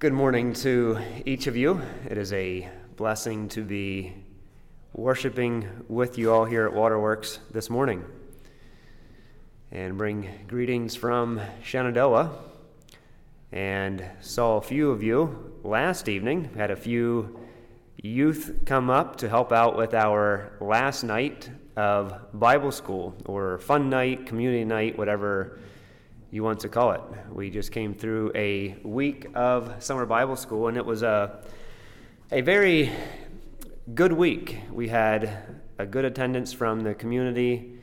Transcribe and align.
Good 0.00 0.14
morning 0.14 0.54
to 0.54 0.98
each 1.26 1.46
of 1.46 1.58
you. 1.58 1.82
It 2.08 2.16
is 2.16 2.32
a 2.32 2.66
blessing 2.96 3.50
to 3.50 3.62
be 3.62 4.14
worshiping 4.94 5.68
with 5.88 6.16
you 6.16 6.32
all 6.32 6.46
here 6.46 6.64
at 6.64 6.72
Waterworks 6.72 7.38
this 7.50 7.68
morning 7.68 8.02
and 9.70 9.98
bring 9.98 10.26
greetings 10.48 10.96
from 10.96 11.38
Shenandoah. 11.62 12.30
And 13.52 14.02
saw 14.22 14.56
a 14.56 14.62
few 14.62 14.90
of 14.90 15.02
you 15.02 15.52
last 15.64 16.08
evening, 16.08 16.48
had 16.56 16.70
a 16.70 16.76
few 16.76 17.38
youth 18.02 18.60
come 18.64 18.88
up 18.88 19.16
to 19.16 19.28
help 19.28 19.52
out 19.52 19.76
with 19.76 19.92
our 19.92 20.52
last 20.62 21.02
night 21.04 21.50
of 21.76 22.18
Bible 22.32 22.72
school 22.72 23.14
or 23.26 23.58
fun 23.58 23.90
night, 23.90 24.24
community 24.24 24.64
night, 24.64 24.96
whatever 24.96 25.58
you 26.30 26.44
want 26.44 26.60
to 26.60 26.68
call 26.68 26.92
it. 26.92 27.00
We 27.32 27.50
just 27.50 27.72
came 27.72 27.92
through 27.92 28.30
a 28.36 28.76
week 28.84 29.26
of 29.34 29.82
summer 29.82 30.06
Bible 30.06 30.36
school, 30.36 30.68
and 30.68 30.76
it 30.76 30.86
was 30.86 31.02
a, 31.02 31.42
a 32.30 32.40
very 32.40 32.92
good 33.94 34.12
week. 34.12 34.58
We 34.70 34.86
had 34.88 35.60
a 35.78 35.86
good 35.86 36.04
attendance 36.04 36.52
from 36.52 36.80
the 36.80 36.94
community. 36.94 37.80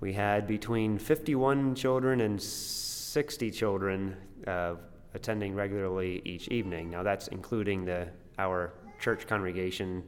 We 0.00 0.12
had 0.12 0.48
between 0.48 0.98
51 0.98 1.76
children 1.76 2.22
and 2.22 2.42
60 2.42 3.52
children 3.52 4.16
uh, 4.48 4.74
attending 5.14 5.54
regularly 5.54 6.22
each 6.24 6.48
evening. 6.48 6.90
Now, 6.90 7.04
that's 7.04 7.28
including 7.28 7.84
the, 7.84 8.08
our 8.38 8.74
church 8.98 9.28
congregation, 9.28 10.02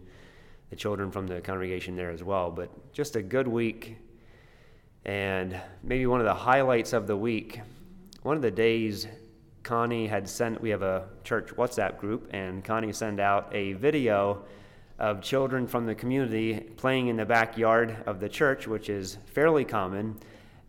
the 0.71 0.77
children 0.77 1.13
from 1.13 1.29
the 1.29 1.41
congregation 1.41 1.95
there 1.95 2.11
as 2.11 2.25
well. 2.25 2.51
But 2.51 2.93
just 2.93 3.15
a 3.15 3.23
good 3.23 3.47
week 3.47 3.99
and 5.09 5.59
maybe 5.83 6.05
one 6.05 6.21
of 6.21 6.27
the 6.27 6.35
highlights 6.35 6.93
of 6.93 7.07
the 7.07 7.17
week, 7.17 7.63
one 8.25 8.37
of 8.37 8.43
the 8.43 8.51
days 8.51 9.07
Connie 9.63 10.07
had 10.07 10.29
sent, 10.29 10.61
we 10.61 10.69
have 10.69 10.83
a 10.83 11.09
church 11.25 11.49
WhatsApp 11.57 11.97
group, 11.97 12.29
and 12.35 12.63
Connie 12.63 12.93
sent 12.93 13.19
out 13.19 13.49
a 13.55 13.73
video 13.73 14.45
of 14.99 15.23
children 15.23 15.67
from 15.67 15.87
the 15.87 15.95
community 15.95 16.61
playing 16.77 17.09
in 17.09 17.17
the 17.17 17.25
backyard 17.25 17.97
of 18.05 18.21
the 18.21 18.29
church, 18.29 18.67
which 18.67 18.91
is 18.91 19.17
fairly 19.25 19.65
common. 19.65 20.15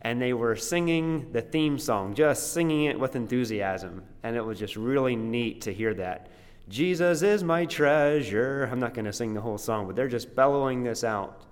And 0.03 0.21
they 0.21 0.31
were 0.31 0.55
singing 0.55 1.33
the 1.33 1.41
theme 1.41 1.77
song, 1.77 2.13
just 2.13 2.53
singing 2.53 2.85
it 2.85 2.97
with 2.97 3.17
enthusiasm. 3.17 4.03
And 4.23 4.37
it 4.37 4.45
was 4.45 4.57
just 4.57 4.77
really 4.77 5.17
neat 5.17 5.59
to 5.63 5.73
hear 5.73 5.93
that. 5.95 6.29
Jesus 6.69 7.23
is 7.23 7.43
my 7.43 7.65
treasure. 7.65 8.69
I'm 8.71 8.79
not 8.79 8.93
going 8.93 9.03
to 9.03 9.11
sing 9.11 9.33
the 9.33 9.41
whole 9.41 9.57
song, 9.57 9.85
but 9.85 9.97
they're 9.97 10.07
just 10.07 10.33
bellowing 10.33 10.81
this 10.81 11.03
out. 11.03 11.43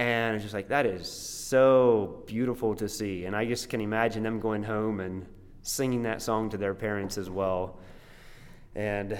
And 0.00 0.34
it's 0.34 0.44
just 0.44 0.54
like, 0.54 0.68
that 0.68 0.86
is 0.86 1.12
so 1.12 2.22
beautiful 2.26 2.74
to 2.76 2.88
see. 2.88 3.26
And 3.26 3.36
I 3.36 3.44
just 3.44 3.68
can 3.68 3.82
imagine 3.82 4.22
them 4.22 4.40
going 4.40 4.62
home 4.62 5.00
and 5.00 5.26
singing 5.60 6.04
that 6.04 6.22
song 6.22 6.48
to 6.48 6.56
their 6.56 6.74
parents 6.74 7.18
as 7.18 7.28
well. 7.28 7.78
And 8.74 9.18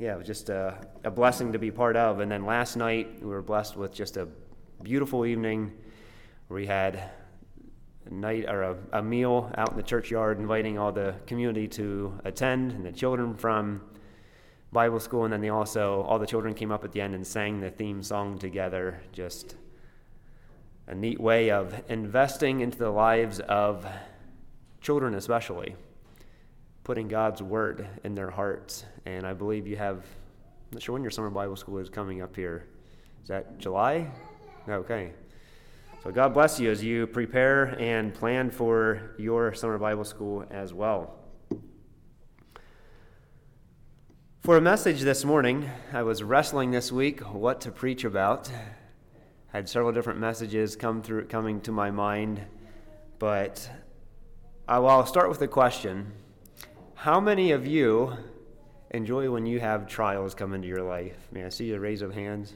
yeah, 0.00 0.14
it 0.14 0.18
was 0.18 0.26
just 0.26 0.48
a, 0.48 0.76
a 1.04 1.10
blessing 1.12 1.52
to 1.52 1.60
be 1.60 1.70
part 1.70 1.96
of. 1.96 2.18
And 2.18 2.28
then 2.28 2.44
last 2.44 2.74
night, 2.74 3.22
we 3.22 3.28
were 3.28 3.42
blessed 3.42 3.76
with 3.76 3.94
just 3.94 4.16
a 4.16 4.26
beautiful 4.82 5.24
evening 5.24 5.72
we 6.48 6.66
had 6.66 7.10
a 8.06 8.10
night 8.12 8.46
or 8.48 8.62
a, 8.64 8.76
a 8.94 9.02
meal 9.04 9.52
out 9.56 9.70
in 9.70 9.76
the 9.76 9.84
churchyard, 9.84 10.40
inviting 10.40 10.80
all 10.80 10.90
the 10.90 11.14
community 11.26 11.68
to 11.68 12.18
attend 12.24 12.72
and 12.72 12.84
the 12.84 12.90
children 12.90 13.36
from 13.36 13.82
Bible 14.72 14.98
school. 14.98 15.22
And 15.22 15.32
then 15.32 15.42
they 15.42 15.50
also, 15.50 16.02
all 16.02 16.18
the 16.18 16.26
children 16.26 16.54
came 16.54 16.72
up 16.72 16.82
at 16.82 16.90
the 16.90 17.00
end 17.00 17.14
and 17.14 17.24
sang 17.24 17.60
the 17.60 17.70
theme 17.70 18.02
song 18.02 18.36
together. 18.36 19.00
Just 19.12 19.54
a 20.86 20.94
neat 20.94 21.20
way 21.20 21.50
of 21.50 21.74
investing 21.88 22.60
into 22.60 22.78
the 22.78 22.90
lives 22.90 23.40
of 23.40 23.86
children, 24.80 25.14
especially, 25.14 25.74
putting 26.84 27.08
God's 27.08 27.42
word 27.42 27.88
in 28.04 28.14
their 28.14 28.30
hearts. 28.30 28.84
And 29.04 29.26
I 29.26 29.32
believe 29.32 29.66
you 29.66 29.76
have, 29.76 29.96
I'm 29.98 30.74
not 30.74 30.82
sure 30.82 30.92
when 30.92 31.02
your 31.02 31.10
summer 31.10 31.30
Bible 31.30 31.56
school 31.56 31.78
is 31.78 31.88
coming 31.88 32.22
up 32.22 32.36
here. 32.36 32.68
Is 33.22 33.28
that 33.28 33.58
July? 33.58 34.08
Okay. 34.68 35.12
So 36.04 36.12
God 36.12 36.32
bless 36.34 36.60
you 36.60 36.70
as 36.70 36.84
you 36.84 37.08
prepare 37.08 37.76
and 37.80 38.14
plan 38.14 38.50
for 38.50 39.16
your 39.18 39.52
summer 39.54 39.78
Bible 39.78 40.04
school 40.04 40.44
as 40.50 40.72
well. 40.72 41.16
For 44.38 44.56
a 44.56 44.60
message 44.60 45.00
this 45.00 45.24
morning, 45.24 45.68
I 45.92 46.04
was 46.04 46.22
wrestling 46.22 46.70
this 46.70 46.92
week 46.92 47.20
what 47.22 47.60
to 47.62 47.72
preach 47.72 48.04
about 48.04 48.48
had 49.56 49.70
several 49.70 49.90
different 49.90 50.20
messages 50.20 50.76
come 50.76 51.00
through 51.00 51.24
coming 51.28 51.62
to 51.62 51.72
my 51.72 51.90
mind, 51.90 52.42
but 53.18 53.70
I, 54.68 54.78
well, 54.80 54.98
I'll 54.98 55.06
start 55.06 55.30
with 55.30 55.40
a 55.40 55.48
question. 55.48 56.12
How 56.94 57.20
many 57.20 57.52
of 57.52 57.66
you 57.66 58.18
enjoy 58.90 59.30
when 59.30 59.46
you 59.46 59.58
have 59.60 59.88
trials 59.88 60.34
come 60.34 60.52
into 60.52 60.68
your 60.68 60.82
life? 60.82 61.16
May 61.32 61.42
I 61.42 61.48
see 61.48 61.72
a 61.72 61.80
raise 61.80 62.02
of 62.02 62.12
hands? 62.12 62.52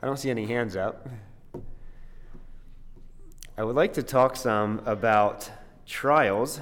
I 0.00 0.06
don't 0.06 0.20
see 0.20 0.30
any 0.30 0.46
hands 0.46 0.76
up. 0.76 1.08
I 3.56 3.64
would 3.64 3.74
like 3.74 3.94
to 3.94 4.04
talk 4.04 4.36
some 4.36 4.82
about 4.86 5.50
trials 5.84 6.60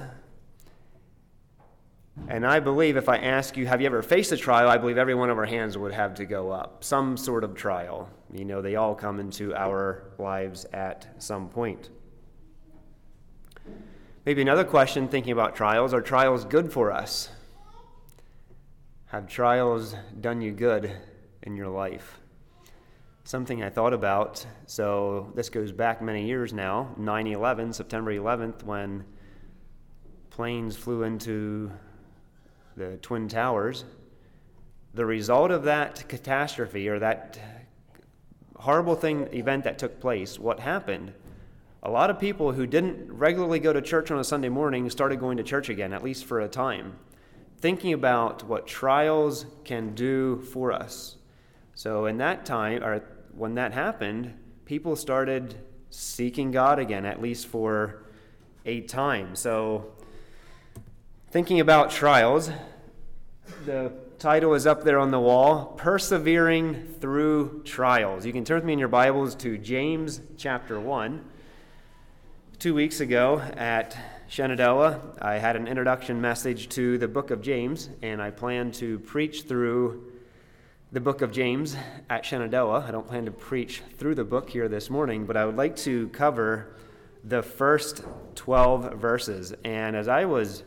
and 2.27 2.45
I 2.45 2.59
believe 2.59 2.97
if 2.97 3.07
I 3.07 3.17
ask 3.17 3.55
you, 3.55 3.65
have 3.67 3.79
you 3.79 3.87
ever 3.87 4.01
faced 4.01 4.31
a 4.31 4.37
trial? 4.37 4.69
I 4.69 4.77
believe 4.77 4.97
every 4.97 5.15
one 5.15 5.29
of 5.29 5.37
our 5.37 5.45
hands 5.45 5.77
would 5.77 5.93
have 5.93 6.15
to 6.15 6.25
go 6.25 6.51
up. 6.51 6.83
Some 6.83 7.15
sort 7.15 7.43
of 7.43 7.55
trial. 7.55 8.09
You 8.33 8.43
know, 8.43 8.61
they 8.61 8.75
all 8.75 8.95
come 8.95 9.19
into 9.19 9.55
our 9.55 10.11
lives 10.17 10.65
at 10.73 11.07
some 11.19 11.47
point. 11.47 11.89
Maybe 14.25 14.41
another 14.41 14.65
question 14.65 15.07
thinking 15.07 15.31
about 15.31 15.55
trials 15.55 15.93
are 15.93 16.01
trials 16.01 16.43
good 16.43 16.73
for 16.73 16.91
us? 16.91 17.29
Have 19.05 19.29
trials 19.29 19.95
done 20.19 20.41
you 20.41 20.51
good 20.51 20.91
in 21.43 21.55
your 21.55 21.69
life? 21.69 22.19
Something 23.23 23.63
I 23.63 23.69
thought 23.69 23.93
about, 23.93 24.45
so 24.65 25.31
this 25.33 25.47
goes 25.49 25.71
back 25.71 26.01
many 26.01 26.25
years 26.25 26.51
now 26.51 26.93
9 26.97 27.27
11, 27.27 27.71
September 27.71 28.11
11th, 28.11 28.63
when 28.63 29.05
planes 30.29 30.75
flew 30.75 31.03
into 31.03 31.71
the 32.77 32.97
Twin 33.01 33.27
Towers, 33.27 33.85
the 34.93 35.05
result 35.05 35.49
of 35.49 35.63
that 35.63 36.07
catastrophe 36.07 36.87
or 36.87 36.99
that 36.99 37.39
horrible 38.55 38.95
thing, 38.95 39.27
event 39.33 39.63
that 39.63 39.79
took 39.79 39.99
place, 39.99 40.37
what 40.37 40.59
happened? 40.59 41.11
A 41.81 41.89
lot 41.89 42.09
of 42.09 42.19
people 42.19 42.51
who 42.51 42.67
didn't 42.67 43.11
regularly 43.11 43.59
go 43.59 43.73
to 43.73 43.81
church 43.81 44.11
on 44.11 44.19
a 44.19 44.23
Sunday 44.23 44.49
morning 44.49 44.89
started 44.89 45.19
going 45.19 45.37
to 45.37 45.43
church 45.43 45.69
again, 45.69 45.91
at 45.91 46.03
least 46.03 46.25
for 46.25 46.39
a 46.39 46.47
time, 46.47 46.93
thinking 47.59 47.93
about 47.93 48.43
what 48.43 48.67
trials 48.67 49.47
can 49.63 49.95
do 49.95 50.41
for 50.41 50.71
us. 50.71 51.17
So, 51.73 52.05
in 52.05 52.17
that 52.17 52.45
time, 52.45 52.83
or 52.83 53.03
when 53.31 53.55
that 53.55 53.73
happened, 53.73 54.33
people 54.65 54.95
started 54.95 55.55
seeking 55.89 56.51
God 56.51 56.79
again, 56.79 57.05
at 57.05 57.21
least 57.21 57.47
for 57.47 58.03
a 58.65 58.81
time. 58.81 59.35
So, 59.35 59.93
Thinking 61.37 61.59
about 61.59 61.91
trials, 61.91 62.49
the 63.63 63.93
title 64.17 64.55
is 64.55 64.65
up 64.65 64.83
there 64.83 64.97
on 64.97 65.11
the 65.11 65.19
wall 65.19 65.67
Persevering 65.77 66.95
Through 66.99 67.61
Trials. 67.63 68.25
You 68.25 68.33
can 68.33 68.43
turn 68.43 68.55
with 68.55 68.65
me 68.65 68.73
in 68.73 68.79
your 68.79 68.87
Bibles 68.87 69.35
to 69.35 69.55
James 69.55 70.19
chapter 70.35 70.79
1. 70.79 71.23
Two 72.57 72.73
weeks 72.73 73.01
ago 73.01 73.39
at 73.55 73.95
Shenandoah, 74.27 74.99
I 75.21 75.35
had 75.35 75.55
an 75.55 75.67
introduction 75.67 76.19
message 76.19 76.69
to 76.69 76.97
the 76.97 77.07
book 77.07 77.29
of 77.29 77.43
James, 77.43 77.91
and 78.01 78.19
I 78.19 78.31
plan 78.31 78.71
to 78.71 78.97
preach 78.97 79.43
through 79.43 80.11
the 80.91 81.01
book 81.01 81.21
of 81.21 81.31
James 81.31 81.77
at 82.09 82.25
Shenandoah. 82.25 82.85
I 82.87 82.89
don't 82.89 83.07
plan 83.07 83.25
to 83.25 83.31
preach 83.31 83.83
through 83.99 84.15
the 84.15 84.25
book 84.25 84.49
here 84.49 84.67
this 84.67 84.89
morning, 84.89 85.27
but 85.27 85.37
I 85.37 85.45
would 85.45 85.55
like 85.55 85.75
to 85.75 86.07
cover 86.07 86.75
the 87.23 87.43
first 87.43 88.01
12 88.33 88.93
verses. 88.93 89.53
And 89.63 89.95
as 89.95 90.07
I 90.07 90.25
was 90.25 90.63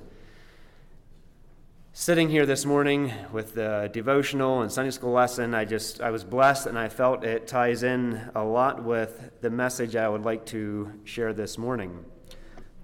sitting 1.93 2.29
here 2.29 2.47
this 2.47 2.65
morning 2.65 3.13
with 3.33 3.55
the 3.55 3.91
devotional 3.93 4.63
and 4.63 4.71
Sunday 4.71 4.93
school 4.93 5.11
lesson, 5.11 5.55
I 5.55 5.65
just 5.65 6.01
I 6.01 6.11
was 6.11 6.23
blessed 6.23 6.67
and 6.67 6.79
I 6.79 6.89
felt 6.89 7.25
it 7.25 7.49
ties 7.49 7.83
in 7.83 8.31
a 8.35 8.45
lot 8.45 8.85
with 8.85 9.33
the 9.41 9.51
message 9.51 9.97
I 9.97 10.09
would 10.09 10.23
like 10.23 10.47
to 10.47 10.93
share 11.05 11.33
this 11.33 11.59
morning. 11.59 12.05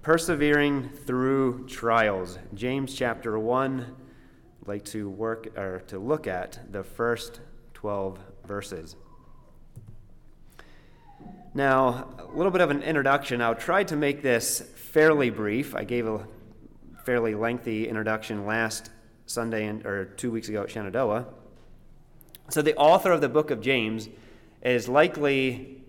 Persevering 0.01 0.89
through 0.89 1.67
trials. 1.67 2.37
James 2.53 2.93
chapter 2.93 3.39
1 3.39 3.95
I'd 4.61 4.67
like 4.67 4.85
to 4.85 5.09
work 5.09 5.57
or 5.57 5.79
to 5.87 5.99
look 5.99 6.27
at 6.27 6.59
the 6.71 6.83
first 6.83 7.39
12 7.75 8.19
verses. 8.45 8.97
Now, 11.53 12.13
a 12.19 12.35
little 12.35 12.51
bit 12.51 12.61
of 12.61 12.69
an 12.69 12.83
introduction. 12.83 13.41
I'll 13.41 13.55
try 13.55 13.83
to 13.85 13.95
make 13.95 14.21
this 14.21 14.61
fairly 14.75 15.29
brief. 15.29 15.75
I 15.75 15.85
gave 15.85 16.05
a 16.05 16.27
fairly 17.05 17.33
lengthy 17.33 17.87
introduction 17.87 18.45
last 18.45 18.91
Sunday 19.27 19.67
and, 19.67 19.85
or 19.85 20.05
two 20.05 20.31
weeks 20.31 20.49
ago 20.49 20.63
at 20.63 20.71
Shenandoah. 20.71 21.27
So 22.49 22.61
the 22.61 22.75
author 22.75 23.11
of 23.11 23.21
the 23.21 23.29
book 23.29 23.51
of 23.51 23.61
James 23.61 24.09
is 24.63 24.89
likely 24.89 25.83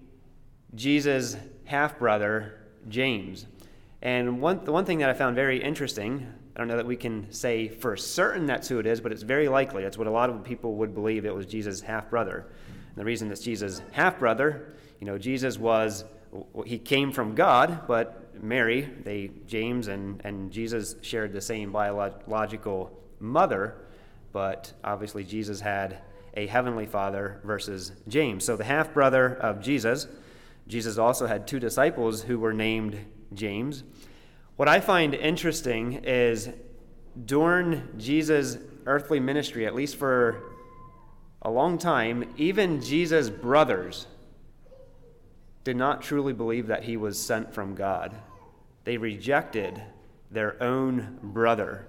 Jesus' 0.74 1.36
half 1.64 1.98
brother, 1.98 2.58
James. 2.88 3.46
And 4.02 4.40
one, 4.40 4.64
the 4.64 4.72
one 4.72 4.84
thing 4.84 4.98
that 4.98 5.08
I 5.08 5.14
found 5.14 5.34
very 5.34 5.62
interesting 5.62 6.32
I 6.58 6.62
don't 6.62 6.68
know 6.68 6.76
that 6.78 6.86
we 6.86 6.96
can 6.96 7.30
say 7.30 7.68
for 7.68 7.96
certain 7.96 8.44
that's 8.44 8.66
who 8.66 8.80
it 8.80 8.86
is, 8.86 9.00
but 9.00 9.12
it's 9.12 9.22
very 9.22 9.46
likely. 9.46 9.84
That's 9.84 9.96
what 9.96 10.08
a 10.08 10.10
lot 10.10 10.28
of 10.28 10.42
people 10.42 10.74
would 10.74 10.92
believe 10.92 11.24
it 11.24 11.32
was 11.32 11.46
Jesus' 11.46 11.80
half 11.80 12.10
brother. 12.10 12.46
And 12.66 12.96
the 12.96 13.04
reason 13.04 13.30
it's 13.30 13.40
Jesus' 13.40 13.80
half 13.92 14.18
brother, 14.18 14.74
you 14.98 15.06
know, 15.06 15.18
Jesus 15.18 15.56
was, 15.56 16.04
he 16.66 16.76
came 16.76 17.12
from 17.12 17.36
God, 17.36 17.86
but 17.86 18.42
Mary, 18.42 18.90
they, 19.04 19.30
James 19.46 19.86
and, 19.86 20.20
and 20.24 20.50
Jesus 20.50 20.96
shared 21.00 21.32
the 21.32 21.40
same 21.40 21.70
biological 21.70 22.90
mother, 23.20 23.76
but 24.32 24.72
obviously 24.84 25.24
Jesus 25.24 25.60
had 25.60 25.98
a 26.34 26.46
heavenly 26.46 26.86
father 26.86 27.40
versus 27.44 27.92
James. 28.06 28.44
So 28.44 28.56
the 28.56 28.64
half 28.64 28.94
brother 28.94 29.34
of 29.36 29.60
Jesus, 29.60 30.06
Jesus 30.66 30.98
also 30.98 31.26
had 31.26 31.46
two 31.46 31.58
disciples 31.58 32.22
who 32.22 32.38
were 32.38 32.52
named 32.52 32.98
James. 33.34 33.84
What 34.56 34.68
I 34.68 34.80
find 34.80 35.14
interesting 35.14 36.04
is 36.04 36.48
during 37.24 37.88
Jesus' 37.96 38.58
earthly 38.86 39.20
ministry, 39.20 39.66
at 39.66 39.74
least 39.74 39.96
for 39.96 40.42
a 41.42 41.50
long 41.50 41.78
time, 41.78 42.32
even 42.36 42.80
Jesus' 42.80 43.30
brothers 43.30 44.06
did 45.64 45.76
not 45.76 46.02
truly 46.02 46.32
believe 46.32 46.68
that 46.68 46.84
he 46.84 46.96
was 46.96 47.20
sent 47.20 47.52
from 47.52 47.74
God. 47.74 48.14
They 48.84 48.96
rejected 48.96 49.82
their 50.30 50.62
own 50.62 51.18
brother. 51.22 51.86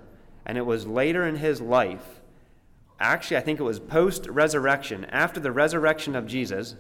And 0.50 0.58
it 0.58 0.66
was 0.66 0.88
later 0.88 1.28
in 1.28 1.36
his 1.36 1.62
life, 1.62 2.22
actually, 3.00 3.38
I 3.38 3.42
think 3.42 3.60
it 3.60 3.64
was 3.64 3.80
post 3.80 4.26
resurrection, 4.26 5.06
after 5.12 5.40
the 5.40 5.52
resurrection 5.52 6.16
of 6.16 6.26
Jesus, 6.26 6.74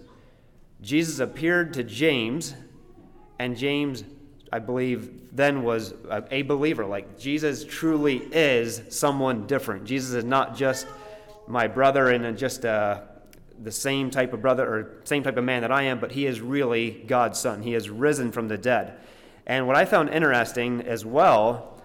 Jesus 0.81 1.19
appeared 1.19 1.75
to 1.75 1.83
James, 1.83 2.55
and 3.37 3.55
James, 3.55 4.03
I 4.51 4.57
believe, 4.57 5.35
then 5.35 5.61
was 5.61 5.93
a 6.09 6.41
believer. 6.41 6.83
Like 6.83 7.19
Jesus 7.19 7.63
truly 7.63 8.17
is 8.31 8.81
someone 8.89 9.45
different. 9.45 9.85
Jesus 9.85 10.15
is 10.15 10.23
not 10.23 10.57
just 10.57 10.87
my 11.47 11.67
brother 11.67 12.09
and 12.09 12.35
just 12.35 12.65
uh, 12.65 13.01
the 13.61 13.71
same 13.71 14.09
type 14.09 14.33
of 14.33 14.41
brother 14.41 14.67
or 14.67 15.01
same 15.03 15.21
type 15.21 15.37
of 15.37 15.43
man 15.43 15.61
that 15.61 15.71
I 15.71 15.83
am, 15.83 15.99
but 15.99 16.11
he 16.11 16.25
is 16.25 16.41
really 16.41 17.03
God's 17.05 17.37
son. 17.39 17.61
He 17.61 17.73
has 17.73 17.87
risen 17.87 18.31
from 18.31 18.47
the 18.47 18.57
dead. 18.57 18.97
And 19.45 19.67
what 19.67 19.75
I 19.75 19.85
found 19.85 20.09
interesting 20.09 20.81
as 20.81 21.05
well 21.05 21.78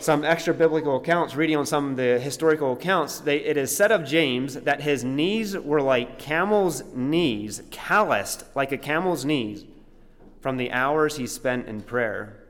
some 0.00 0.24
extra 0.24 0.54
biblical 0.54 0.96
accounts, 0.96 1.34
reading 1.34 1.56
on 1.56 1.66
some 1.66 1.90
of 1.90 1.96
the 1.96 2.18
historical 2.18 2.72
accounts, 2.72 3.20
they, 3.20 3.38
it 3.38 3.56
is 3.56 3.74
said 3.76 3.90
of 3.90 4.04
James 4.04 4.54
that 4.54 4.82
his 4.82 5.04
knees 5.04 5.56
were 5.56 5.82
like 5.82 6.18
camel's 6.18 6.82
knees, 6.94 7.62
calloused 7.70 8.44
like 8.54 8.72
a 8.72 8.78
camel's 8.78 9.24
knees 9.24 9.64
from 10.40 10.56
the 10.56 10.70
hours 10.72 11.16
he 11.16 11.26
spent 11.26 11.66
in 11.66 11.80
prayer. 11.80 12.44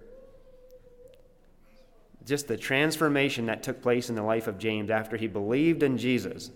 Just 2.25 2.49
the 2.49 2.57
transformation 2.57 3.47
that 3.47 3.63
took 3.63 3.81
place 3.81 4.11
in 4.11 4.15
the 4.15 4.23
life 4.23 4.47
of 4.47 4.59
James 4.59 4.91
after 4.91 5.17
he 5.17 5.27
believed 5.27 5.83
in 5.83 5.97
Jesus. 5.97 6.51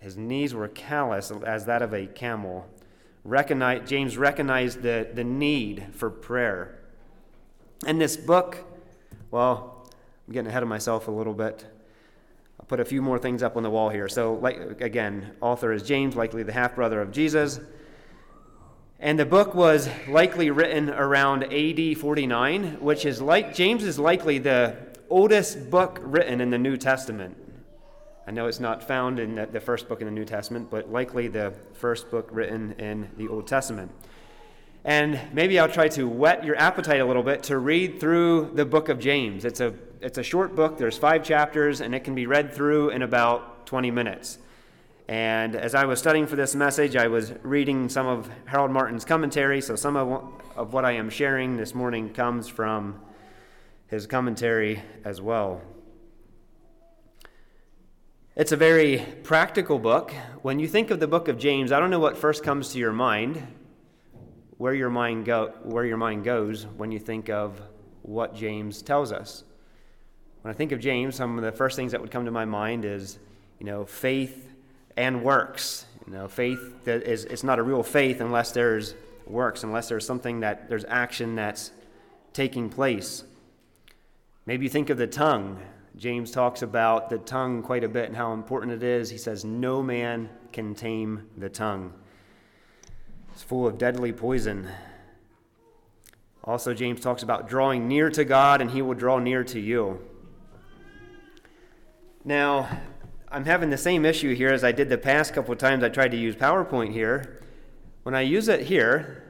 His 0.00 0.16
knees 0.16 0.52
were 0.52 0.66
callous 0.66 1.30
as 1.30 1.66
that 1.66 1.80
of 1.80 1.92
a 1.92 2.06
camel. 2.06 2.66
Recognize, 3.22 3.88
James 3.88 4.18
recognized 4.18 4.82
the, 4.82 5.08
the 5.14 5.22
need 5.22 5.86
for 5.92 6.10
prayer. 6.10 6.80
And 7.86 8.00
this 8.00 8.16
book, 8.16 8.64
well, 9.32 9.88
I'm 10.28 10.34
getting 10.34 10.48
ahead 10.48 10.62
of 10.62 10.68
myself 10.68 11.08
a 11.08 11.10
little 11.10 11.32
bit. 11.32 11.64
I'll 12.60 12.66
put 12.66 12.78
a 12.78 12.84
few 12.84 13.02
more 13.02 13.18
things 13.18 13.42
up 13.42 13.56
on 13.56 13.64
the 13.64 13.70
wall 13.70 13.88
here. 13.88 14.08
So, 14.08 14.34
like, 14.34 14.80
again, 14.80 15.32
author 15.40 15.72
is 15.72 15.82
James, 15.82 16.14
likely 16.14 16.44
the 16.44 16.52
half 16.52 16.76
brother 16.76 17.00
of 17.00 17.10
Jesus. 17.10 17.58
And 19.00 19.18
the 19.18 19.26
book 19.26 19.54
was 19.54 19.88
likely 20.06 20.50
written 20.50 20.90
around 20.90 21.44
AD 21.44 21.98
49, 21.98 22.76
which 22.80 23.04
is 23.04 23.20
like 23.20 23.54
James 23.54 23.82
is 23.82 23.98
likely 23.98 24.38
the 24.38 24.76
oldest 25.10 25.70
book 25.70 25.98
written 26.02 26.40
in 26.40 26.50
the 26.50 26.58
New 26.58 26.76
Testament. 26.76 27.36
I 28.26 28.30
know 28.30 28.46
it's 28.46 28.60
not 28.60 28.86
found 28.86 29.18
in 29.18 29.48
the 29.50 29.60
first 29.60 29.88
book 29.88 30.00
in 30.00 30.06
the 30.06 30.12
New 30.12 30.24
Testament, 30.24 30.70
but 30.70 30.92
likely 30.92 31.26
the 31.26 31.52
first 31.72 32.10
book 32.10 32.28
written 32.30 32.72
in 32.72 33.10
the 33.16 33.28
Old 33.28 33.48
Testament. 33.48 33.90
And 34.84 35.20
maybe 35.32 35.60
I'll 35.60 35.68
try 35.68 35.86
to 35.88 36.08
whet 36.08 36.44
your 36.44 36.56
appetite 36.56 37.00
a 37.00 37.04
little 37.04 37.22
bit 37.22 37.44
to 37.44 37.58
read 37.58 38.00
through 38.00 38.50
the 38.54 38.64
book 38.64 38.88
of 38.88 38.98
James. 38.98 39.44
It's 39.44 39.60
a, 39.60 39.74
it's 40.00 40.18
a 40.18 40.24
short 40.24 40.56
book, 40.56 40.76
there's 40.76 40.98
five 40.98 41.22
chapters, 41.22 41.80
and 41.80 41.94
it 41.94 42.02
can 42.02 42.16
be 42.16 42.26
read 42.26 42.52
through 42.52 42.90
in 42.90 43.02
about 43.02 43.64
20 43.66 43.92
minutes. 43.92 44.38
And 45.06 45.54
as 45.54 45.76
I 45.76 45.84
was 45.84 46.00
studying 46.00 46.26
for 46.26 46.34
this 46.34 46.56
message, 46.56 46.96
I 46.96 47.06
was 47.06 47.32
reading 47.42 47.88
some 47.88 48.08
of 48.08 48.28
Harold 48.46 48.72
Martin's 48.72 49.04
commentary, 49.04 49.60
so 49.60 49.76
some 49.76 49.96
of, 49.96 50.32
of 50.56 50.72
what 50.72 50.84
I 50.84 50.92
am 50.92 51.10
sharing 51.10 51.56
this 51.56 51.74
morning 51.74 52.12
comes 52.12 52.48
from 52.48 53.00
his 53.86 54.08
commentary 54.08 54.82
as 55.04 55.20
well. 55.20 55.60
It's 58.34 58.50
a 58.50 58.56
very 58.56 59.06
practical 59.22 59.78
book. 59.78 60.10
When 60.40 60.58
you 60.58 60.66
think 60.66 60.90
of 60.90 60.98
the 60.98 61.06
book 61.06 61.28
of 61.28 61.38
James, 61.38 61.70
I 61.70 61.78
don't 61.78 61.90
know 61.90 62.00
what 62.00 62.16
first 62.16 62.42
comes 62.42 62.72
to 62.72 62.78
your 62.78 62.92
mind 62.92 63.46
where 64.62 64.74
your 64.74 64.90
mind 64.90 65.24
go 65.24 65.52
where 65.64 65.84
your 65.84 65.96
mind 65.96 66.22
goes 66.22 66.68
when 66.76 66.92
you 66.92 66.98
think 67.00 67.28
of 67.28 67.60
what 68.02 68.32
James 68.32 68.80
tells 68.80 69.10
us. 69.10 69.42
When 70.42 70.54
I 70.54 70.56
think 70.56 70.70
of 70.70 70.78
James, 70.78 71.16
some 71.16 71.36
of 71.36 71.42
the 71.42 71.50
first 71.50 71.74
things 71.74 71.90
that 71.90 72.00
would 72.00 72.12
come 72.12 72.26
to 72.26 72.30
my 72.30 72.44
mind 72.44 72.84
is, 72.84 73.18
you 73.58 73.66
know, 73.66 73.84
faith 73.84 74.54
and 74.96 75.24
works. 75.24 75.84
You 76.06 76.12
know, 76.12 76.28
faith 76.28 76.84
that 76.84 77.02
is 77.02 77.24
it's 77.24 77.42
not 77.42 77.58
a 77.58 77.62
real 77.64 77.82
faith 77.82 78.20
unless 78.20 78.52
there's 78.52 78.94
works, 79.26 79.64
unless 79.64 79.88
there's 79.88 80.06
something 80.06 80.38
that 80.40 80.68
there's 80.68 80.84
action 80.86 81.34
that's 81.34 81.72
taking 82.32 82.68
place. 82.68 83.24
Maybe 84.46 84.66
you 84.66 84.70
think 84.70 84.90
of 84.90 84.96
the 84.96 85.08
tongue. 85.08 85.60
James 85.96 86.30
talks 86.30 86.62
about 86.62 87.10
the 87.10 87.18
tongue 87.18 87.64
quite 87.64 87.82
a 87.82 87.88
bit 87.88 88.06
and 88.06 88.16
how 88.16 88.32
important 88.32 88.70
it 88.70 88.84
is. 88.84 89.10
He 89.10 89.18
says, 89.18 89.44
No 89.44 89.82
man 89.82 90.30
can 90.52 90.76
tame 90.76 91.28
the 91.36 91.48
tongue. 91.48 91.94
It's 93.32 93.42
full 93.42 93.66
of 93.66 93.78
deadly 93.78 94.12
poison. 94.12 94.68
Also, 96.44 96.74
James 96.74 97.00
talks 97.00 97.22
about 97.22 97.48
drawing 97.48 97.88
near 97.88 98.10
to 98.10 98.24
God, 98.24 98.60
and 98.60 98.70
he 98.70 98.82
will 98.82 98.94
draw 98.94 99.18
near 99.18 99.42
to 99.44 99.58
you. 99.58 100.00
Now, 102.24 102.68
I'm 103.30 103.46
having 103.46 103.70
the 103.70 103.78
same 103.78 104.04
issue 104.04 104.34
here 104.34 104.50
as 104.50 104.62
I 104.62 104.72
did 104.72 104.90
the 104.90 104.98
past 104.98 105.32
couple 105.32 105.56
times 105.56 105.82
I 105.82 105.88
tried 105.88 106.10
to 106.10 106.16
use 106.16 106.36
PowerPoint 106.36 106.92
here. 106.92 107.42
When 108.02 108.14
I 108.14 108.20
use 108.20 108.48
it 108.48 108.66
here, 108.66 109.22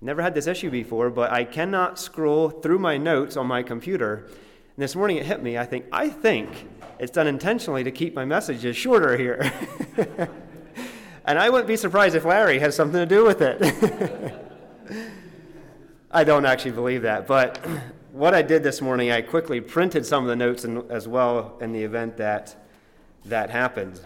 never 0.00 0.20
had 0.20 0.34
this 0.34 0.48
issue 0.48 0.70
before, 0.70 1.08
but 1.08 1.30
I 1.30 1.44
cannot 1.44 1.98
scroll 1.98 2.50
through 2.50 2.80
my 2.80 2.96
notes 2.96 3.36
on 3.36 3.46
my 3.46 3.62
computer. 3.62 4.24
And 4.26 4.82
this 4.82 4.96
morning 4.96 5.18
it 5.18 5.26
hit 5.26 5.42
me. 5.44 5.56
I 5.56 5.64
think, 5.64 5.84
I 5.92 6.08
think 6.08 6.68
it's 6.98 7.12
done 7.12 7.28
intentionally 7.28 7.84
to 7.84 7.92
keep 7.92 8.14
my 8.14 8.24
messages 8.24 8.76
shorter 8.76 9.16
here. 9.16 9.52
And 11.24 11.38
I 11.38 11.48
wouldn't 11.48 11.68
be 11.68 11.76
surprised 11.76 12.14
if 12.14 12.24
Larry 12.24 12.58
has 12.58 12.76
something 12.76 13.00
to 13.00 13.06
do 13.06 13.24
with 13.24 13.40
it. 13.40 14.34
I 16.10 16.22
don't 16.22 16.44
actually 16.44 16.72
believe 16.72 17.02
that. 17.02 17.26
But 17.26 17.58
what 18.12 18.34
I 18.34 18.42
did 18.42 18.62
this 18.62 18.80
morning, 18.80 19.10
I 19.10 19.22
quickly 19.22 19.60
printed 19.60 20.04
some 20.04 20.22
of 20.22 20.28
the 20.28 20.36
notes 20.36 20.64
in, 20.64 20.88
as 20.90 21.08
well 21.08 21.56
in 21.60 21.72
the 21.72 21.82
event 21.82 22.18
that 22.18 22.56
that 23.24 23.50
happened. 23.50 24.00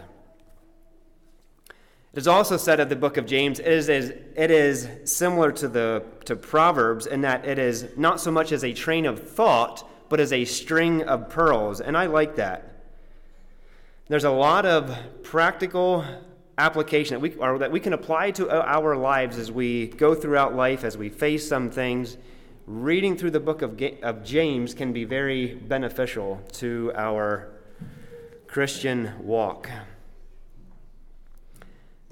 It 2.13 2.17
is 2.17 2.27
also 2.27 2.57
said 2.57 2.79
of 2.79 2.89
the 2.89 2.95
book 2.95 3.17
of 3.17 3.25
James, 3.25 3.59
it 3.59 3.67
is, 3.67 3.89
it 3.89 4.49
is 4.49 4.89
similar 5.03 5.51
to, 5.51 5.67
the, 5.67 6.03
to 6.25 6.35
Proverbs 6.35 7.05
in 7.05 7.21
that 7.21 7.45
it 7.45 7.59
is 7.59 7.89
not 7.97 8.19
so 8.19 8.31
much 8.31 8.51
as 8.51 8.63
a 8.63 8.73
train 8.73 9.05
of 9.05 9.29
thought, 9.29 9.87
but 10.09 10.19
as 10.19 10.33
a 10.33 10.45
string 10.45 11.03
of 11.03 11.29
pearls. 11.29 11.81
And 11.81 11.95
I 11.95 12.07
like 12.07 12.37
that. 12.37 12.83
There's 14.07 14.23
a 14.23 14.31
lot 14.31 14.65
of 14.65 14.97
practical 15.21 16.03
application 16.59 17.15
that 17.15 17.19
we, 17.21 17.33
or 17.35 17.57
that 17.57 17.71
we 17.71 17.79
can 17.79 17.93
apply 17.93 18.31
to 18.31 18.49
uh, 18.49 18.63
our 18.65 18.95
lives 18.95 19.37
as 19.37 19.51
we 19.51 19.87
go 19.87 20.13
throughout 20.13 20.55
life, 20.55 20.83
as 20.83 20.97
we 20.97 21.09
face 21.09 21.47
some 21.47 21.71
things. 21.71 22.17
Reading 22.67 23.17
through 23.17 23.31
the 23.31 23.39
book 23.39 23.61
of, 23.61 23.81
of 24.03 24.23
James 24.23 24.73
can 24.73 24.93
be 24.93 25.05
very 25.05 25.55
beneficial 25.55 26.39
to 26.53 26.91
our 26.95 27.49
Christian 28.47 29.11
walk. 29.25 29.69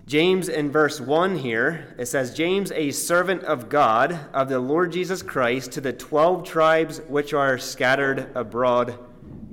James 0.08 0.48
in 0.48 0.72
verse 0.72 1.02
1 1.02 1.38
here, 1.38 1.94
it 2.00 2.06
says, 2.06 2.34
James, 2.34 2.72
a 2.72 2.92
servant 2.92 3.44
of 3.44 3.68
God, 3.68 4.18
of 4.34 4.48
the 4.48 4.58
Lord 4.58 4.94
Jesus 4.94 5.22
Christ, 5.22 5.74
to 5.74 5.82
the 5.82 5.92
12 5.92 6.46
tribes 6.46 7.02
which 7.10 7.34
are 7.34 7.58
scattered 7.58 8.32
abroad, 8.34 8.98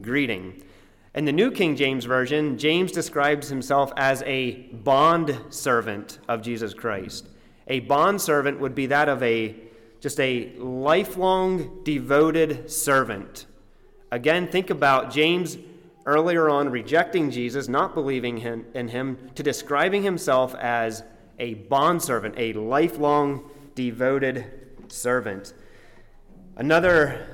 greeting. 0.01 0.63
In 1.15 1.27
the 1.27 1.33
New 1.33 1.53
King 1.53 1.77
James 1.77 2.07
Version, 2.07 2.59
James 2.59 2.91
describes 2.91 3.49
himself 3.49 3.93
as 3.97 4.23
a 4.27 4.55
bond 4.73 5.39
servant 5.49 6.19
of 6.27 6.43
Jesus 6.43 6.75
Christ. 6.75 7.29
A 7.69 7.81
bond 7.81 8.21
servant 8.21 8.59
would 8.59 8.75
be 8.75 8.87
that 8.87 9.09
of 9.09 9.23
a 9.23 9.55
just 10.01 10.19
a 10.19 10.53
lifelong 10.57 11.83
devoted 11.85 12.69
servant. 12.69 13.47
Again, 14.11 14.49
think 14.49 14.71
about 14.71 15.13
James 15.13 15.57
earlier 16.05 16.51
on 16.51 16.69
rejecting 16.69 17.31
Jesus, 17.31 17.69
not 17.69 17.95
believing 17.95 18.39
him, 18.39 18.67
in 18.75 18.89
him, 18.89 19.31
to 19.37 19.43
describing 19.45 20.03
himself 20.03 20.55
as 20.57 21.05
a 21.39 21.55
bondservant, 21.55 22.35
a 22.37 22.53
lifelong 22.55 23.49
devoted 23.77 24.45
servant. 24.89 25.55
Another 26.57 27.34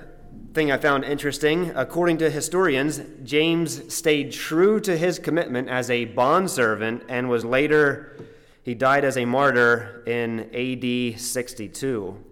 thing 0.52 0.72
I 0.72 0.78
found 0.78 1.04
interesting. 1.04 1.72
According 1.74 2.18
to 2.18 2.30
historians, 2.30 3.00
James 3.22 3.92
stayed 3.94 4.32
true 4.32 4.80
to 4.80 4.96
his 4.96 5.18
commitment 5.18 5.68
as 5.68 5.90
a 5.90 6.06
bondservant 6.06 7.04
and 7.08 7.28
was 7.28 7.44
later, 7.44 8.16
he 8.62 8.74
died 8.74 9.04
as 9.04 9.16
a 9.16 9.24
martyr 9.24 10.02
in 10.06 10.50
AD 10.54 11.20
62. 11.20 12.24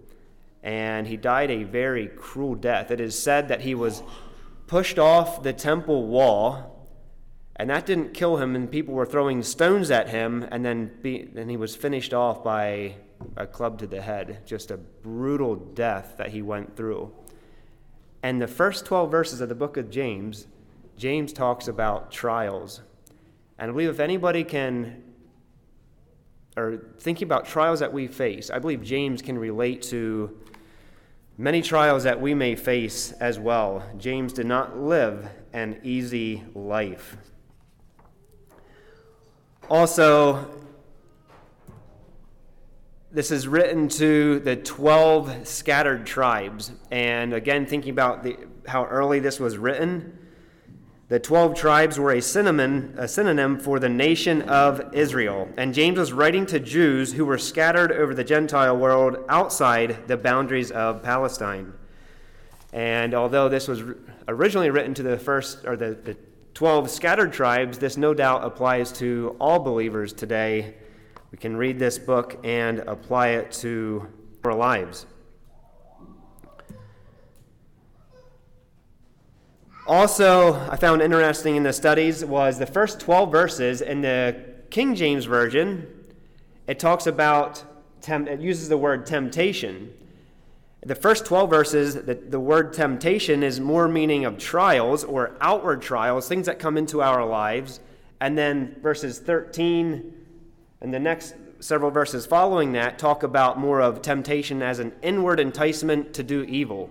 And 0.61 1.07
he 1.07 1.15
died 1.15 1.49
a 1.49 1.63
very 1.63 2.07
cruel 2.07 2.55
death. 2.55 2.91
It 2.91 2.99
is 2.99 3.17
said 3.17 3.47
that 3.47 3.61
he 3.61 3.73
was 3.73 4.03
pushed 4.67 4.99
off 4.99 5.41
the 5.41 5.53
temple 5.53 6.07
wall, 6.07 6.87
and 7.55 7.69
that 7.69 7.85
didn't 7.85 8.13
kill 8.13 8.37
him, 8.37 8.55
and 8.55 8.69
people 8.69 8.93
were 8.93 9.05
throwing 9.05 9.41
stones 9.41 9.89
at 9.89 10.09
him, 10.09 10.45
and 10.51 10.63
then, 10.63 10.91
be, 11.01 11.23
then 11.33 11.49
he 11.49 11.57
was 11.57 11.75
finished 11.75 12.13
off 12.13 12.43
by 12.43 12.95
a 13.37 13.47
club 13.47 13.79
to 13.79 13.87
the 13.87 14.01
head. 14.01 14.41
Just 14.45 14.69
a 14.71 14.77
brutal 14.77 15.55
death 15.55 16.15
that 16.17 16.29
he 16.29 16.41
went 16.41 16.75
through. 16.75 17.11
And 18.21 18.41
the 18.41 18.47
first 18.47 18.85
12 18.85 19.09
verses 19.09 19.41
of 19.41 19.49
the 19.49 19.55
book 19.55 19.77
of 19.77 19.89
James, 19.89 20.47
James 20.97 21.31
talks 21.31 21.67
about 21.67 22.11
trials. 22.11 22.81
And 23.57 23.69
I 23.69 23.71
believe 23.71 23.89
if 23.89 23.99
anybody 23.99 24.43
can, 24.43 25.03
or 26.57 26.81
thinking 26.99 27.25
about 27.25 27.45
trials 27.45 27.79
that 27.79 27.93
we 27.93 28.07
face, 28.07 28.49
I 28.49 28.59
believe 28.59 28.83
James 28.83 29.21
can 29.21 29.37
relate 29.37 29.81
to 29.83 30.37
many 31.37 31.61
trials 31.61 32.03
that 32.03 32.19
we 32.19 32.33
may 32.33 32.55
face 32.55 33.13
as 33.13 33.39
well. 33.39 33.83
James 33.97 34.33
did 34.33 34.45
not 34.45 34.77
live 34.77 35.29
an 35.53 35.79
easy 35.83 36.43
life. 36.53 37.15
Also, 39.69 40.58
this 43.11 43.31
is 43.31 43.47
written 43.47 43.87
to 43.87 44.39
the 44.39 44.55
12 44.55 45.47
scattered 45.47 46.05
tribes. 46.05 46.71
And 46.91 47.33
again, 47.33 47.65
thinking 47.65 47.91
about 47.91 48.23
the, 48.23 48.37
how 48.67 48.85
early 48.85 49.19
this 49.19 49.39
was 49.39 49.57
written, 49.57 50.17
the 51.07 51.19
12 51.19 51.55
tribes 51.55 51.97
were 51.97 52.11
a 52.11 52.21
synonym, 52.21 52.93
a 52.95 53.07
synonym 53.07 53.59
for 53.59 53.79
the 53.79 53.89
nation 53.89 54.43
of 54.43 54.93
Israel. 54.93 55.49
And 55.57 55.73
James 55.73 55.97
was 55.97 56.13
writing 56.13 56.45
to 56.47 56.59
Jews 56.59 57.13
who 57.13 57.25
were 57.25 57.39
scattered 57.39 57.91
over 57.91 58.13
the 58.13 58.23
Gentile 58.23 58.77
world 58.77 59.17
outside 59.27 60.07
the 60.07 60.17
boundaries 60.17 60.69
of 60.69 61.01
Palestine. 61.01 61.73
And 62.71 63.15
although 63.15 63.49
this 63.49 63.67
was 63.67 63.81
originally 64.27 64.69
written 64.69 64.93
to 64.93 65.01
the 65.01 65.17
first, 65.17 65.65
or 65.65 65.75
the, 65.75 65.95
the 65.95 66.15
12 66.53 66.91
scattered 66.91 67.33
tribes, 67.33 67.79
this 67.79 67.97
no 67.97 68.13
doubt 68.13 68.43
applies 68.43 68.91
to 68.91 69.35
all 69.39 69.57
believers 69.57 70.13
today 70.13 70.75
we 71.31 71.37
can 71.37 71.55
read 71.55 71.77
this 71.77 71.99
book 71.99 72.39
and 72.43 72.79
apply 72.79 73.29
it 73.29 73.51
to 73.51 74.07
our 74.43 74.53
lives. 74.53 75.05
Also, 79.85 80.53
I 80.69 80.75
found 80.75 81.01
interesting 81.01 81.55
in 81.55 81.63
the 81.63 81.73
studies 81.73 82.23
was 82.23 82.59
the 82.59 82.65
first 82.65 82.99
12 82.99 83.31
verses 83.31 83.81
in 83.81 84.01
the 84.01 84.35
King 84.69 84.93
James 84.93 85.25
Version. 85.25 85.87
It 86.67 86.77
talks 86.77 87.07
about, 87.07 87.63
it 88.07 88.39
uses 88.39 88.69
the 88.69 88.77
word 88.77 89.07
temptation. 89.07 89.91
The 90.85 90.95
first 90.95 91.25
12 91.25 91.49
verses, 91.49 91.95
the, 91.95 92.13
the 92.13 92.39
word 92.39 92.71
temptation 92.73 93.41
is 93.41 93.59
more 93.59 93.87
meaning 93.87 94.25
of 94.25 94.37
trials 94.37 95.03
or 95.03 95.35
outward 95.41 95.81
trials, 95.81 96.27
things 96.27 96.45
that 96.45 96.59
come 96.59 96.77
into 96.77 97.01
our 97.01 97.25
lives. 97.25 97.79
And 98.21 98.37
then 98.37 98.75
verses 98.81 99.17
13 99.19 100.18
and 100.81 100.93
the 100.93 100.99
next 100.99 101.35
several 101.59 101.91
verses 101.91 102.25
following 102.25 102.71
that 102.73 102.97
talk 102.97 103.23
about 103.23 103.59
more 103.59 103.81
of 103.81 104.01
temptation 104.01 104.61
as 104.61 104.79
an 104.79 104.93
inward 105.01 105.39
enticement 105.39 106.13
to 106.13 106.23
do 106.23 106.43
evil. 106.43 106.89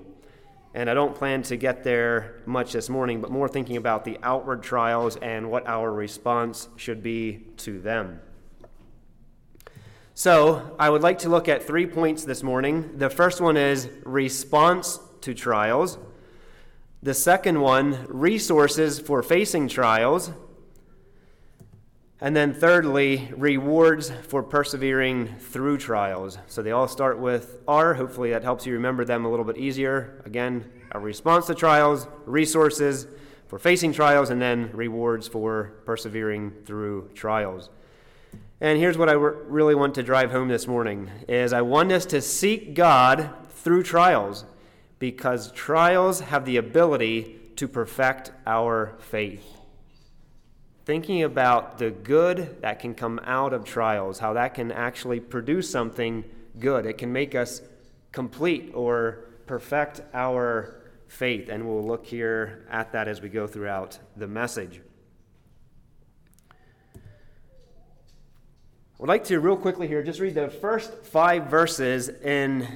And 0.74 0.90
I 0.90 0.94
don't 0.94 1.14
plan 1.14 1.42
to 1.44 1.56
get 1.56 1.82
there 1.82 2.42
much 2.44 2.72
this 2.72 2.88
morning, 2.88 3.20
but 3.20 3.30
more 3.30 3.48
thinking 3.48 3.76
about 3.76 4.04
the 4.04 4.18
outward 4.22 4.62
trials 4.62 5.16
and 5.16 5.50
what 5.50 5.66
our 5.66 5.90
response 5.90 6.68
should 6.76 7.02
be 7.02 7.46
to 7.58 7.80
them. 7.80 8.20
So, 10.14 10.76
I 10.78 10.90
would 10.90 11.02
like 11.02 11.20
to 11.20 11.28
look 11.28 11.48
at 11.48 11.62
three 11.62 11.86
points 11.86 12.24
this 12.24 12.42
morning. 12.42 12.98
The 12.98 13.08
first 13.08 13.40
one 13.40 13.56
is 13.56 13.88
response 14.04 15.00
to 15.22 15.32
trials. 15.32 15.96
The 17.02 17.14
second 17.14 17.60
one, 17.60 18.04
resources 18.08 18.98
for 18.98 19.22
facing 19.22 19.68
trials. 19.68 20.32
And 22.20 22.34
then, 22.34 22.52
thirdly, 22.52 23.32
rewards 23.36 24.10
for 24.10 24.42
persevering 24.42 25.36
through 25.38 25.78
trials. 25.78 26.36
So 26.48 26.62
they 26.62 26.72
all 26.72 26.88
start 26.88 27.20
with 27.20 27.60
R. 27.68 27.94
Hopefully, 27.94 28.30
that 28.30 28.42
helps 28.42 28.66
you 28.66 28.72
remember 28.72 29.04
them 29.04 29.24
a 29.24 29.30
little 29.30 29.44
bit 29.44 29.56
easier. 29.56 30.20
Again, 30.24 30.68
a 30.90 30.98
response 30.98 31.46
to 31.46 31.54
trials, 31.54 32.08
resources 32.26 33.06
for 33.46 33.60
facing 33.60 33.92
trials, 33.92 34.30
and 34.30 34.42
then 34.42 34.70
rewards 34.72 35.28
for 35.28 35.74
persevering 35.84 36.50
through 36.64 37.10
trials. 37.14 37.70
And 38.60 38.80
here's 38.80 38.98
what 38.98 39.08
I 39.08 39.12
really 39.12 39.76
want 39.76 39.94
to 39.94 40.02
drive 40.02 40.32
home 40.32 40.48
this 40.48 40.66
morning 40.66 41.08
is 41.28 41.52
I 41.52 41.62
want 41.62 41.92
us 41.92 42.04
to 42.06 42.20
seek 42.20 42.74
God 42.74 43.30
through 43.50 43.84
trials 43.84 44.44
because 44.98 45.52
trials 45.52 46.18
have 46.18 46.44
the 46.44 46.56
ability 46.56 47.36
to 47.54 47.68
perfect 47.68 48.32
our 48.44 48.96
faith 48.98 49.57
thinking 50.88 51.22
about 51.22 51.76
the 51.76 51.90
good 51.90 52.62
that 52.62 52.78
can 52.80 52.94
come 52.94 53.20
out 53.24 53.52
of 53.52 53.62
trials, 53.62 54.18
how 54.18 54.32
that 54.32 54.54
can 54.54 54.72
actually 54.72 55.20
produce 55.20 55.70
something 55.70 56.24
good. 56.58 56.86
It 56.86 56.96
can 56.96 57.12
make 57.12 57.34
us 57.34 57.60
complete 58.10 58.72
or 58.72 59.26
perfect 59.44 60.00
our 60.14 60.80
faith. 61.06 61.50
And 61.50 61.68
we'll 61.68 61.86
look 61.86 62.06
here 62.06 62.66
at 62.70 62.92
that 62.92 63.06
as 63.06 63.20
we 63.20 63.28
go 63.28 63.46
throughout 63.46 63.98
the 64.16 64.26
message. 64.26 64.80
I 66.96 67.00
would 68.96 69.08
like 69.08 69.24
to, 69.24 69.40
real 69.40 69.58
quickly 69.58 69.88
here, 69.88 70.02
just 70.02 70.20
read 70.20 70.36
the 70.36 70.48
first 70.48 71.04
five 71.04 71.48
verses 71.48 72.08
in 72.08 72.66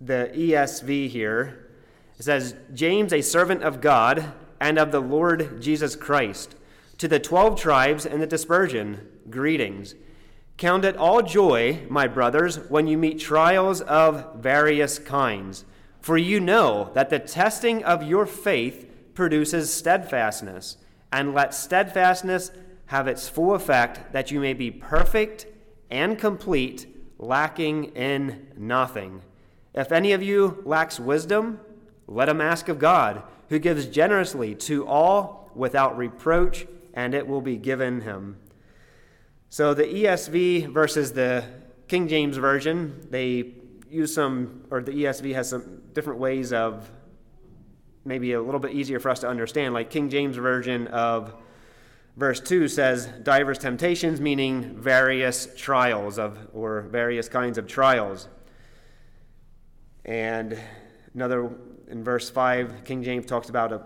the 0.00 0.30
ESV 0.32 1.08
here. 1.08 1.72
It 2.20 2.22
says, 2.22 2.54
James, 2.72 3.12
a 3.12 3.20
servant 3.20 3.64
of 3.64 3.80
God 3.80 4.32
and 4.60 4.78
of 4.78 4.92
the 4.92 5.00
Lord 5.00 5.60
Jesus 5.60 5.96
Christ. 5.96 6.54
To 6.98 7.08
the 7.08 7.18
twelve 7.18 7.58
tribes 7.58 8.04
in 8.04 8.20
the 8.20 8.26
dispersion, 8.26 9.08
greetings. 9.30 9.94
Count 10.58 10.84
it 10.84 10.96
all 10.96 11.22
joy, 11.22 11.86
my 11.88 12.06
brothers, 12.06 12.56
when 12.68 12.86
you 12.86 12.98
meet 12.98 13.18
trials 13.18 13.80
of 13.80 14.34
various 14.36 14.98
kinds, 14.98 15.64
for 16.00 16.18
you 16.18 16.38
know 16.38 16.90
that 16.92 17.08
the 17.08 17.18
testing 17.18 17.82
of 17.82 18.02
your 18.02 18.26
faith 18.26 18.86
produces 19.14 19.72
steadfastness, 19.72 20.76
and 21.10 21.32
let 21.32 21.54
steadfastness 21.54 22.50
have 22.86 23.08
its 23.08 23.28
full 23.28 23.54
effect, 23.54 24.12
that 24.12 24.30
you 24.30 24.38
may 24.38 24.52
be 24.52 24.70
perfect 24.70 25.46
and 25.90 26.18
complete, 26.18 26.86
lacking 27.18 27.84
in 27.96 28.46
nothing. 28.56 29.22
If 29.74 29.92
any 29.92 30.12
of 30.12 30.22
you 30.22 30.62
lacks 30.66 31.00
wisdom, 31.00 31.60
let 32.06 32.28
him 32.28 32.40
ask 32.40 32.68
of 32.68 32.78
God 32.78 33.22
who 33.50 33.58
gives 33.58 33.84
generously 33.86 34.54
to 34.54 34.86
all 34.86 35.50
without 35.54 35.98
reproach, 35.98 36.66
and 36.94 37.14
it 37.14 37.26
will 37.26 37.40
be 37.40 37.56
given 37.56 38.00
him. 38.00 38.38
So 39.50 39.74
the 39.74 39.84
ESV 39.84 40.68
versus 40.72 41.12
the 41.12 41.44
King 41.88 42.06
James 42.06 42.36
Version, 42.36 43.08
they 43.10 43.54
use 43.90 44.14
some, 44.14 44.64
or 44.70 44.80
the 44.80 44.92
ESV 44.92 45.34
has 45.34 45.48
some 45.48 45.82
different 45.92 46.20
ways 46.20 46.52
of 46.52 46.88
maybe 48.04 48.32
a 48.34 48.40
little 48.40 48.60
bit 48.60 48.72
easier 48.72 49.00
for 49.00 49.10
us 49.10 49.18
to 49.20 49.28
understand. 49.28 49.74
Like 49.74 49.90
King 49.90 50.08
James 50.08 50.36
Version 50.36 50.86
of 50.86 51.34
verse 52.16 52.38
2 52.38 52.68
says, 52.68 53.08
diverse 53.24 53.58
temptations, 53.58 54.20
meaning 54.20 54.76
various 54.80 55.48
trials 55.56 56.20
of, 56.20 56.38
or 56.54 56.82
various 56.82 57.28
kinds 57.28 57.58
of 57.58 57.66
trials. 57.66 58.28
And 60.04 60.56
another 61.14 61.50
in 61.90 62.04
verse 62.04 62.30
5, 62.30 62.84
King 62.84 63.02
James 63.02 63.26
talks 63.26 63.48
about, 63.48 63.72
a, 63.72 63.82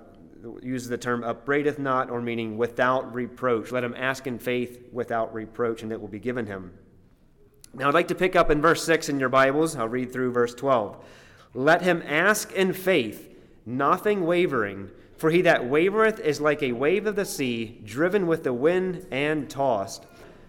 uses 0.63 0.89
the 0.89 0.99
term 0.99 1.25
upbraideth 1.25 1.79
not, 1.79 2.11
or 2.11 2.21
meaning 2.21 2.57
without 2.57 3.15
reproach. 3.15 3.73
Let 3.73 3.85
him 3.85 3.95
ask 3.97 4.27
in 4.27 4.39
faith 4.39 4.89
without 4.93 5.35
reproach, 5.35 5.83
and 5.83 5.91
it 5.91 6.01
will 6.01 6.09
be 6.09 6.19
given 6.19 6.47
him. 6.47 6.73
Now, 7.73 7.89
I'd 7.89 7.95
like 7.95 8.09
to 8.09 8.15
pick 8.15 8.37
up 8.37 8.51
in 8.51 8.63
verse 8.63 8.85
6 8.85 9.09
in 9.09 9.19
your 9.19 9.29
Bibles. 9.29 9.75
I'll 9.75 9.89
read 9.89 10.13
through 10.13 10.33
verse 10.33 10.55
12. 10.55 11.05
Let 11.55 11.83
him 11.83 12.03
ask 12.07 12.53
in 12.53 12.73
faith, 12.73 13.35
nothing 13.67 14.25
wavering. 14.27 14.91
For 15.17 15.31
he 15.31 15.43
that 15.43 15.63
wavereth 15.63 16.21
is 16.21 16.41
like 16.41 16.63
a 16.63 16.73
wave 16.73 17.07
of 17.07 17.17
the 17.17 17.25
sea, 17.25 17.81
driven 17.85 18.27
with 18.27 18.45
the 18.45 18.53
wind 18.53 19.07
and 19.11 19.49
tossed. 19.49 20.07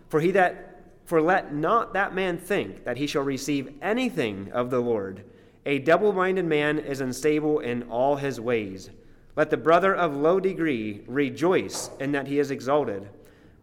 For 0.09 0.19
he 0.19 0.31
that 0.31 0.65
for 1.05 1.21
let 1.21 1.53
not 1.53 1.93
that 1.93 2.15
man 2.15 2.37
think 2.37 2.83
that 2.83 2.97
he 2.97 3.07
shall 3.07 3.21
receive 3.21 3.75
anything 3.81 4.51
of 4.51 4.71
the 4.71 4.79
Lord. 4.79 5.23
A 5.65 5.79
double 5.79 6.13
minded 6.13 6.45
man 6.45 6.77
is 6.77 7.01
unstable 7.01 7.59
in 7.59 7.83
all 7.83 8.17
his 8.17 8.39
ways. 8.39 8.91
Let 9.35 9.49
the 9.49 9.57
brother 9.57 9.95
of 9.95 10.15
low 10.15 10.39
degree 10.39 11.03
rejoice 11.07 11.89
in 11.99 12.11
that 12.11 12.27
he 12.27 12.39
is 12.39 12.51
exalted, 12.51 13.09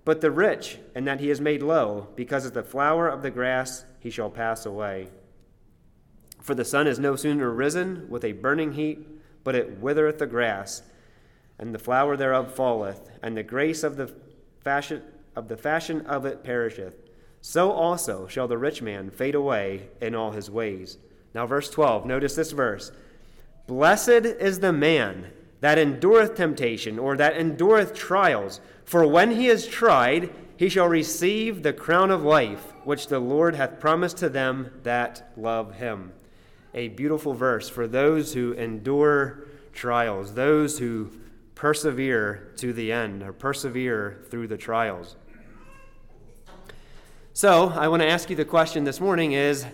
but 0.04 0.20
the 0.20 0.30
rich 0.30 0.78
in 0.94 1.04
that 1.04 1.20
he 1.20 1.30
is 1.30 1.40
made 1.40 1.62
low, 1.62 2.08
because 2.16 2.44
as 2.44 2.52
the 2.52 2.62
flower 2.62 3.08
of 3.08 3.22
the 3.22 3.30
grass 3.30 3.84
he 4.00 4.10
shall 4.10 4.30
pass 4.30 4.66
away. 4.66 5.08
For 6.40 6.54
the 6.56 6.64
sun 6.64 6.88
is 6.88 6.98
no 6.98 7.14
sooner 7.14 7.50
risen 7.50 8.10
with 8.10 8.24
a 8.24 8.32
burning 8.32 8.72
heat, 8.72 9.06
but 9.44 9.54
it 9.54 9.78
withereth 9.78 10.18
the 10.18 10.26
grass, 10.26 10.82
and 11.58 11.72
the 11.72 11.78
flower 11.78 12.16
thereof 12.16 12.52
falleth, 12.52 13.10
and 13.22 13.36
the 13.36 13.44
grace 13.44 13.84
of 13.84 13.96
the 13.96 14.12
fashion 14.60 15.02
of 15.34 15.48
the 15.48 15.56
fashion 15.56 16.04
of 16.06 16.26
it 16.26 16.42
perisheth. 16.42 16.96
So 17.40 17.70
also 17.70 18.26
shall 18.26 18.48
the 18.48 18.58
rich 18.58 18.82
man 18.82 19.08
fade 19.10 19.34
away 19.34 19.88
in 20.00 20.14
all 20.14 20.32
his 20.32 20.50
ways. 20.50 20.98
Now, 21.34 21.46
verse 21.46 21.70
12, 21.70 22.06
notice 22.06 22.34
this 22.34 22.52
verse 22.52 22.92
Blessed 23.66 24.08
is 24.08 24.60
the 24.60 24.72
man 24.72 25.32
that 25.60 25.78
endureth 25.78 26.34
temptation, 26.34 26.98
or 26.98 27.16
that 27.16 27.36
endureth 27.36 27.94
trials, 27.94 28.60
for 28.84 29.06
when 29.06 29.30
he 29.30 29.46
is 29.46 29.66
tried, 29.66 30.30
he 30.56 30.68
shall 30.68 30.88
receive 30.88 31.62
the 31.62 31.72
crown 31.72 32.10
of 32.10 32.24
life, 32.24 32.74
which 32.84 33.06
the 33.06 33.20
Lord 33.20 33.54
hath 33.54 33.80
promised 33.80 34.16
to 34.18 34.28
them 34.28 34.70
that 34.82 35.32
love 35.36 35.76
him. 35.76 36.12
A 36.74 36.88
beautiful 36.88 37.32
verse 37.32 37.68
for 37.68 37.86
those 37.86 38.34
who 38.34 38.52
endure 38.52 39.46
trials, 39.72 40.34
those 40.34 40.78
who 40.78 41.10
persevere 41.54 42.52
to 42.56 42.72
the 42.72 42.90
end, 42.90 43.22
or 43.22 43.32
persevere 43.32 44.24
through 44.28 44.48
the 44.48 44.56
trials. 44.56 45.16
So, 47.34 47.68
I 47.68 47.88
want 47.88 48.02
to 48.02 48.08
ask 48.08 48.28
you 48.30 48.36
the 48.36 48.44
question 48.44 48.84
this 48.84 49.00
morning 49.00 49.32
is 49.32 49.64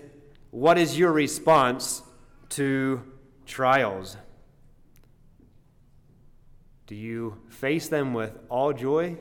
what 0.50 0.78
is 0.78 0.98
your 0.98 1.12
response 1.12 2.02
to 2.50 3.02
trials? 3.46 4.16
Do 6.86 6.94
you 6.94 7.36
face 7.50 7.88
them 7.88 8.14
with 8.14 8.38
all 8.48 8.72
joy, 8.72 9.18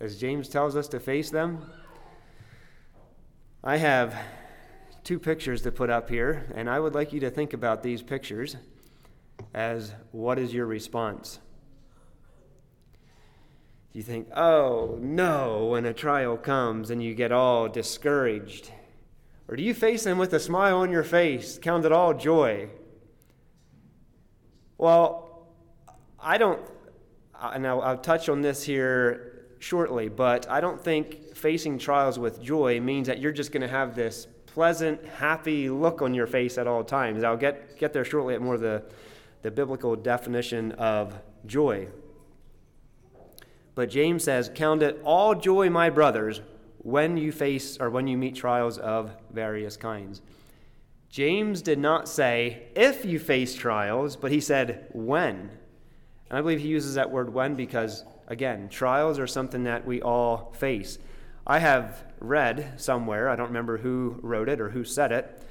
as 0.00 0.18
James 0.18 0.48
tells 0.48 0.74
us 0.74 0.88
to 0.88 1.00
face 1.00 1.30
them? 1.30 1.64
I 3.62 3.76
have 3.76 4.16
two 5.04 5.18
pictures 5.18 5.62
to 5.62 5.70
put 5.70 5.90
up 5.90 6.08
here, 6.10 6.46
and 6.54 6.68
I 6.68 6.80
would 6.80 6.94
like 6.94 7.12
you 7.12 7.20
to 7.20 7.30
think 7.30 7.52
about 7.52 7.82
these 7.82 8.02
pictures 8.02 8.56
as 9.54 9.94
what 10.12 10.38
is 10.38 10.52
your 10.52 10.66
response? 10.66 11.38
You 13.92 14.02
think, 14.02 14.28
oh 14.36 14.98
no, 15.00 15.66
when 15.66 15.84
a 15.84 15.92
trial 15.92 16.36
comes 16.36 16.90
and 16.90 17.02
you 17.02 17.14
get 17.14 17.32
all 17.32 17.68
discouraged? 17.68 18.70
Or 19.50 19.56
do 19.56 19.64
you 19.64 19.74
face 19.74 20.04
them 20.04 20.16
with 20.16 20.32
a 20.32 20.38
smile 20.38 20.76
on 20.78 20.92
your 20.92 21.02
face, 21.02 21.58
count 21.60 21.84
it 21.84 21.90
all 21.90 22.14
joy? 22.14 22.68
Well, 24.78 25.48
I 26.20 26.38
don't, 26.38 26.62
and 27.42 27.66
I'll, 27.66 27.82
I'll 27.82 27.98
touch 27.98 28.28
on 28.28 28.42
this 28.42 28.62
here 28.62 29.48
shortly, 29.58 30.08
but 30.08 30.48
I 30.48 30.60
don't 30.60 30.80
think 30.80 31.34
facing 31.34 31.78
trials 31.78 32.16
with 32.16 32.40
joy 32.40 32.78
means 32.78 33.08
that 33.08 33.18
you're 33.18 33.32
just 33.32 33.50
going 33.50 33.62
to 33.62 33.68
have 33.68 33.96
this 33.96 34.28
pleasant, 34.46 35.04
happy 35.04 35.68
look 35.68 36.00
on 36.00 36.14
your 36.14 36.28
face 36.28 36.56
at 36.56 36.68
all 36.68 36.84
times. 36.84 37.24
I'll 37.24 37.36
get, 37.36 37.76
get 37.76 37.92
there 37.92 38.04
shortly 38.04 38.34
at 38.34 38.40
more 38.40 38.54
of 38.54 38.60
the, 38.60 38.84
the 39.42 39.50
biblical 39.50 39.96
definition 39.96 40.70
of 40.72 41.12
joy. 41.44 41.88
But 43.74 43.90
James 43.90 44.22
says, 44.22 44.48
Count 44.54 44.82
it 44.84 45.00
all 45.02 45.34
joy, 45.34 45.70
my 45.70 45.90
brothers, 45.90 46.40
when 46.82 47.16
you 47.16 47.30
face 47.30 47.78
or 47.78 47.90
when 47.90 48.06
you 48.06 48.16
meet 48.16 48.34
trials 48.34 48.78
of 48.78 49.14
various 49.30 49.76
kinds. 49.76 50.22
James 51.10 51.60
did 51.60 51.78
not 51.78 52.08
say 52.08 52.68
if 52.74 53.04
you 53.04 53.18
face 53.18 53.54
trials, 53.54 54.16
but 54.16 54.30
he 54.30 54.40
said 54.40 54.86
when. 54.92 55.50
And 56.28 56.38
I 56.38 56.40
believe 56.40 56.60
he 56.60 56.68
uses 56.68 56.94
that 56.94 57.10
word 57.10 57.34
when 57.34 57.54
because, 57.54 58.04
again, 58.28 58.68
trials 58.68 59.18
are 59.18 59.26
something 59.26 59.64
that 59.64 59.84
we 59.84 60.00
all 60.00 60.52
face. 60.56 60.98
I 61.46 61.58
have 61.58 62.04
read 62.20 62.80
somewhere, 62.80 63.28
I 63.28 63.36
don't 63.36 63.48
remember 63.48 63.78
who 63.78 64.18
wrote 64.22 64.48
it 64.48 64.60
or 64.60 64.70
who 64.70 64.84
said 64.84 65.10
it, 65.10 65.42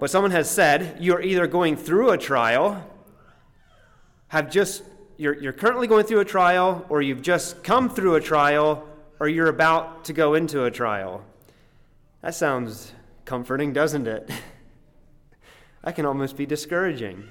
but 0.00 0.10
someone 0.10 0.32
has 0.32 0.50
said 0.50 0.96
you're 1.00 1.22
either 1.22 1.46
going 1.46 1.76
through 1.76 2.10
a 2.10 2.18
trial, 2.18 2.90
have 4.28 4.50
just 4.50 4.82
you're, 5.16 5.38
you're 5.40 5.52
currently 5.52 5.86
going 5.86 6.04
through 6.04 6.20
a 6.20 6.24
trial, 6.24 6.84
or 6.88 7.00
you've 7.02 7.22
just 7.22 7.62
come 7.62 7.88
through 7.88 8.16
a 8.16 8.20
trial, 8.20 8.88
or 9.22 9.28
you're 9.28 9.46
about 9.46 10.04
to 10.06 10.12
go 10.12 10.34
into 10.34 10.64
a 10.64 10.70
trial. 10.72 11.24
That 12.22 12.34
sounds 12.34 12.92
comforting, 13.24 13.72
doesn't 13.72 14.08
it? 14.08 14.28
that 15.84 15.94
can 15.94 16.06
almost 16.06 16.36
be 16.36 16.44
discouraging. 16.44 17.22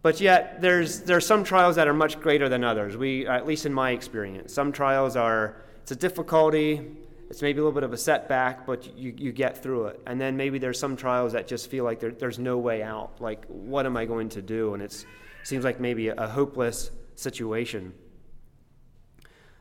But 0.00 0.22
yet, 0.22 0.62
there's, 0.62 1.00
there 1.00 1.18
are 1.18 1.20
some 1.20 1.44
trials 1.44 1.76
that 1.76 1.86
are 1.86 1.92
much 1.92 2.18
greater 2.20 2.48
than 2.48 2.64
others. 2.64 2.96
We, 2.96 3.26
at 3.26 3.46
least 3.46 3.66
in 3.66 3.74
my 3.74 3.90
experience, 3.90 4.54
some 4.54 4.72
trials 4.72 5.14
are, 5.14 5.62
it's 5.82 5.90
a 5.90 5.94
difficulty, 5.94 6.96
it's 7.28 7.42
maybe 7.42 7.58
a 7.58 7.64
little 7.64 7.74
bit 7.74 7.84
of 7.84 7.92
a 7.92 7.98
setback, 7.98 8.64
but 8.64 8.96
you, 8.96 9.12
you 9.14 9.30
get 9.30 9.62
through 9.62 9.88
it. 9.88 10.00
And 10.06 10.18
then 10.18 10.38
maybe 10.38 10.58
there's 10.58 10.78
some 10.78 10.96
trials 10.96 11.34
that 11.34 11.46
just 11.46 11.68
feel 11.68 11.84
like 11.84 12.00
there, 12.00 12.12
there's 12.12 12.38
no 12.38 12.56
way 12.56 12.82
out. 12.82 13.20
Like, 13.20 13.44
what 13.48 13.84
am 13.84 13.94
I 13.94 14.06
going 14.06 14.30
to 14.30 14.40
do? 14.40 14.72
And 14.72 14.82
it 14.82 15.04
seems 15.42 15.64
like 15.64 15.80
maybe 15.80 16.08
a, 16.08 16.14
a 16.14 16.28
hopeless 16.28 16.90
situation. 17.14 17.92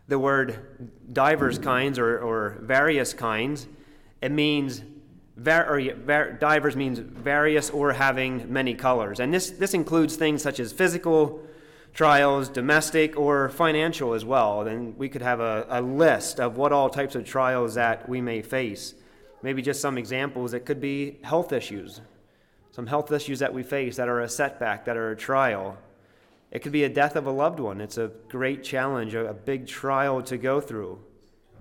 The 0.09 0.19
word 0.19 0.59
divers 1.13 1.57
kinds 1.59 1.97
or, 1.97 2.19
or 2.19 2.57
various 2.61 3.13
kinds, 3.13 3.67
it 4.21 4.31
means 4.31 4.81
var, 5.37 5.79
var, 6.05 6.31
divers 6.33 6.75
means 6.75 6.99
various 6.99 7.69
or 7.69 7.93
having 7.93 8.51
many 8.51 8.73
colors. 8.73 9.19
And 9.19 9.33
this, 9.33 9.51
this 9.51 9.73
includes 9.73 10.15
things 10.15 10.41
such 10.41 10.59
as 10.59 10.73
physical 10.73 11.41
trials, 11.93 12.49
domestic, 12.49 13.17
or 13.17 13.49
financial 13.49 14.13
as 14.13 14.25
well. 14.25 14.63
Then 14.63 14.95
we 14.97 15.09
could 15.09 15.21
have 15.21 15.39
a, 15.39 15.65
a 15.69 15.81
list 15.81 16.39
of 16.39 16.57
what 16.57 16.71
all 16.71 16.89
types 16.89 17.13
of 17.13 17.23
trials 17.23 17.75
that 17.75 18.09
we 18.09 18.19
may 18.19 18.41
face. 18.41 18.95
Maybe 19.43 19.61
just 19.61 19.79
some 19.79 19.97
examples. 19.97 20.55
It 20.55 20.65
could 20.65 20.81
be 20.81 21.19
health 21.23 21.53
issues, 21.53 22.01
some 22.71 22.87
health 22.87 23.11
issues 23.11 23.39
that 23.39 23.53
we 23.53 23.61
face 23.61 23.95
that 23.97 24.09
are 24.09 24.21
a 24.21 24.29
setback, 24.29 24.85
that 24.85 24.97
are 24.97 25.11
a 25.11 25.15
trial. 25.15 25.77
It 26.51 26.59
could 26.59 26.71
be 26.71 26.83
a 26.83 26.89
death 26.89 27.15
of 27.15 27.27
a 27.27 27.31
loved 27.31 27.59
one. 27.59 27.79
It's 27.79 27.97
a 27.97 28.11
great 28.27 28.63
challenge, 28.63 29.13
a, 29.13 29.33
big 29.33 29.67
trial 29.67 30.21
to 30.23 30.37
go 30.37 30.59
through. 30.59 30.99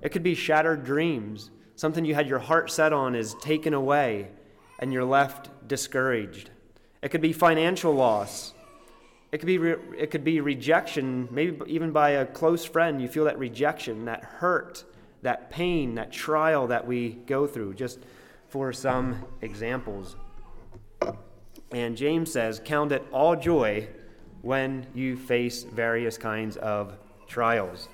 It 0.01 0.11
could 0.11 0.22
be 0.22 0.35
shattered 0.35 0.85
dreams. 0.85 1.51
Something 1.77 2.05
you 2.05 2.14
had 2.14 2.29
your 2.29 2.38
heart 2.38 2.70
set 2.70 2.92
on 2.92 3.14
is 3.14 3.35
taken 3.35 3.74
away 3.74 4.29
and 4.79 4.92
you're 4.92 5.05
left 5.05 5.68
discouraged. 5.68 6.51
It 7.03 7.11
could 7.11 7.20
be 7.20 7.33
financial 7.33 7.92
loss. 7.92 8.55
It 9.31 9.38
could 9.38 9.46
be, 9.46 9.59
re- 9.59 9.98
it 9.98 10.11
could 10.11 10.24
be 10.24 10.40
rejection, 10.40 11.29
maybe 11.31 11.61
even 11.66 11.92
by 11.92 12.11
a 12.11 12.24
close 12.24 12.64
friend. 12.64 13.03
You 13.03 13.09
feel 13.09 13.24
that 13.24 13.38
rejection, 13.38 14.07
that 14.07 14.24
hurt, 14.24 14.85
that 15.20 15.51
pain, 15.51 15.96
that 15.96 16.11
trial 16.12 16.68
that 16.68 16.87
we 16.87 17.11
go 17.27 17.46
through, 17.46 17.74
just 17.74 17.98
for 18.48 18.72
some 18.72 19.27
examples. 19.42 20.16
And 21.70 21.94
James 21.94 22.33
says, 22.33 22.62
Count 22.64 22.92
it 22.92 23.05
all 23.12 23.37
joy 23.37 23.88
when 24.42 24.87
you 24.94 25.16
face 25.16 25.64
various 25.64 26.16
kinds 26.16 26.57
of 26.57 26.94
trials. 27.27 27.88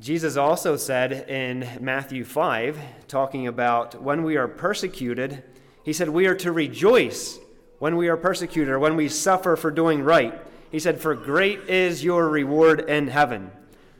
Jesus 0.00 0.36
also 0.36 0.76
said 0.76 1.28
in 1.28 1.68
Matthew 1.80 2.24
5, 2.24 2.78
talking 3.08 3.48
about 3.48 4.00
when 4.00 4.22
we 4.22 4.36
are 4.36 4.46
persecuted, 4.46 5.42
he 5.82 5.92
said, 5.92 6.08
We 6.08 6.26
are 6.26 6.36
to 6.36 6.52
rejoice 6.52 7.38
when 7.80 7.96
we 7.96 8.08
are 8.08 8.16
persecuted 8.16 8.72
or 8.72 8.78
when 8.78 8.94
we 8.94 9.08
suffer 9.08 9.56
for 9.56 9.72
doing 9.72 10.02
right. 10.02 10.40
He 10.70 10.78
said, 10.78 11.00
For 11.00 11.14
great 11.16 11.60
is 11.68 12.04
your 12.04 12.28
reward 12.28 12.88
in 12.88 13.08
heaven. 13.08 13.50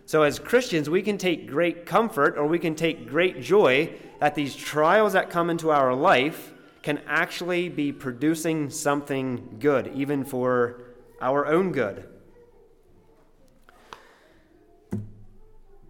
So, 0.07 0.22
as 0.22 0.38
Christians, 0.38 0.88
we 0.88 1.03
can 1.03 1.18
take 1.18 1.48
great 1.48 1.85
comfort 1.85 2.38
or 2.38 2.46
we 2.46 2.59
can 2.59 2.74
take 2.74 3.09
great 3.09 3.42
joy 3.42 3.90
that 4.20 4.35
these 4.35 4.55
trials 4.55 5.14
that 5.14 5.31
come 5.31 5.51
into 5.51 5.70
our 5.70 5.94
life 5.94 6.53
can 6.83 7.01
actually 7.07 7.69
be 7.69 7.93
producing 7.93 8.71
something 8.71 9.57
good, 9.59 9.88
even 9.95 10.25
for 10.25 10.83
our 11.21 11.47
own 11.47 11.73
good. 11.73 12.09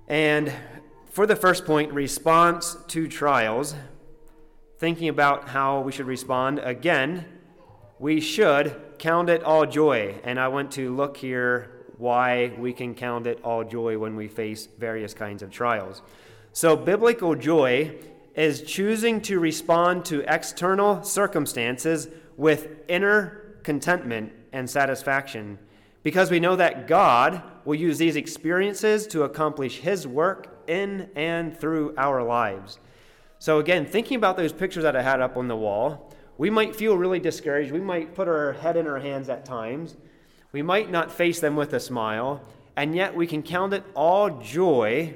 And 0.09 0.53
for 1.11 1.27
the 1.27 1.37
first 1.37 1.67
point, 1.67 1.93
response 1.93 2.77
to 2.89 3.09
trials, 3.09 3.75
thinking 4.79 5.09
about 5.09 5.49
how 5.49 5.81
we 5.81 5.93
should 5.93 6.07
respond, 6.07 6.61
again, 6.61 7.27
we 7.99 8.21
should 8.21 8.81
count 8.99 9.29
it 9.29 9.43
all 9.43 9.67
joy. 9.67 10.15
And 10.25 10.41
I 10.41 10.49
want 10.49 10.73
to 10.73 10.95
look 10.95 11.17
here 11.17 11.79
why 11.99 12.53
we 12.57 12.73
can 12.73 12.95
count 12.95 13.27
it 13.27 13.41
all 13.43 13.65
joy 13.65 13.99
when 13.99 14.17
we 14.17 14.29
face 14.29 14.69
various 14.79 15.13
kinds 15.13 15.43
of 15.43 15.51
trials. 15.51 16.01
So, 16.53 16.77
biblical 16.77 17.35
joy 17.35 17.97
is 18.39 18.63
choosing 18.63 19.21
to 19.21 19.41
respond 19.41 20.05
to 20.05 20.23
external 20.33 21.03
circumstances 21.03 22.07
with 22.37 22.69
inner 22.87 23.59
contentment 23.65 24.33
and 24.53 24.71
satisfaction 24.71 25.59
because 26.05 26.31
we 26.31 26.39
know 26.39 26.55
that 26.55 26.87
God 26.87 27.43
will 27.65 27.75
use 27.75 27.99
these 27.99 28.15
experiences 28.15 29.09
to 29.09 29.25
accomplish 29.25 29.79
His 29.79 30.07
work 30.07 30.63
in 30.69 31.11
and 31.17 31.59
through 31.59 31.95
our 31.99 32.23
lives. 32.23 32.79
So, 33.41 33.59
again, 33.59 33.85
thinking 33.85 34.17
about 34.17 34.37
those 34.37 34.53
pictures 34.53 34.85
that 34.85 34.95
I 34.95 35.03
had 35.03 35.21
up 35.21 35.37
on 35.37 35.49
the 35.49 35.57
wall, 35.57 36.15
we 36.39 36.49
might 36.49 36.77
feel 36.77 36.97
really 36.97 37.19
discouraged. 37.19 37.73
We 37.73 37.81
might 37.81 38.15
put 38.15 38.29
our 38.29 38.53
head 38.53 38.77
in 38.77 38.87
our 38.87 39.01
hands 39.01 39.29
at 39.29 39.45
times. 39.45 39.97
We 40.53 40.63
might 40.63 40.93
not 40.93 41.11
face 41.11 41.41
them 41.41 41.57
with 41.57 41.73
a 41.73 41.81
smile, 41.81 42.41
and 42.77 42.95
yet 42.95 43.17
we 43.17 43.27
can 43.27 43.43
count 43.43 43.75
it 43.75 43.83
all 43.97 44.31
joy 44.39 45.15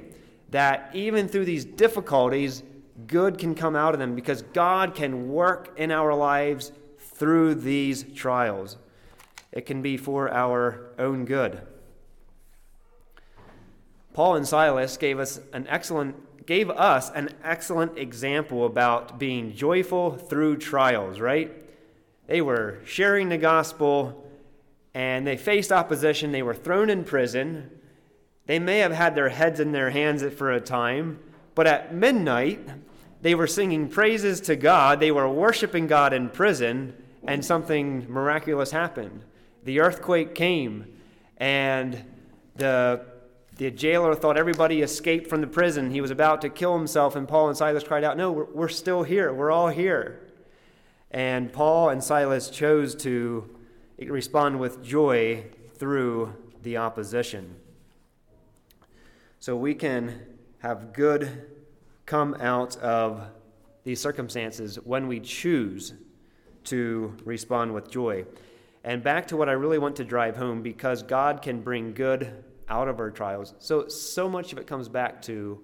that 0.51 0.91
even 0.93 1.29
through 1.29 1.45
these 1.45 1.65
difficulties, 1.65 2.65
good 3.07 3.39
can 3.39 3.55
come 3.55 3.77
out 3.77 3.95
of 3.95 4.01
them 4.01 4.15
because 4.15 4.43
God 4.43 4.95
can 4.95 5.29
work 5.29 5.73
in 5.77 5.91
our 5.91 6.15
lives 6.15 6.73
through 6.99 7.57
these 7.57 8.05
trials. 8.15 8.77
It 9.53 9.67
can 9.67 9.83
be 9.83 9.97
for 9.97 10.33
our 10.33 10.93
own 10.99 11.25
good. 11.25 11.61
Paul 14.15 14.37
and 14.37 14.47
Silas 14.47 14.97
gave 14.97 15.19
us 15.19 15.41
an 15.53 15.67
excellent 15.69 16.17
gave 16.47 16.71
us 16.71 17.09
an 17.11 17.29
excellent 17.45 17.97
example 17.97 18.67
about 18.67 19.17
being 19.19 19.55
joyful 19.55 20.17
through 20.17 20.57
trials, 20.57 21.21
right? 21.21 21.53
They 22.27 22.41
were 22.41 22.81
sharing 22.85 23.29
the 23.29 23.39
gospel 23.39 24.27
and 24.93 25.27
they 25.27 25.37
faced 25.37 25.71
opposition. 25.71 26.33
They 26.33 26.43
were 26.43 26.55
thrown 26.55 26.91
in 26.91 27.05
prison. 27.05 27.71
They 28.47 28.59
may 28.59 28.79
have 28.79 28.93
had 28.93 29.15
their 29.15 29.29
heads 29.29 29.61
in 29.61 29.73
their 29.73 29.91
hands 29.91 30.25
for 30.35 30.51
a 30.51 30.61
time, 30.61 31.21
but 31.55 31.67
at 31.67 31.95
midnight, 31.95 32.61
they 33.23 33.37
were 33.37 33.47
singing 33.47 33.89
praises 33.89 34.41
to 34.43 34.57
God. 34.57 34.99
They 34.99 35.13
were 35.13 35.29
worshiping 35.29 35.87
God 35.87 36.13
in 36.13 36.29
prison, 36.29 36.95
and 37.25 37.45
something 37.45 38.05
miraculous 38.13 38.73
happened. 38.73 39.23
The 39.63 39.79
earthquake 39.79 40.35
came, 40.35 40.93
and 41.37 42.05
the, 42.57 43.07
the 43.57 43.71
jailer 43.71 44.17
thought 44.17 44.37
everybody 44.37 44.83
escaped 44.83 45.29
from 45.29 45.41
the 45.41 45.47
prison. 45.47 45.93
He 45.93 46.01
was 46.01 46.11
about 46.11 46.41
to 46.43 46.49
kill 46.49 46.77
himself, 46.77 47.15
and 47.15 47.29
Paul 47.29 47.49
and 47.49 47.57
Silas 47.57 47.85
cried 47.85 48.03
out, 48.03 48.17
No, 48.17 48.33
we're, 48.33 48.45
we're 48.45 48.69
still 48.69 49.05
here. 49.05 49.33
We're 49.33 49.53
all 49.53 49.69
here. 49.69 50.21
And 51.13 51.53
Paul 51.53 51.91
and 51.91 52.03
Silas 52.03 52.51
chose 52.51 52.97
to 52.97 53.49
respond 53.99 54.59
with 54.59 54.83
joy 54.83 55.45
through 55.75 56.35
the 56.65 56.79
opposition. 56.79 57.55
So 59.39 59.57
we 59.57 59.75
can 59.75 60.23
have 60.59 60.93
good 60.93 61.52
come 62.07 62.35
out 62.41 62.77
of 62.79 63.23
these 63.85 64.01
circumstances 64.01 64.77
when 64.85 65.09
we 65.09 65.21
choose 65.21 65.95
to 66.65 67.17
respond 67.25 67.75
with 67.75 67.91
joy. 67.91 68.25
And 68.85 69.03
back 69.03 69.29
to 69.29 69.37
what 69.37 69.49
I 69.49 69.53
really 69.53 69.79
want 69.79 69.97
to 69.97 70.05
drive 70.05 70.37
home 70.37 70.63
because 70.63 71.03
God 71.03 71.43
can 71.43 71.61
bring 71.61 71.95
good 71.95 72.45
out 72.69 72.89
of 72.89 73.01
our 73.01 73.11
trials. 73.11 73.55
So 73.59 73.89
so 73.89 74.29
much 74.29 74.53
of 74.53 74.59
it 74.59 74.67
comes 74.67 74.89
back 74.89 75.23
to 75.23 75.61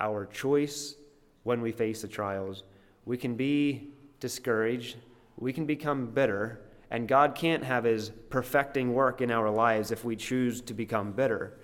our 0.00 0.26
choice 0.26 0.96
when 1.44 1.60
we 1.60 1.72
face 1.72 2.02
the 2.02 2.08
trials. 2.08 2.64
We 3.04 3.16
can 3.16 3.34
be 3.34 3.90
discouraged, 4.20 4.96
we 5.36 5.52
can 5.52 5.66
become 5.66 6.06
bitter, 6.06 6.60
and 6.90 7.08
God 7.08 7.34
can't 7.34 7.64
have 7.64 7.84
his 7.84 8.10
perfecting 8.30 8.92
work 8.92 9.20
in 9.20 9.30
our 9.30 9.50
lives 9.50 9.90
if 9.90 10.04
we 10.04 10.16
choose 10.16 10.60
to 10.62 10.74
become 10.74 11.12
bitter 11.12 11.58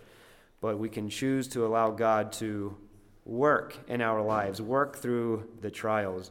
but 0.60 0.78
we 0.78 0.88
can 0.88 1.08
choose 1.08 1.48
to 1.48 1.66
allow 1.66 1.90
God 1.90 2.32
to 2.32 2.76
work 3.28 3.76
in 3.86 4.00
our 4.00 4.22
lives, 4.22 4.60
work 4.60 4.96
through 4.96 5.46
the 5.60 5.70
trials. 5.70 6.30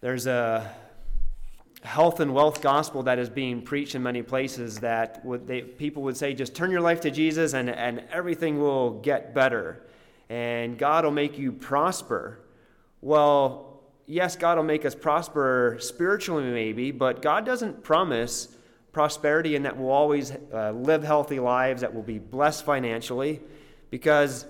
There's 0.00 0.28
a 0.28 0.72
health 1.82 2.20
and 2.20 2.32
wealth 2.32 2.62
gospel 2.62 3.02
that 3.04 3.18
is 3.18 3.28
being 3.28 3.62
preached 3.62 3.94
in 3.94 4.02
many 4.02 4.22
places 4.22 4.78
that 4.80 5.24
would 5.24 5.46
they, 5.46 5.62
people 5.62 6.02
would 6.04 6.16
say, 6.16 6.34
just 6.34 6.54
turn 6.54 6.70
your 6.70 6.80
life 6.80 7.00
to 7.00 7.10
Jesus 7.10 7.52
and, 7.52 7.68
and 7.68 8.04
everything 8.12 8.60
will 8.60 9.00
get 9.00 9.34
better. 9.34 9.82
And 10.28 10.78
God 10.78 11.04
will 11.04 11.12
make 11.12 11.38
you 11.38 11.50
prosper. 11.52 12.40
Well, 13.00 13.80
yes, 14.06 14.36
God 14.36 14.56
will 14.56 14.64
make 14.64 14.84
us 14.84 14.94
prosper 14.94 15.78
spiritually, 15.80 16.44
maybe, 16.44 16.90
but 16.90 17.22
God 17.22 17.44
doesn't 17.44 17.82
promise 17.82 18.48
prosperity 18.92 19.56
and 19.56 19.64
that 19.64 19.76
we'll 19.76 19.90
always 19.90 20.32
uh, 20.52 20.72
live 20.72 21.02
healthy 21.02 21.40
lives, 21.40 21.80
that 21.80 21.92
we'll 21.92 22.02
be 22.02 22.18
blessed 22.18 22.64
financially. 22.64 23.40
Because 23.90 24.46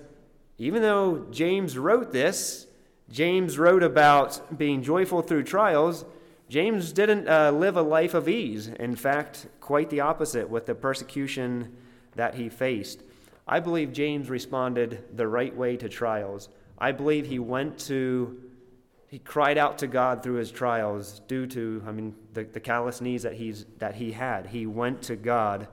even 0.58 0.82
though 0.82 1.26
James 1.30 1.78
wrote 1.78 2.12
this, 2.12 2.66
James 3.10 3.58
wrote 3.58 3.82
about 3.82 4.58
being 4.58 4.82
joyful 4.82 5.22
through 5.22 5.44
trials. 5.44 6.04
James 6.48 6.92
didn't 6.92 7.28
uh, 7.28 7.50
live 7.50 7.76
a 7.76 7.82
life 7.82 8.14
of 8.14 8.28
ease. 8.28 8.68
In 8.68 8.96
fact, 8.96 9.46
quite 9.60 9.90
the 9.90 10.00
opposite 10.00 10.48
with 10.48 10.66
the 10.66 10.74
persecution 10.74 11.76
that 12.16 12.34
he 12.34 12.48
faced. 12.48 13.02
I 13.46 13.60
believe 13.60 13.92
James 13.92 14.28
responded 14.28 15.04
the 15.16 15.26
right 15.26 15.54
way 15.56 15.76
to 15.76 15.88
trials. 15.88 16.48
I 16.78 16.92
believe 16.92 17.26
he 17.26 17.38
went 17.38 17.78
to 17.80 18.48
he 19.08 19.18
cried 19.18 19.56
out 19.56 19.78
to 19.78 19.86
God 19.86 20.22
through 20.22 20.34
his 20.34 20.50
trials 20.50 21.22
due 21.26 21.46
to, 21.46 21.82
I 21.86 21.92
mean, 21.92 22.14
the, 22.34 22.44
the 22.44 22.60
callous 22.60 23.00
knees 23.00 23.22
that, 23.22 23.32
he's, 23.32 23.64
that 23.78 23.94
he 23.94 24.12
had. 24.12 24.46
He 24.46 24.66
went 24.66 25.00
to 25.04 25.16
God, 25.16 25.66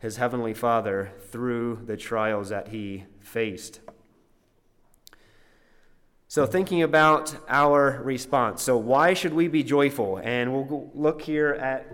his 0.00 0.16
heavenly 0.16 0.54
Father, 0.54 1.12
through 1.30 1.80
the 1.86 1.96
trials 1.96 2.50
that 2.50 2.68
he 2.68 3.04
faced. 3.20 3.80
So, 6.28 6.44
thinking 6.44 6.82
about 6.82 7.34
our 7.48 8.02
response. 8.02 8.62
So, 8.62 8.76
why 8.76 9.14
should 9.14 9.32
we 9.32 9.48
be 9.48 9.62
joyful? 9.62 10.18
And 10.18 10.52
we'll 10.52 10.90
look 10.92 11.22
here 11.22 11.54
at 11.54 11.86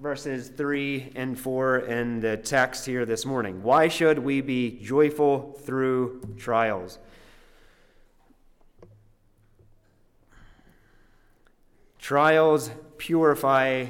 verses 0.00 0.48
3 0.48 1.12
and 1.14 1.38
4 1.38 1.78
in 1.80 2.20
the 2.20 2.36
text 2.36 2.86
here 2.86 3.04
this 3.04 3.26
morning. 3.26 3.62
Why 3.62 3.88
should 3.88 4.18
we 4.18 4.40
be 4.40 4.78
joyful 4.80 5.58
through 5.64 6.34
trials? 6.38 6.98
Trials 11.98 12.70
purify 12.98 13.86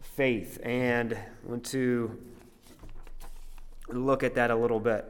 faith, 0.00 0.58
and 0.62 1.16
I 1.48 1.50
want 1.50 1.64
to 1.66 2.14
look 3.88 4.22
at 4.22 4.34
that 4.34 4.50
a 4.50 4.54
little 4.54 4.80
bit. 4.80 5.06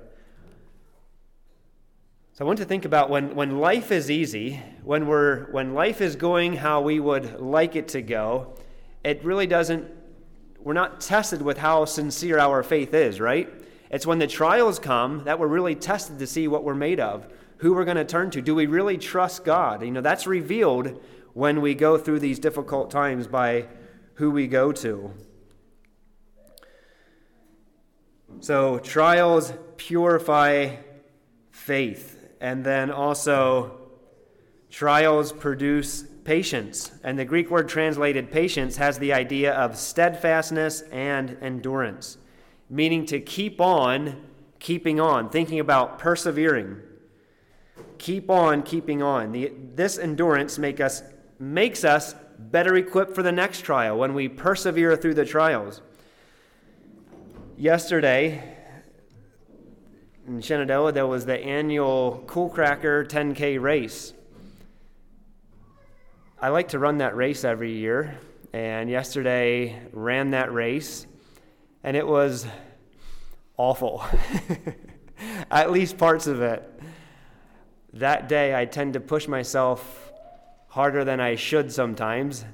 So 2.32 2.44
I 2.44 2.46
want 2.46 2.60
to 2.60 2.64
think 2.64 2.84
about 2.84 3.10
when, 3.10 3.34
when 3.34 3.58
life 3.58 3.90
is 3.90 4.08
easy, 4.08 4.62
when, 4.84 5.08
we're, 5.08 5.50
when 5.50 5.74
life 5.74 6.00
is 6.00 6.14
going 6.14 6.54
how 6.54 6.80
we 6.80 7.00
would 7.00 7.40
like 7.40 7.74
it 7.74 7.88
to 7.88 8.02
go, 8.02 8.54
it 9.02 9.24
really 9.24 9.48
doesn't, 9.48 9.90
we're 10.60 10.74
not 10.74 11.00
tested 11.00 11.42
with 11.42 11.58
how 11.58 11.84
sincere 11.84 12.38
our 12.38 12.62
faith 12.62 12.94
is, 12.94 13.18
right? 13.18 13.52
It's 13.90 14.06
when 14.06 14.20
the 14.20 14.28
trials 14.28 14.78
come 14.78 15.24
that 15.24 15.40
we're 15.40 15.48
really 15.48 15.74
tested 15.74 16.20
to 16.20 16.26
see 16.28 16.46
what 16.46 16.62
we're 16.62 16.76
made 16.76 17.00
of, 17.00 17.26
who 17.56 17.74
we're 17.74 17.84
going 17.84 17.96
to 17.96 18.04
turn 18.04 18.30
to. 18.30 18.40
Do 18.40 18.54
we 18.54 18.66
really 18.66 18.96
trust 18.96 19.44
God? 19.44 19.82
You 19.82 19.90
know, 19.90 20.02
that's 20.02 20.28
revealed 20.28 21.02
when 21.34 21.60
we 21.60 21.74
go 21.74 21.98
through 21.98 22.20
these 22.20 22.38
difficult 22.38 22.92
times 22.92 23.26
by 23.26 23.66
who 24.14 24.30
we 24.30 24.46
go 24.46 24.70
to. 24.70 25.12
So, 28.40 28.78
trials 28.78 29.52
purify 29.76 30.76
faith, 31.50 32.28
and 32.40 32.64
then 32.64 32.90
also 32.90 33.78
trials 34.70 35.32
produce 35.32 36.04
patience. 36.24 36.92
And 37.02 37.18
the 37.18 37.24
Greek 37.24 37.50
word 37.50 37.68
translated 37.68 38.30
patience 38.30 38.76
has 38.76 38.98
the 38.98 39.12
idea 39.12 39.54
of 39.54 39.76
steadfastness 39.76 40.82
and 40.82 41.36
endurance, 41.40 42.18
meaning 42.70 43.06
to 43.06 43.20
keep 43.20 43.60
on 43.60 44.28
keeping 44.58 45.00
on, 45.00 45.30
thinking 45.30 45.60
about 45.60 45.98
persevering. 45.98 46.76
Keep 47.98 48.30
on 48.30 48.62
keeping 48.62 49.02
on. 49.02 49.32
The, 49.32 49.52
this 49.74 49.98
endurance 49.98 50.58
make 50.58 50.80
us 50.80 51.02
makes 51.40 51.84
us 51.84 52.14
better 52.38 52.76
equipped 52.76 53.14
for 53.14 53.22
the 53.22 53.32
next 53.32 53.62
trial 53.62 53.96
when 53.96 54.14
we 54.14 54.28
persevere 54.28 54.96
through 54.96 55.14
the 55.14 55.24
trials. 55.24 55.80
Yesterday 57.60 58.40
in 60.28 60.40
Shenandoah, 60.40 60.92
there 60.92 61.08
was 61.08 61.26
the 61.26 61.36
annual 61.36 62.22
Cool 62.28 62.50
Cracker 62.50 63.04
10K 63.04 63.60
race. 63.60 64.12
I 66.40 66.50
like 66.50 66.68
to 66.68 66.78
run 66.78 66.98
that 66.98 67.16
race 67.16 67.42
every 67.42 67.72
year, 67.72 68.16
and 68.52 68.88
yesterday 68.88 69.82
ran 69.92 70.30
that 70.30 70.52
race, 70.52 71.08
and 71.82 71.96
it 71.96 72.06
was 72.06 72.46
awful. 73.56 74.04
At 75.50 75.72
least 75.72 75.98
parts 75.98 76.28
of 76.28 76.40
it. 76.40 76.62
That 77.92 78.28
day, 78.28 78.54
I 78.54 78.66
tend 78.66 78.92
to 78.92 79.00
push 79.00 79.26
myself 79.26 80.12
harder 80.68 81.04
than 81.04 81.18
I 81.18 81.34
should 81.34 81.72
sometimes. 81.72 82.44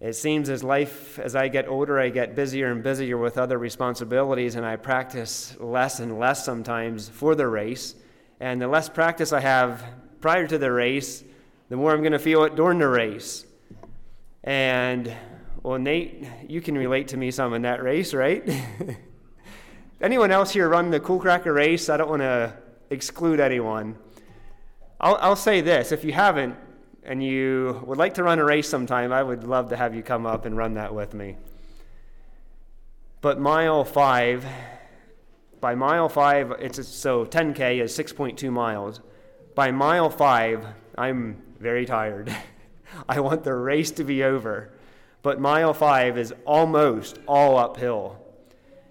It 0.00 0.12
seems 0.12 0.48
as 0.48 0.62
life, 0.62 1.18
as 1.18 1.34
I 1.34 1.48
get 1.48 1.66
older, 1.66 1.98
I 1.98 2.08
get 2.10 2.36
busier 2.36 2.70
and 2.70 2.84
busier 2.84 3.18
with 3.18 3.36
other 3.36 3.58
responsibilities, 3.58 4.54
and 4.54 4.64
I 4.64 4.76
practice 4.76 5.56
less 5.58 5.98
and 5.98 6.20
less 6.20 6.44
sometimes 6.44 7.08
for 7.08 7.34
the 7.34 7.48
race. 7.48 7.96
And 8.38 8.62
the 8.62 8.68
less 8.68 8.88
practice 8.88 9.32
I 9.32 9.40
have 9.40 9.82
prior 10.20 10.46
to 10.46 10.56
the 10.56 10.70
race, 10.70 11.24
the 11.68 11.76
more 11.76 11.92
I'm 11.92 12.00
going 12.00 12.12
to 12.12 12.20
feel 12.20 12.44
it 12.44 12.54
during 12.54 12.78
the 12.78 12.86
race. 12.86 13.44
And, 14.44 15.12
well, 15.64 15.78
Nate, 15.80 16.24
you 16.48 16.60
can 16.60 16.78
relate 16.78 17.08
to 17.08 17.16
me 17.16 17.32
some 17.32 17.52
in 17.54 17.62
that 17.62 17.82
race, 17.82 18.14
right? 18.14 18.48
anyone 20.00 20.30
else 20.30 20.52
here 20.52 20.68
run 20.68 20.90
the 20.90 21.00
Cool 21.00 21.18
Cracker 21.18 21.52
race? 21.52 21.88
I 21.88 21.96
don't 21.96 22.08
want 22.08 22.22
to 22.22 22.56
exclude 22.90 23.40
anyone. 23.40 23.98
I'll, 25.00 25.16
I'll 25.16 25.36
say 25.36 25.60
this 25.60 25.90
if 25.90 26.04
you 26.04 26.12
haven't, 26.12 26.54
and 27.08 27.24
you 27.24 27.82
would 27.84 27.98
like 27.98 28.14
to 28.14 28.22
run 28.22 28.38
a 28.38 28.44
race 28.44 28.68
sometime, 28.68 29.12
I 29.12 29.22
would 29.22 29.42
love 29.42 29.70
to 29.70 29.76
have 29.76 29.94
you 29.94 30.02
come 30.04 30.26
up 30.26 30.44
and 30.44 30.56
run 30.56 30.74
that 30.74 30.94
with 30.94 31.14
me. 31.14 31.36
But 33.20 33.40
mile 33.40 33.84
five 33.84 34.44
by 35.60 35.74
mile 35.74 36.08
five, 36.08 36.52
it's 36.60 36.86
so 36.86 37.24
10K 37.24 37.82
is 37.82 37.96
6.2 37.96 38.52
miles. 38.52 39.00
By 39.54 39.70
mile 39.70 40.10
five, 40.10 40.64
I'm 40.96 41.42
very 41.58 41.84
tired. 41.84 42.32
I 43.08 43.20
want 43.20 43.42
the 43.42 43.54
race 43.54 43.90
to 43.92 44.04
be 44.04 44.22
over. 44.22 44.70
But 45.22 45.40
mile 45.40 45.74
five 45.74 46.16
is 46.16 46.32
almost 46.44 47.18
all 47.26 47.58
uphill. 47.58 48.24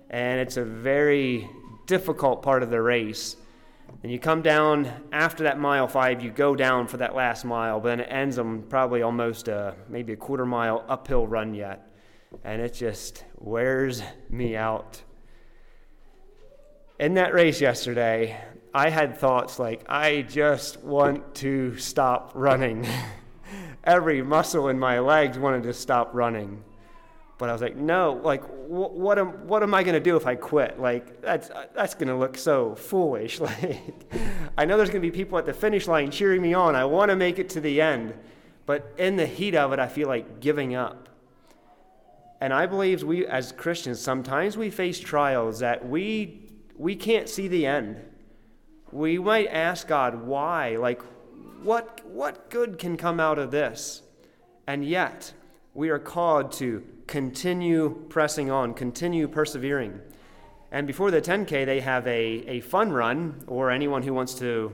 And 0.09 0.41
it's 0.41 0.57
a 0.57 0.65
very 0.65 1.49
difficult 1.85 2.41
part 2.41 2.63
of 2.63 2.69
the 2.69 2.81
race. 2.81 3.37
And 4.07 4.13
you 4.13 4.19
come 4.19 4.41
down 4.41 4.89
after 5.11 5.43
that 5.43 5.59
mile 5.59 5.85
five, 5.85 6.23
you 6.23 6.31
go 6.31 6.55
down 6.55 6.87
for 6.87 6.95
that 6.95 7.13
last 7.13 7.43
mile, 7.43 7.81
but 7.81 7.89
then 7.89 7.99
it 7.99 8.07
ends 8.09 8.39
on 8.39 8.61
probably 8.61 9.01
almost 9.01 9.49
a, 9.49 9.75
maybe 9.89 10.13
a 10.13 10.15
quarter 10.15 10.45
mile 10.45 10.85
uphill 10.87 11.27
run 11.27 11.53
yet. 11.53 11.91
And 12.45 12.61
it 12.61 12.73
just 12.73 13.25
wears 13.37 14.01
me 14.29 14.55
out. 14.55 15.03
In 17.01 17.15
that 17.15 17.33
race 17.33 17.59
yesterday, 17.59 18.39
I 18.73 18.89
had 18.89 19.17
thoughts 19.17 19.59
like, 19.59 19.83
I 19.89 20.21
just 20.21 20.81
want 20.81 21.35
to 21.35 21.75
stop 21.75 22.31
running. 22.33 22.87
Every 23.83 24.21
muscle 24.21 24.69
in 24.69 24.79
my 24.79 24.99
legs 24.99 25.37
wanted 25.37 25.63
to 25.63 25.73
stop 25.73 26.11
running. 26.13 26.63
But 27.37 27.49
I 27.49 27.51
was 27.51 27.61
like, 27.61 27.75
no, 27.75 28.19
like, 28.23 28.43
wh- 28.43 28.95
what 28.95 29.19
am, 29.19 29.47
what 29.47 29.61
am 29.61 29.73
I 29.73 29.83
to 29.93 29.99
do 29.99 30.15
if 30.15 30.25
I 30.25 30.35
quit? 30.35 30.79
Like, 30.79 31.21
that's, 31.21 31.51
that's 31.75 31.93
to 32.07 32.15
look 32.15 32.37
so 32.37 32.75
foolish. 32.75 33.39
Like, 33.47 33.81
I 34.57 34.65
know 34.65 34.75
there's 34.75 34.89
to 35.03 35.11
be 35.11 35.15
people 35.15 35.37
at 35.37 35.45
the 35.45 35.53
finish 35.53 35.87
line 35.87 36.09
cheering 36.09 36.41
me 36.41 36.55
on. 36.55 36.75
I 36.75 36.85
want 36.85 37.09
to 37.09 37.15
make 37.15 37.37
it 37.37 37.49
to 37.49 37.61
the 37.61 37.79
end. 37.79 38.15
But 38.65 38.91
in 38.97 39.15
the 39.15 39.27
heat 39.27 39.53
of 39.53 39.71
it, 39.71 39.79
I 39.79 39.87
feel 39.87 40.07
like 40.07 40.39
giving 40.39 40.73
up. 40.73 41.09
And 42.41 42.53
I 42.53 42.65
believe 42.65 43.03
we, 43.03 43.25
as 43.25 43.51
Christians, 43.51 43.99
sometimes 43.99 44.57
we 44.57 44.69
face 44.69 44.99
trials 44.99 45.59
that 45.59 45.87
we, 45.87 46.49
we 46.75 46.95
can't 46.95 47.29
see 47.29 47.47
the 47.47 47.65
end. 47.65 47.97
We 48.91 49.19
might 49.19 49.47
ask 49.47 49.87
God, 49.87 50.23
why? 50.23 50.75
Like, 50.77 51.01
what, 51.61 52.01
what 52.05 52.49
good 52.49 52.79
can 52.79 52.97
come 52.97 53.19
out 53.19 53.37
of 53.37 53.51
this? 53.51 54.01
And 54.65 54.83
yet, 54.83 55.33
we 55.77 55.89
are 55.91 55.99
called 55.99 56.51
to 56.51 56.83
continue 57.05 58.03
pressing 58.09 58.49
on, 58.49 58.73
continue 58.73 59.27
persevering. 59.27 60.01
And 60.71 60.87
before 60.87 61.11
the 61.11 61.21
10K, 61.21 61.67
they 61.67 61.81
have 61.81 62.05
a, 62.07 62.19
a 62.47 62.61
fun 62.61 62.91
run, 62.91 63.43
or 63.45 63.69
anyone 63.69 64.01
who 64.01 64.11
wants 64.11 64.33
to 64.39 64.73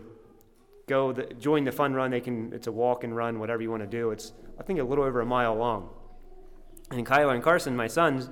go 0.87 1.11
the, 1.11 1.25
join 1.33 1.65
the 1.65 1.73
fun 1.73 1.93
run, 1.93 2.09
they 2.09 2.21
can, 2.21 2.53
it's 2.53 2.67
a 2.67 2.71
walk 2.71 3.03
and 3.03 3.13
run, 3.13 3.37
whatever 3.39 3.61
you 3.61 3.69
want 3.69 3.83
to 3.83 3.87
do. 3.87 4.11
It's, 4.11 4.31
I 4.57 4.63
think, 4.63 4.79
a 4.79 4.83
little 4.85 5.03
over 5.03 5.19
a 5.19 5.25
mile 5.25 5.55
long. 5.55 5.89
And 6.89 7.05
Kyler 7.05 7.33
and 7.33 7.43
Carson, 7.43 7.75
my 7.75 7.87
sons, 7.87 8.29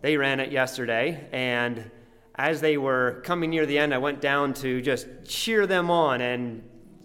they 0.00 0.16
ran 0.16 0.40
it 0.40 0.50
yesterday. 0.50 1.28
And 1.30 1.90
as 2.36 2.62
they 2.62 2.78
were 2.78 3.20
coming 3.22 3.50
near 3.50 3.66
the 3.66 3.76
end, 3.76 3.92
I 3.92 3.98
went 3.98 4.22
down 4.22 4.54
to 4.54 4.80
just 4.80 5.08
cheer 5.26 5.66
them 5.66 5.90
on 5.90 6.22
and 6.22 6.62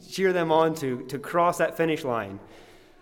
cheer 0.09 0.31
them 0.31 0.49
on 0.49 0.75
to, 0.75 1.03
to 1.07 1.19
cross 1.19 1.57
that 1.57 1.75
finish 1.75 2.05
line. 2.05 2.39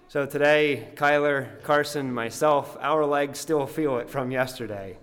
So 0.08 0.28
today, 0.28 0.90
Kyler, 0.94 1.64
Carson, 1.64 2.14
myself, 2.14 2.78
our 2.80 3.08
legs 3.08 3.40
still 3.40 3.66
feel 3.66 3.98
it 3.98 4.08
from 4.08 4.30
yesterday. 4.30 4.98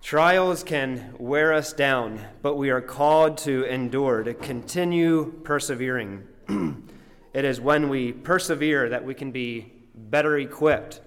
Trials 0.00 0.62
can 0.64 1.14
wear 1.18 1.52
us 1.52 1.74
down, 1.74 2.18
but 2.40 2.54
we 2.56 2.70
are 2.70 2.80
called 2.80 3.36
to 3.38 3.64
endure, 3.64 4.22
to 4.22 4.32
continue 4.32 5.34
persevering. 5.44 6.26
it 7.34 7.44
is 7.44 7.60
when 7.60 7.90
we 7.90 8.12
persevere 8.12 8.88
that 8.88 9.04
we 9.04 9.12
can 9.12 9.30
be 9.30 9.74
better 9.94 10.38
equipped 10.38 11.02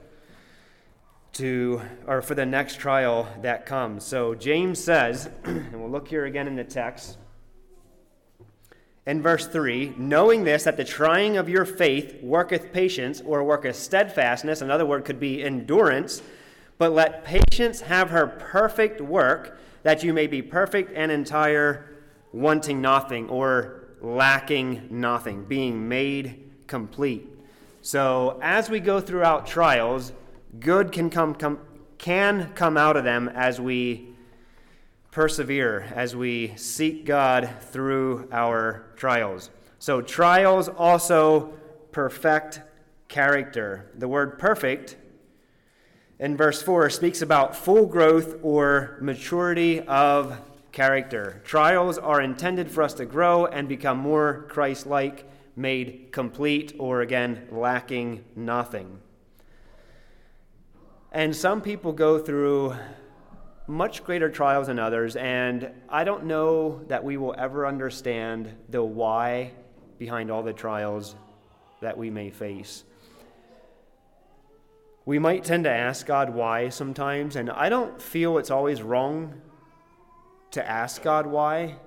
to 1.33 1.81
or 2.05 2.21
for 2.21 2.35
the 2.35 2.45
next 2.45 2.79
trial 2.79 3.27
that 3.41 3.65
comes. 3.65 4.03
So 4.03 4.35
James 4.35 4.81
says, 4.81 5.27
and 5.43 5.81
we'll 5.81 5.89
look 5.89 6.07
here 6.07 6.25
again 6.25 6.47
in 6.47 6.55
the 6.55 6.63
text 6.63 7.17
in 9.05 9.21
verse 9.21 9.47
3 9.47 9.95
knowing 9.97 10.43
this 10.43 10.63
that 10.63 10.77
the 10.77 10.83
trying 10.83 11.37
of 11.37 11.49
your 11.49 11.65
faith 11.65 12.21
worketh 12.21 12.71
patience 12.71 13.21
or 13.21 13.43
worketh 13.43 13.75
steadfastness 13.75 14.61
another 14.61 14.85
word 14.85 15.03
could 15.05 15.19
be 15.19 15.43
endurance 15.43 16.21
but 16.77 16.93
let 16.93 17.23
patience 17.23 17.81
have 17.81 18.09
her 18.09 18.25
perfect 18.25 18.99
work 18.99 19.59
that 19.83 20.03
you 20.03 20.13
may 20.13 20.27
be 20.27 20.41
perfect 20.41 20.91
and 20.95 21.11
entire 21.11 21.85
wanting 22.33 22.81
nothing 22.81 23.29
or 23.29 23.83
lacking 24.01 24.87
nothing 24.89 25.43
being 25.45 25.87
made 25.87 26.49
complete. 26.67 27.27
So 27.81 28.39
as 28.41 28.69
we 28.69 28.79
go 28.79 28.99
throughout 28.99 29.45
trials 29.45 30.11
good 30.59 30.91
can 30.91 31.09
come, 31.09 31.35
come 31.35 31.59
can 31.97 32.51
come 32.55 32.77
out 32.77 32.97
of 32.97 33.03
them 33.03 33.29
as 33.29 33.61
we 33.61 34.10
persevere 35.11 35.91
as 35.93 36.15
we 36.15 36.55
seek 36.55 37.05
God 37.05 37.49
through 37.69 38.27
our 38.31 38.85
trials. 38.95 39.49
So, 39.77 40.01
trials 40.01 40.69
also 40.69 41.53
perfect 41.91 42.61
character. 43.07 43.91
The 43.97 44.07
word 44.07 44.39
perfect 44.39 44.95
in 46.19 46.37
verse 46.37 46.61
4 46.61 46.89
speaks 46.89 47.21
about 47.21 47.55
full 47.55 47.85
growth 47.87 48.37
or 48.41 48.97
maturity 49.01 49.81
of 49.81 50.39
character. 50.71 51.41
Trials 51.43 51.97
are 51.97 52.21
intended 52.21 52.71
for 52.71 52.83
us 52.83 52.93
to 52.93 53.05
grow 53.05 53.47
and 53.47 53.67
become 53.67 53.97
more 53.97 54.45
Christ 54.47 54.85
like, 54.85 55.29
made 55.55 56.11
complete, 56.11 56.73
or 56.79 57.01
again, 57.01 57.47
lacking 57.51 58.23
nothing. 58.35 58.99
And 61.11 61.35
some 61.35 61.61
people 61.61 61.91
go 61.91 62.19
through 62.19 62.75
much 63.71 64.03
greater 64.03 64.29
trials 64.29 64.67
than 64.67 64.77
others, 64.77 65.15
and 65.15 65.71
I 65.87 66.03
don't 66.03 66.25
know 66.25 66.81
that 66.89 67.03
we 67.05 67.15
will 67.15 67.33
ever 67.37 67.65
understand 67.65 68.53
the 68.69 68.83
why 68.83 69.53
behind 69.97 70.29
all 70.29 70.43
the 70.43 70.51
trials 70.51 71.15
that 71.79 71.97
we 71.97 72.09
may 72.09 72.29
face. 72.31 72.83
We 75.05 75.19
might 75.19 75.45
tend 75.45 75.63
to 75.63 75.69
ask 75.69 76.05
God 76.05 76.31
why 76.31 76.67
sometimes, 76.67 77.37
and 77.37 77.49
I 77.49 77.69
don't 77.69 77.99
feel 78.01 78.37
it's 78.37 78.51
always 78.51 78.81
wrong 78.81 79.41
to 80.51 80.69
ask 80.69 81.01
God 81.01 81.25
why. 81.25 81.77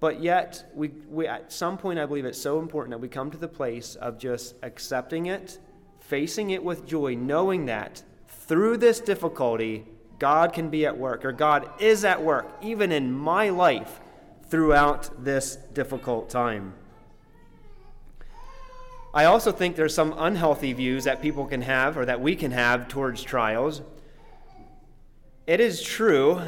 But 0.00 0.20
yet, 0.20 0.70
we, 0.74 0.88
we, 1.08 1.28
at 1.28 1.52
some 1.52 1.78
point, 1.78 2.00
I 2.00 2.06
believe 2.06 2.24
it's 2.24 2.40
so 2.40 2.58
important 2.58 2.90
that 2.90 3.00
we 3.00 3.08
come 3.08 3.30
to 3.30 3.38
the 3.38 3.48
place 3.48 3.94
of 3.94 4.18
just 4.18 4.56
accepting 4.62 5.26
it, 5.26 5.58
facing 6.00 6.50
it 6.50 6.64
with 6.64 6.84
joy, 6.84 7.14
knowing 7.14 7.66
that 7.66 8.02
through 8.26 8.78
this 8.78 9.00
difficulty, 9.00 9.86
God 10.18 10.52
can 10.52 10.68
be 10.68 10.84
at 10.86 10.96
work, 10.96 11.24
or 11.24 11.32
God 11.32 11.68
is 11.80 12.04
at 12.04 12.22
work, 12.22 12.46
even 12.60 12.92
in 12.92 13.12
my 13.12 13.50
life, 13.50 14.00
throughout 14.48 15.24
this 15.24 15.56
difficult 15.72 16.30
time. 16.30 16.74
I 19.14 19.24
also 19.24 19.52
think 19.52 19.76
there's 19.76 19.94
some 19.94 20.14
unhealthy 20.16 20.72
views 20.72 21.04
that 21.04 21.22
people 21.22 21.46
can 21.46 21.62
have, 21.62 21.96
or 21.96 22.04
that 22.04 22.20
we 22.20 22.36
can 22.36 22.50
have, 22.50 22.88
towards 22.88 23.22
trials. 23.22 23.82
It 25.46 25.60
is 25.60 25.82
true 25.82 26.42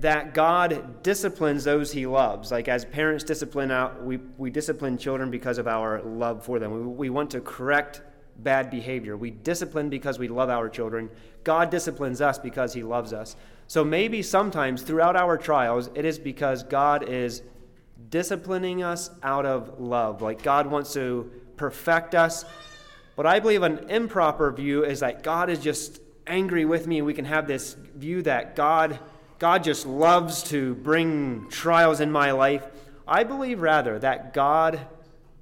that 0.00 0.32
God 0.32 1.02
disciplines 1.02 1.64
those 1.64 1.92
he 1.92 2.06
loves. 2.06 2.50
Like 2.50 2.68
as 2.68 2.84
parents 2.86 3.22
discipline 3.22 3.70
out, 3.70 4.02
we, 4.02 4.18
we 4.38 4.50
discipline 4.50 4.96
children 4.96 5.30
because 5.30 5.58
of 5.58 5.68
our 5.68 6.00
love 6.02 6.42
for 6.42 6.58
them. 6.58 6.72
We, 6.72 6.80
we 6.80 7.10
want 7.10 7.30
to 7.32 7.40
correct 7.40 8.00
bad 8.42 8.70
behavior. 8.70 9.16
We 9.16 9.30
discipline 9.30 9.88
because 9.88 10.18
we 10.18 10.28
love 10.28 10.50
our 10.50 10.68
children. 10.68 11.10
God 11.44 11.70
disciplines 11.70 12.20
us 12.20 12.38
because 12.38 12.72
he 12.72 12.82
loves 12.82 13.12
us. 13.12 13.36
So 13.66 13.84
maybe 13.84 14.22
sometimes 14.22 14.82
throughout 14.82 15.16
our 15.16 15.36
trials, 15.36 15.90
it 15.94 16.04
is 16.04 16.18
because 16.18 16.62
God 16.64 17.08
is 17.08 17.42
disciplining 18.08 18.82
us 18.82 19.10
out 19.22 19.46
of 19.46 19.80
love. 19.80 20.22
Like 20.22 20.42
God 20.42 20.66
wants 20.66 20.92
to 20.94 21.30
perfect 21.56 22.14
us. 22.14 22.44
But 23.16 23.26
I 23.26 23.38
believe 23.40 23.62
an 23.62 23.90
improper 23.90 24.50
view 24.50 24.84
is 24.84 25.00
that 25.00 25.22
God 25.22 25.50
is 25.50 25.60
just 25.60 26.00
angry 26.26 26.64
with 26.64 26.86
me, 26.86 27.02
we 27.02 27.12
can 27.12 27.24
have 27.24 27.46
this 27.46 27.74
view 27.96 28.22
that 28.22 28.56
God, 28.56 28.98
God 29.38 29.64
just 29.64 29.84
loves 29.84 30.42
to 30.44 30.74
bring 30.76 31.48
trials 31.50 32.00
in 32.00 32.10
my 32.10 32.30
life. 32.30 32.64
I 33.06 33.24
believe 33.24 33.60
rather 33.60 33.98
that 33.98 34.32
God 34.32 34.80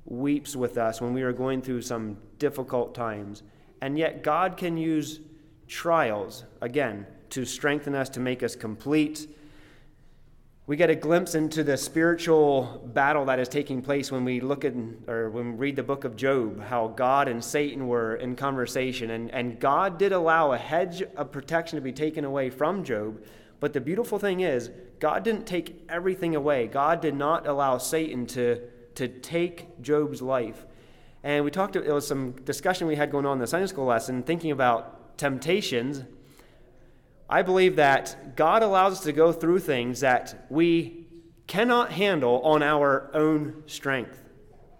weeps 0.06 0.56
with 0.56 0.78
us 0.78 1.00
when 1.00 1.12
we 1.12 1.22
are 1.22 1.32
going 1.32 1.60
through 1.60 1.82
some 1.82 2.16
difficult 2.38 2.94
times. 2.94 3.42
And 3.80 3.98
yet, 3.98 4.22
God 4.22 4.56
can 4.56 4.76
use 4.76 5.20
trials, 5.66 6.44
again, 6.60 7.06
to 7.30 7.44
strengthen 7.44 7.94
us, 7.94 8.08
to 8.10 8.20
make 8.20 8.42
us 8.42 8.56
complete. 8.56 9.28
We 10.66 10.76
get 10.76 10.90
a 10.90 10.94
glimpse 10.94 11.34
into 11.34 11.64
the 11.64 11.76
spiritual 11.76 12.82
battle 12.92 13.24
that 13.26 13.38
is 13.38 13.48
taking 13.48 13.80
place 13.80 14.12
when 14.12 14.24
we 14.24 14.40
look 14.40 14.64
at 14.64 14.74
or 15.06 15.30
when 15.30 15.52
we 15.52 15.58
read 15.58 15.76
the 15.76 15.82
book 15.82 16.04
of 16.04 16.14
Job, 16.14 16.62
how 16.62 16.88
God 16.88 17.26
and 17.26 17.42
Satan 17.42 17.88
were 17.88 18.16
in 18.16 18.36
conversation. 18.36 19.10
And, 19.10 19.30
and 19.30 19.58
God 19.58 19.98
did 19.98 20.12
allow 20.12 20.52
a 20.52 20.58
hedge 20.58 21.02
of 21.16 21.32
protection 21.32 21.76
to 21.76 21.82
be 21.82 21.92
taken 21.92 22.24
away 22.24 22.50
from 22.50 22.84
Job. 22.84 23.22
But 23.60 23.72
the 23.72 23.80
beautiful 23.80 24.18
thing 24.18 24.40
is, 24.40 24.70
God 25.00 25.24
didn't 25.24 25.46
take 25.46 25.84
everything 25.88 26.34
away. 26.34 26.66
God 26.66 27.00
did 27.00 27.14
not 27.14 27.46
allow 27.46 27.78
Satan 27.78 28.26
to, 28.26 28.60
to 28.96 29.08
take 29.08 29.80
Job's 29.80 30.20
life. 30.20 30.66
And 31.28 31.44
we 31.44 31.50
talked, 31.50 31.76
it 31.76 31.92
was 31.92 32.06
some 32.06 32.32
discussion 32.46 32.86
we 32.86 32.96
had 32.96 33.10
going 33.10 33.26
on 33.26 33.34
in 33.34 33.38
the 33.38 33.46
Sunday 33.46 33.66
school 33.66 33.84
lesson, 33.84 34.22
thinking 34.22 34.50
about 34.50 35.18
temptations. 35.18 36.02
I 37.28 37.42
believe 37.42 37.76
that 37.76 38.34
God 38.34 38.62
allows 38.62 38.94
us 38.94 39.00
to 39.02 39.12
go 39.12 39.30
through 39.30 39.58
things 39.58 40.00
that 40.00 40.46
we 40.48 41.04
cannot 41.46 41.92
handle 41.92 42.40
on 42.44 42.62
our 42.62 43.10
own 43.12 43.62
strength, 43.66 44.24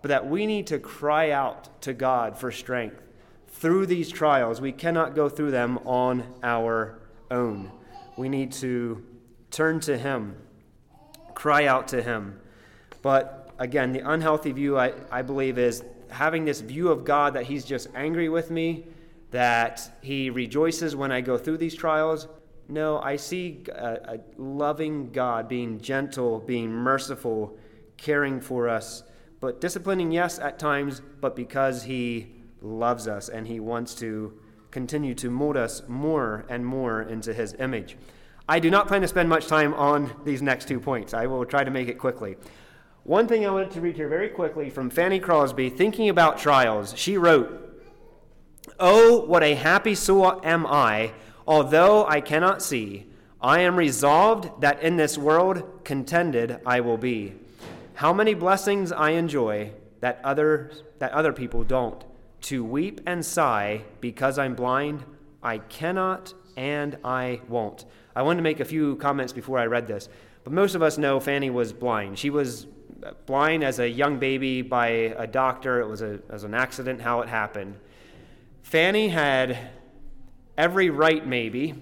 but 0.00 0.08
that 0.08 0.26
we 0.26 0.46
need 0.46 0.68
to 0.68 0.78
cry 0.78 1.32
out 1.32 1.82
to 1.82 1.92
God 1.92 2.38
for 2.38 2.50
strength. 2.50 3.02
Through 3.48 3.84
these 3.84 4.08
trials, 4.08 4.58
we 4.58 4.72
cannot 4.72 5.14
go 5.14 5.28
through 5.28 5.50
them 5.50 5.76
on 5.84 6.24
our 6.42 6.98
own. 7.30 7.70
We 8.16 8.30
need 8.30 8.52
to 8.52 9.04
turn 9.50 9.80
to 9.80 9.98
Him, 9.98 10.34
cry 11.34 11.66
out 11.66 11.88
to 11.88 12.00
Him. 12.00 12.40
But 13.02 13.50
again, 13.58 13.92
the 13.92 14.10
unhealthy 14.10 14.52
view, 14.52 14.78
I, 14.78 14.94
I 15.10 15.20
believe, 15.20 15.58
is 15.58 15.84
having 16.10 16.44
this 16.44 16.60
view 16.60 16.88
of 16.88 17.04
God 17.04 17.34
that 17.34 17.44
He's 17.44 17.64
just 17.64 17.88
angry 17.94 18.28
with 18.28 18.50
me, 18.50 18.86
that 19.30 19.98
He 20.02 20.30
rejoices 20.30 20.96
when 20.96 21.12
I 21.12 21.20
go 21.20 21.38
through 21.38 21.58
these 21.58 21.74
trials. 21.74 22.28
No, 22.68 22.98
I 22.98 23.16
see 23.16 23.64
a, 23.72 24.16
a 24.16 24.18
loving 24.36 25.10
God 25.10 25.48
being 25.48 25.80
gentle, 25.80 26.40
being 26.40 26.70
merciful, 26.70 27.56
caring 27.96 28.40
for 28.40 28.68
us, 28.68 29.02
but 29.40 29.60
disciplining, 29.60 30.10
yes, 30.10 30.38
at 30.38 30.58
times, 30.58 31.00
but 31.20 31.36
because 31.36 31.84
He 31.84 32.34
loves 32.60 33.06
us 33.06 33.28
and 33.28 33.46
He 33.46 33.60
wants 33.60 33.94
to 33.96 34.38
continue 34.70 35.14
to 35.14 35.30
mold 35.30 35.56
us 35.56 35.82
more 35.88 36.44
and 36.48 36.66
more 36.66 37.02
into 37.02 37.32
His 37.32 37.54
image. 37.58 37.96
I 38.48 38.58
do 38.58 38.70
not 38.70 38.88
plan 38.88 39.02
to 39.02 39.08
spend 39.08 39.28
much 39.28 39.46
time 39.46 39.74
on 39.74 40.10
these 40.24 40.42
next 40.42 40.68
two 40.68 40.80
points. 40.80 41.12
I 41.12 41.26
will 41.26 41.44
try 41.44 41.64
to 41.64 41.70
make 41.70 41.88
it 41.88 41.98
quickly. 41.98 42.36
One 43.08 43.26
thing 43.26 43.46
I 43.46 43.50
wanted 43.50 43.70
to 43.70 43.80
read 43.80 43.96
here 43.96 44.06
very 44.06 44.28
quickly 44.28 44.68
from 44.68 44.90
Fanny 44.90 45.18
Crosby, 45.18 45.70
thinking 45.70 46.10
about 46.10 46.36
trials. 46.36 46.92
She 46.94 47.16
wrote, 47.16 47.74
Oh, 48.78 49.24
what 49.24 49.42
a 49.42 49.54
happy 49.54 49.94
soul 49.94 50.38
am 50.44 50.66
I, 50.66 51.12
although 51.46 52.04
I 52.06 52.20
cannot 52.20 52.62
see. 52.62 53.06
I 53.40 53.60
am 53.60 53.76
resolved 53.76 54.60
that 54.60 54.82
in 54.82 54.98
this 54.98 55.16
world 55.16 55.84
contended 55.84 56.60
I 56.66 56.80
will 56.80 56.98
be. 56.98 57.32
How 57.94 58.12
many 58.12 58.34
blessings 58.34 58.92
I 58.92 59.12
enjoy 59.12 59.72
that 60.00 60.20
other, 60.22 60.70
that 60.98 61.12
other 61.12 61.32
people 61.32 61.64
don't. 61.64 62.04
To 62.42 62.62
weep 62.62 63.00
and 63.06 63.24
sigh 63.24 63.84
because 64.02 64.38
I'm 64.38 64.54
blind, 64.54 65.02
I 65.42 65.60
cannot 65.60 66.34
and 66.58 66.98
I 67.02 67.40
won't. 67.48 67.86
I 68.14 68.20
wanted 68.20 68.40
to 68.40 68.42
make 68.42 68.60
a 68.60 68.66
few 68.66 68.96
comments 68.96 69.32
before 69.32 69.58
I 69.58 69.64
read 69.64 69.86
this, 69.86 70.10
but 70.44 70.52
most 70.52 70.74
of 70.74 70.82
us 70.82 70.98
know 70.98 71.18
Fanny 71.20 71.48
was 71.48 71.72
blind. 71.72 72.18
She 72.18 72.28
was 72.28 72.66
blind 73.26 73.64
as 73.64 73.78
a 73.78 73.88
young 73.88 74.18
baby 74.18 74.62
by 74.62 74.88
a 74.88 75.26
doctor. 75.26 75.80
It 75.80 75.86
was, 75.86 76.02
a, 76.02 76.14
it 76.14 76.30
was 76.30 76.44
an 76.44 76.54
accident 76.54 77.00
how 77.00 77.20
it 77.20 77.28
happened. 77.28 77.76
Fanny 78.62 79.08
had 79.08 79.56
every 80.56 80.90
right, 80.90 81.26
maybe, 81.26 81.74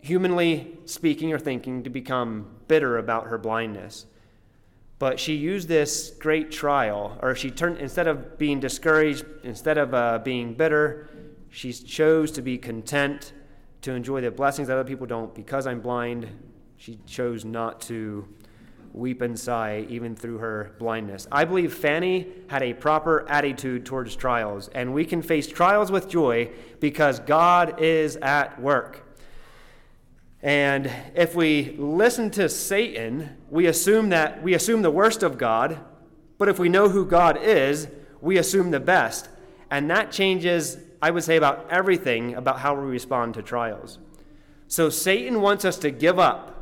humanly 0.00 0.78
speaking 0.84 1.32
or 1.32 1.38
thinking, 1.38 1.82
to 1.82 1.90
become 1.90 2.46
bitter 2.68 2.98
about 2.98 3.26
her 3.26 3.38
blindness. 3.38 4.06
But 4.98 5.20
she 5.20 5.34
used 5.34 5.68
this 5.68 6.10
great 6.18 6.50
trial, 6.50 7.18
or 7.22 7.34
she 7.34 7.50
turned, 7.50 7.78
instead 7.78 8.08
of 8.08 8.38
being 8.38 8.58
discouraged, 8.58 9.24
instead 9.44 9.78
of 9.78 9.94
uh, 9.94 10.18
being 10.18 10.54
bitter, 10.54 11.08
she 11.50 11.72
chose 11.72 12.32
to 12.32 12.42
be 12.42 12.58
content 12.58 13.32
to 13.82 13.92
enjoy 13.92 14.20
the 14.20 14.30
blessings 14.30 14.68
that 14.68 14.74
other 14.74 14.88
people 14.88 15.06
don't. 15.06 15.34
Because 15.34 15.66
I'm 15.66 15.80
blind, 15.80 16.26
she 16.76 16.98
chose 17.06 17.44
not 17.44 17.80
to 17.82 18.26
weep 18.98 19.22
and 19.22 19.38
sigh 19.38 19.86
even 19.88 20.14
through 20.14 20.38
her 20.38 20.74
blindness. 20.78 21.26
I 21.30 21.44
believe 21.44 21.72
Fanny 21.72 22.26
had 22.48 22.62
a 22.62 22.74
proper 22.74 23.28
attitude 23.30 23.86
towards 23.86 24.16
trials, 24.16 24.68
and 24.68 24.92
we 24.92 25.04
can 25.04 25.22
face 25.22 25.46
trials 25.46 25.90
with 25.90 26.08
joy 26.08 26.50
because 26.80 27.20
God 27.20 27.80
is 27.80 28.16
at 28.16 28.60
work. 28.60 29.04
And 30.42 30.90
if 31.14 31.34
we 31.34 31.76
listen 31.78 32.30
to 32.32 32.48
Satan, 32.48 33.36
we 33.50 33.66
assume 33.66 34.10
that 34.10 34.42
we 34.42 34.54
assume 34.54 34.82
the 34.82 34.90
worst 34.90 35.22
of 35.22 35.38
God, 35.38 35.80
but 36.36 36.48
if 36.48 36.58
we 36.58 36.68
know 36.68 36.88
who 36.88 37.06
God 37.06 37.38
is, 37.40 37.88
we 38.20 38.36
assume 38.36 38.70
the 38.70 38.80
best. 38.80 39.28
And 39.70 39.90
that 39.90 40.12
changes 40.12 40.78
I 41.00 41.10
would 41.10 41.22
say, 41.22 41.36
about 41.36 41.66
everything 41.70 42.34
about 42.34 42.58
how 42.60 42.74
we 42.74 42.86
respond 42.86 43.34
to 43.34 43.42
trials. 43.42 43.98
So 44.66 44.90
Satan 44.90 45.40
wants 45.40 45.64
us 45.64 45.78
to 45.78 45.90
give 45.90 46.18
up. 46.18 46.57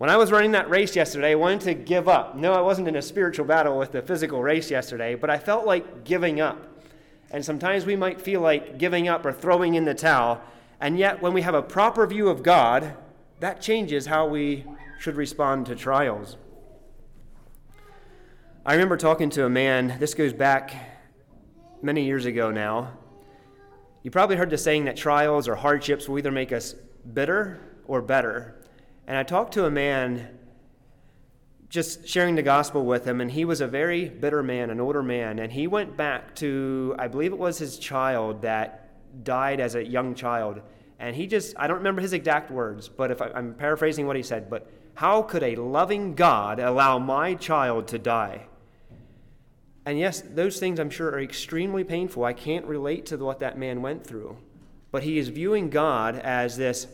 When 0.00 0.08
I 0.08 0.16
was 0.16 0.32
running 0.32 0.52
that 0.52 0.70
race 0.70 0.96
yesterday, 0.96 1.32
I 1.32 1.34
wanted 1.34 1.60
to 1.60 1.74
give 1.74 2.08
up. 2.08 2.34
No, 2.34 2.54
I 2.54 2.62
wasn't 2.62 2.88
in 2.88 2.96
a 2.96 3.02
spiritual 3.02 3.44
battle 3.44 3.76
with 3.76 3.92
the 3.92 4.00
physical 4.00 4.42
race 4.42 4.70
yesterday, 4.70 5.14
but 5.14 5.28
I 5.28 5.36
felt 5.36 5.66
like 5.66 6.04
giving 6.04 6.40
up. 6.40 6.56
And 7.30 7.44
sometimes 7.44 7.84
we 7.84 7.96
might 7.96 8.18
feel 8.18 8.40
like 8.40 8.78
giving 8.78 9.08
up 9.08 9.26
or 9.26 9.32
throwing 9.34 9.74
in 9.74 9.84
the 9.84 9.92
towel. 9.92 10.40
And 10.80 10.98
yet, 10.98 11.20
when 11.20 11.34
we 11.34 11.42
have 11.42 11.52
a 11.52 11.60
proper 11.60 12.06
view 12.06 12.30
of 12.30 12.42
God, 12.42 12.96
that 13.40 13.60
changes 13.60 14.06
how 14.06 14.26
we 14.26 14.64
should 15.00 15.16
respond 15.16 15.66
to 15.66 15.76
trials. 15.76 16.38
I 18.64 18.72
remember 18.72 18.96
talking 18.96 19.28
to 19.28 19.44
a 19.44 19.50
man, 19.50 19.98
this 20.00 20.14
goes 20.14 20.32
back 20.32 20.72
many 21.82 22.06
years 22.06 22.24
ago 22.24 22.50
now, 22.50 22.96
you 24.02 24.10
probably 24.10 24.36
heard 24.36 24.48
the 24.48 24.56
saying 24.56 24.86
that 24.86 24.96
trials 24.96 25.46
or 25.46 25.56
hardships 25.56 26.08
will 26.08 26.16
either 26.16 26.32
make 26.32 26.52
us 26.52 26.74
bitter 27.12 27.60
or 27.84 28.00
better. 28.00 28.59
And 29.10 29.18
I 29.18 29.24
talked 29.24 29.54
to 29.54 29.64
a 29.64 29.70
man 29.72 30.28
just 31.68 32.06
sharing 32.06 32.36
the 32.36 32.44
gospel 32.44 32.84
with 32.84 33.04
him, 33.04 33.20
and 33.20 33.28
he 33.28 33.44
was 33.44 33.60
a 33.60 33.66
very 33.66 34.08
bitter 34.08 34.40
man, 34.40 34.70
an 34.70 34.78
older 34.78 35.02
man. 35.02 35.40
And 35.40 35.50
he 35.50 35.66
went 35.66 35.96
back 35.96 36.36
to, 36.36 36.94
I 36.96 37.08
believe 37.08 37.32
it 37.32 37.38
was 37.38 37.58
his 37.58 37.76
child 37.76 38.42
that 38.42 39.24
died 39.24 39.58
as 39.58 39.74
a 39.74 39.84
young 39.84 40.14
child. 40.14 40.60
And 41.00 41.16
he 41.16 41.26
just, 41.26 41.56
I 41.58 41.66
don't 41.66 41.78
remember 41.78 42.00
his 42.00 42.12
exact 42.12 42.52
words, 42.52 42.88
but 42.88 43.10
if 43.10 43.20
I, 43.20 43.32
I'm 43.34 43.54
paraphrasing 43.54 44.06
what 44.06 44.14
he 44.14 44.22
said, 44.22 44.48
but 44.48 44.70
how 44.94 45.22
could 45.22 45.42
a 45.42 45.56
loving 45.56 46.14
God 46.14 46.60
allow 46.60 47.00
my 47.00 47.34
child 47.34 47.88
to 47.88 47.98
die? 47.98 48.46
And 49.86 49.98
yes, 49.98 50.20
those 50.20 50.60
things 50.60 50.78
I'm 50.78 50.88
sure 50.88 51.08
are 51.08 51.20
extremely 51.20 51.82
painful. 51.82 52.22
I 52.22 52.32
can't 52.32 52.64
relate 52.64 53.06
to 53.06 53.16
what 53.16 53.40
that 53.40 53.58
man 53.58 53.82
went 53.82 54.06
through. 54.06 54.36
But 54.92 55.02
he 55.02 55.18
is 55.18 55.30
viewing 55.30 55.68
God 55.68 56.14
as 56.14 56.56
this 56.56 56.86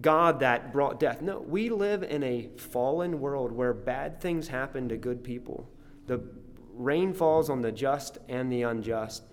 God 0.00 0.40
that 0.40 0.72
brought 0.72 1.00
death. 1.00 1.22
No, 1.22 1.38
we 1.40 1.70
live 1.70 2.02
in 2.02 2.22
a 2.22 2.48
fallen 2.56 3.20
world 3.20 3.52
where 3.52 3.72
bad 3.72 4.20
things 4.20 4.48
happen 4.48 4.88
to 4.88 4.96
good 4.96 5.24
people. 5.24 5.68
The 6.06 6.20
rain 6.74 7.14
falls 7.14 7.48
on 7.48 7.62
the 7.62 7.72
just 7.72 8.18
and 8.28 8.52
the 8.52 8.62
unjust. 8.62 9.24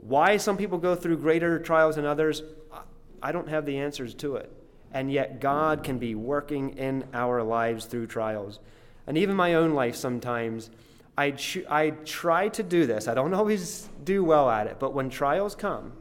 Why 0.00 0.36
some 0.36 0.56
people 0.56 0.78
go 0.78 0.94
through 0.94 1.18
greater 1.18 1.58
trials 1.58 1.96
than 1.96 2.04
others, 2.04 2.42
I 3.22 3.32
don't 3.32 3.48
have 3.48 3.66
the 3.66 3.78
answers 3.78 4.14
to 4.14 4.36
it. 4.36 4.52
And 4.92 5.12
yet, 5.12 5.40
God 5.40 5.84
can 5.84 5.98
be 5.98 6.14
working 6.14 6.78
in 6.78 7.04
our 7.12 7.42
lives 7.42 7.84
through 7.84 8.06
trials. 8.06 8.60
And 9.06 9.18
even 9.18 9.36
my 9.36 9.54
own 9.54 9.72
life 9.72 9.96
sometimes 9.96 10.70
I, 11.18 11.34
I 11.68 11.90
try 12.04 12.48
to 12.50 12.62
do 12.62 12.86
this. 12.86 13.08
I 13.08 13.14
don't 13.14 13.34
always 13.40 13.88
do 14.04 14.22
well 14.22 14.48
at 14.48 14.68
it, 14.68 14.78
but 14.78 14.94
when 14.94 15.10
trials 15.10 15.54
come, 15.56 15.92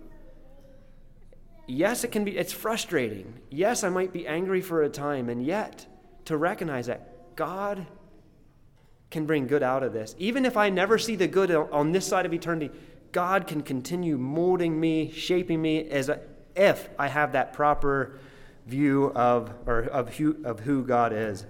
yes, 1.68 2.04
it 2.04 2.12
can 2.12 2.24
be, 2.24 2.38
it's 2.38 2.54
frustrating. 2.54 3.34
Yes, 3.52 3.84
I 3.84 3.90
might 3.90 4.14
be 4.14 4.26
angry 4.26 4.62
for 4.62 4.84
a 4.84 4.90
time, 4.90 5.30
and 5.30 5.46
yet 5.46 5.86
to 6.26 6.38
recognize 6.38 6.88
that 6.88 7.36
God 7.36 7.86
can 9.12 9.26
bring 9.26 9.48
good 9.48 9.64
out 9.64 9.84
of 9.84 9.94
this. 9.94 10.16
Even 10.18 10.46
if 10.46 10.58
I 10.58 10.70
never 10.70 10.98
see 10.98 11.16
the 11.16 11.28
good 11.28 11.52
on 11.52 11.92
this 11.92 12.06
side 12.06 12.26
of 12.26 12.34
eternity, 12.34 12.72
God 13.12 13.48
can 13.48 13.62
continue 13.62 14.18
molding 14.18 14.80
me, 14.80 15.12
shaping 15.12 15.62
me 15.62 15.90
as 15.90 16.10
a, 16.10 16.20
if 16.56 16.90
I 17.00 17.08
have 17.08 17.32
that 17.34 17.54
proper 17.54 18.20
view 18.66 19.12
of, 19.16 19.54
or 19.66 19.84
of, 19.84 20.16
who, 20.18 20.38
of 20.44 20.60
who 20.62 20.84
God 20.84 21.14
is. 21.14 21.46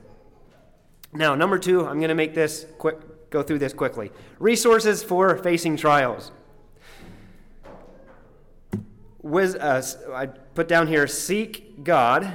Now, 1.13 1.33
number 1.35 1.57
two, 1.57 1.85
I'm 1.85 1.97
going 1.97 2.09
to 2.09 2.15
make 2.15 2.35
this 2.35 2.65
quick 2.77 3.29
go 3.29 3.41
through 3.41 3.59
this 3.59 3.73
quickly. 3.73 4.11
Resources 4.39 5.03
for 5.03 5.37
facing 5.37 5.77
trials. 5.77 6.31
Wiz, 9.29 9.55
uh, 9.55 9.83
I 10.13 10.27
put 10.27 10.67
down 10.67 10.87
here 10.87 11.07
seek 11.07 11.83
God, 11.83 12.31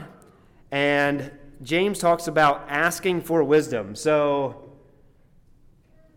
and 0.70 1.30
James 1.62 1.98
talks 1.98 2.26
about 2.26 2.66
asking 2.68 3.22
for 3.22 3.42
wisdom. 3.44 3.94
So, 3.94 4.72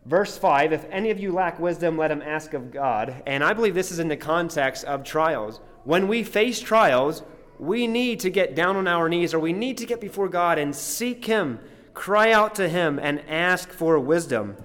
verse 0.05 0.37
5 0.37 0.73
if 0.73 0.85
any 0.89 1.11
of 1.11 1.19
you 1.19 1.31
lack 1.31 1.59
wisdom, 1.59 1.97
let 1.97 2.11
him 2.11 2.21
ask 2.21 2.53
of 2.53 2.71
God. 2.71 3.23
And 3.25 3.43
I 3.43 3.53
believe 3.53 3.75
this 3.75 3.91
is 3.91 3.99
in 3.99 4.07
the 4.07 4.17
context 4.17 4.83
of 4.85 5.03
trials. 5.03 5.59
When 5.83 6.07
we 6.07 6.23
face 6.23 6.59
trials, 6.59 7.23
we 7.59 7.87
need 7.87 8.19
to 8.21 8.29
get 8.29 8.55
down 8.55 8.75
on 8.75 8.87
our 8.87 9.07
knees 9.07 9.33
or 9.33 9.39
we 9.39 9.53
need 9.53 9.77
to 9.77 9.85
get 9.85 10.01
before 10.01 10.27
God 10.27 10.57
and 10.57 10.75
seek 10.75 11.25
Him 11.25 11.59
cry 11.95 12.31
out 12.31 12.53
to 12.55 12.69
him 12.69 12.99
and 13.01 13.21
ask 13.27 13.71
for 13.71 13.97
wisdom. 13.97 14.55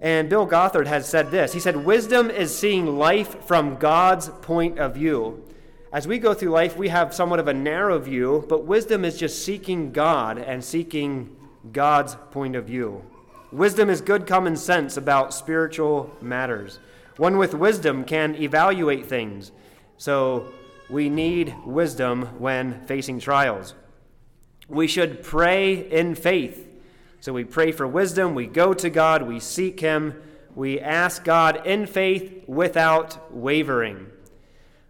And 0.00 0.30
Bill 0.30 0.46
Gothard 0.46 0.86
has 0.86 1.06
said 1.06 1.30
this. 1.30 1.52
He 1.52 1.60
said, 1.60 1.84
Wisdom 1.84 2.30
is 2.30 2.56
seeing 2.56 2.98
life 2.98 3.44
from 3.44 3.76
God's 3.76 4.28
point 4.28 4.78
of 4.78 4.94
view. 4.94 5.44
As 5.92 6.06
we 6.06 6.18
go 6.18 6.34
through 6.34 6.50
life, 6.50 6.76
we 6.76 6.88
have 6.88 7.12
somewhat 7.12 7.40
of 7.40 7.48
a 7.48 7.54
narrow 7.54 7.98
view, 7.98 8.46
but 8.48 8.64
wisdom 8.64 9.04
is 9.04 9.18
just 9.18 9.44
seeking 9.44 9.92
God 9.92 10.38
and 10.38 10.64
seeking 10.64 11.36
God's 11.72 12.16
point 12.30 12.54
of 12.54 12.64
view. 12.66 13.04
Wisdom 13.50 13.90
is 13.90 14.00
good 14.00 14.26
common 14.26 14.56
sense 14.56 14.96
about 14.96 15.34
spiritual 15.34 16.10
matters. 16.20 16.78
One 17.16 17.36
with 17.36 17.54
wisdom 17.54 18.04
can 18.04 18.36
evaluate 18.36 19.06
things. 19.06 19.50
So 19.96 20.52
we 20.88 21.08
need 21.08 21.54
wisdom 21.66 22.38
when 22.38 22.86
facing 22.86 23.18
trials. 23.18 23.74
We 24.68 24.86
should 24.86 25.24
pray 25.24 25.90
in 25.90 26.14
faith. 26.14 26.68
So 27.20 27.34
we 27.34 27.44
pray 27.44 27.70
for 27.70 27.86
wisdom, 27.86 28.34
we 28.34 28.46
go 28.46 28.72
to 28.72 28.88
God, 28.88 29.22
we 29.22 29.40
seek 29.40 29.80
Him, 29.80 30.14
we 30.54 30.80
ask 30.80 31.22
God 31.22 31.66
in 31.66 31.86
faith 31.86 32.44
without 32.48 33.32
wavering. 33.32 34.06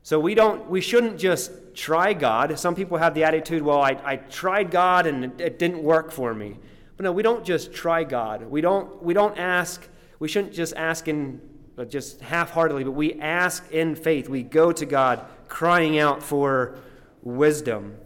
So 0.03 0.21
we 0.21 0.35
don't 0.35 0.71
we 0.71 0.81
shouldn't 0.81 1.19
just 1.19 1.51
try 1.75 2.13
God. 2.13 2.57
Some 2.59 2.75
people 2.77 2.99
have 2.99 3.15
the 3.15 3.25
attitude, 3.25 3.63
well, 3.63 3.83
I, 3.83 3.99
I 4.05 4.17
tried 4.17 4.71
God 4.71 5.07
and 5.07 5.25
it, 5.25 5.41
it 5.41 5.59
didn't 5.59 5.83
work 5.83 6.13
for 6.13 6.33
me. 6.33 6.57
But 6.97 7.05
no, 7.05 7.13
we 7.13 7.23
don't 7.23 7.45
just 7.45 7.73
try 7.73 8.05
God. 8.05 8.45
We 8.45 8.61
don't 8.61 9.03
we 9.03 9.13
don't 9.13 9.37
ask, 9.37 9.89
we 10.21 10.29
shouldn't 10.29 10.55
just 10.55 10.75
ask 10.77 11.09
in 11.09 11.41
uh, 11.77 11.85
just 11.85 12.21
half-heartedly, 12.21 12.85
but 12.85 12.93
we 12.93 13.15
ask 13.21 13.71
in 13.73 13.97
faith. 13.97 14.29
We 14.29 14.43
go 14.43 14.71
to 14.71 14.87
God 14.87 15.25
crying 15.49 15.99
out 15.99 16.23
for 16.23 16.79
wisdom. 17.23 17.97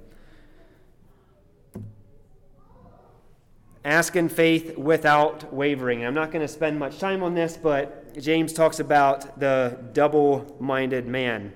Ask 3.85 4.17
in 4.17 4.31
faith 4.31 4.79
without 4.79 5.53
wavering. 5.53 6.07
I'm 6.07 6.15
not 6.15 6.31
going 6.31 6.41
to 6.41 6.49
spend 6.49 6.79
much 6.79 6.99
time 6.99 7.23
on 7.23 7.35
this, 7.35 7.59
but 7.59 8.19
James 8.19 8.55
talks 8.55 8.81
about 8.81 9.39
the 9.39 9.79
double 9.93 10.57
minded 10.59 11.07
man. 11.07 11.53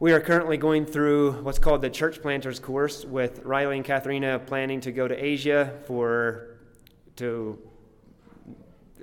We 0.00 0.12
are 0.12 0.18
currently 0.18 0.56
going 0.56 0.84
through 0.84 1.42
what's 1.42 1.60
called 1.60 1.80
the 1.80 1.90
Church 1.90 2.20
Planters 2.20 2.58
course 2.58 3.04
with 3.04 3.38
Riley 3.44 3.76
and 3.76 3.84
Katharina 3.84 4.40
planning 4.40 4.80
to 4.80 4.90
go 4.90 5.06
to 5.06 5.14
Asia 5.14 5.78
for 5.86 6.56
to 7.14 7.56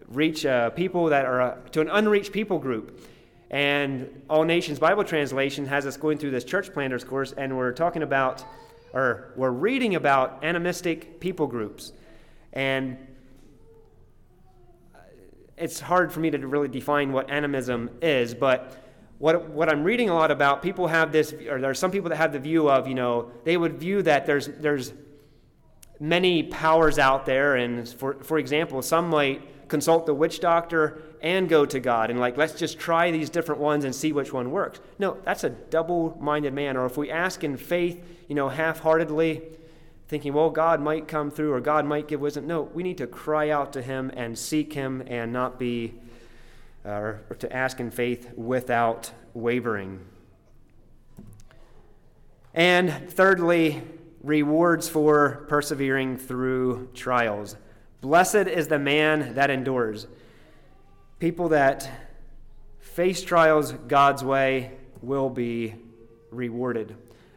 reach 0.09 0.45
uh, 0.45 0.71
people 0.71 1.05
that 1.05 1.25
are 1.25 1.41
uh, 1.41 1.55
to 1.71 1.79
an 1.79 1.89
unreached 1.89 2.33
people 2.33 2.59
group. 2.59 2.99
And 3.49 4.23
All 4.29 4.43
Nations 4.43 4.77
Bible 4.77 5.05
Translation 5.05 5.65
has 5.67 5.85
us 5.85 5.95
going 5.95 6.17
through 6.17 6.31
this 6.31 6.43
Church 6.43 6.73
Planters 6.73 7.05
course, 7.05 7.31
and 7.31 7.55
we're 7.55 7.71
talking 7.71 8.03
about, 8.03 8.43
or 8.91 9.31
we're 9.37 9.51
reading 9.51 9.95
about 9.95 10.43
animistic 10.43 11.21
people 11.21 11.47
groups. 11.47 11.93
And 12.53 12.97
uh, 14.95 14.99
it's 15.57 15.79
hard 15.79 16.11
for 16.11 16.19
me 16.19 16.31
to 16.31 16.47
really 16.47 16.67
define 16.67 17.11
what 17.11 17.29
animism 17.29 17.89
is, 18.01 18.33
but 18.33 18.77
what, 19.19 19.49
what 19.49 19.69
I'm 19.69 19.83
reading 19.83 20.09
a 20.09 20.13
lot 20.13 20.31
about, 20.31 20.61
people 20.61 20.87
have 20.87 21.11
this, 21.11 21.33
or 21.33 21.59
there 21.59 21.69
are 21.69 21.75
some 21.75 21.91
people 21.91 22.09
that 22.09 22.15
have 22.15 22.31
the 22.31 22.39
view 22.39 22.69
of, 22.69 22.87
you 22.87 22.95
know, 22.95 23.31
they 23.43 23.57
would 23.57 23.77
view 23.77 24.01
that 24.03 24.25
there's, 24.25 24.47
there's 24.47 24.93
many 25.99 26.43
powers 26.43 26.97
out 26.97 27.25
there, 27.25 27.55
and 27.57 27.87
for, 27.87 28.15
for 28.23 28.39
example, 28.39 28.81
some 28.81 29.09
might 29.09 29.67
consult 29.67 30.05
the 30.05 30.13
witch 30.13 30.39
doctor 30.39 31.01
and 31.21 31.49
go 31.49 31.65
to 31.65 31.81
God, 31.81 32.09
and 32.09 32.17
like, 32.17 32.37
let's 32.37 32.53
just 32.53 32.79
try 32.79 33.11
these 33.11 33.29
different 33.29 33.59
ones 33.59 33.83
and 33.83 33.93
see 33.93 34.13
which 34.13 34.31
one 34.31 34.51
works. 34.51 34.79
No, 34.97 35.17
that's 35.25 35.43
a 35.43 35.49
double 35.49 36.17
minded 36.21 36.53
man. 36.53 36.77
Or 36.77 36.85
if 36.85 36.95
we 36.95 37.11
ask 37.11 37.43
in 37.43 37.57
faith, 37.57 38.01
you 38.29 38.35
know, 38.35 38.47
half 38.47 38.79
heartedly, 38.79 39.41
thinking, 40.09 40.33
well, 40.33 40.49
God 40.49 40.81
might 40.81 41.07
come 41.07 41.29
through 41.29 41.53
or 41.53 41.61
God 41.61 41.85
might 41.85 42.07
give 42.07 42.19
wisdom. 42.19 42.47
No, 42.47 42.63
we 42.63 42.81
need 42.81 42.97
to 42.97 43.05
cry 43.05 43.51
out 43.51 43.73
to 43.73 43.81
Him 43.81 44.11
and 44.15 44.37
seek 44.37 44.73
Him 44.73 45.03
and 45.05 45.31
not 45.31 45.59
be, 45.59 45.93
uh, 46.83 46.89
or, 46.89 47.21
or 47.29 47.35
to 47.37 47.55
ask 47.55 47.79
in 47.79 47.91
faith 47.91 48.33
without 48.35 49.11
wavering. 49.35 49.99
And 52.55 53.11
thirdly, 53.11 53.83
rewards 54.23 54.89
for 54.89 55.45
persevering 55.47 56.17
through 56.17 56.89
trials. 56.95 57.55
Blessed 58.01 58.47
is 58.47 58.67
the 58.67 58.79
man 58.79 59.35
that 59.35 59.51
endures. 59.51 60.07
People 61.19 61.49
that 61.49 61.87
face 62.79 63.21
trials 63.21 63.73
God's 63.87 64.23
way 64.23 64.71
will 65.03 65.29
be 65.29 65.75
rewarded. 66.31 66.95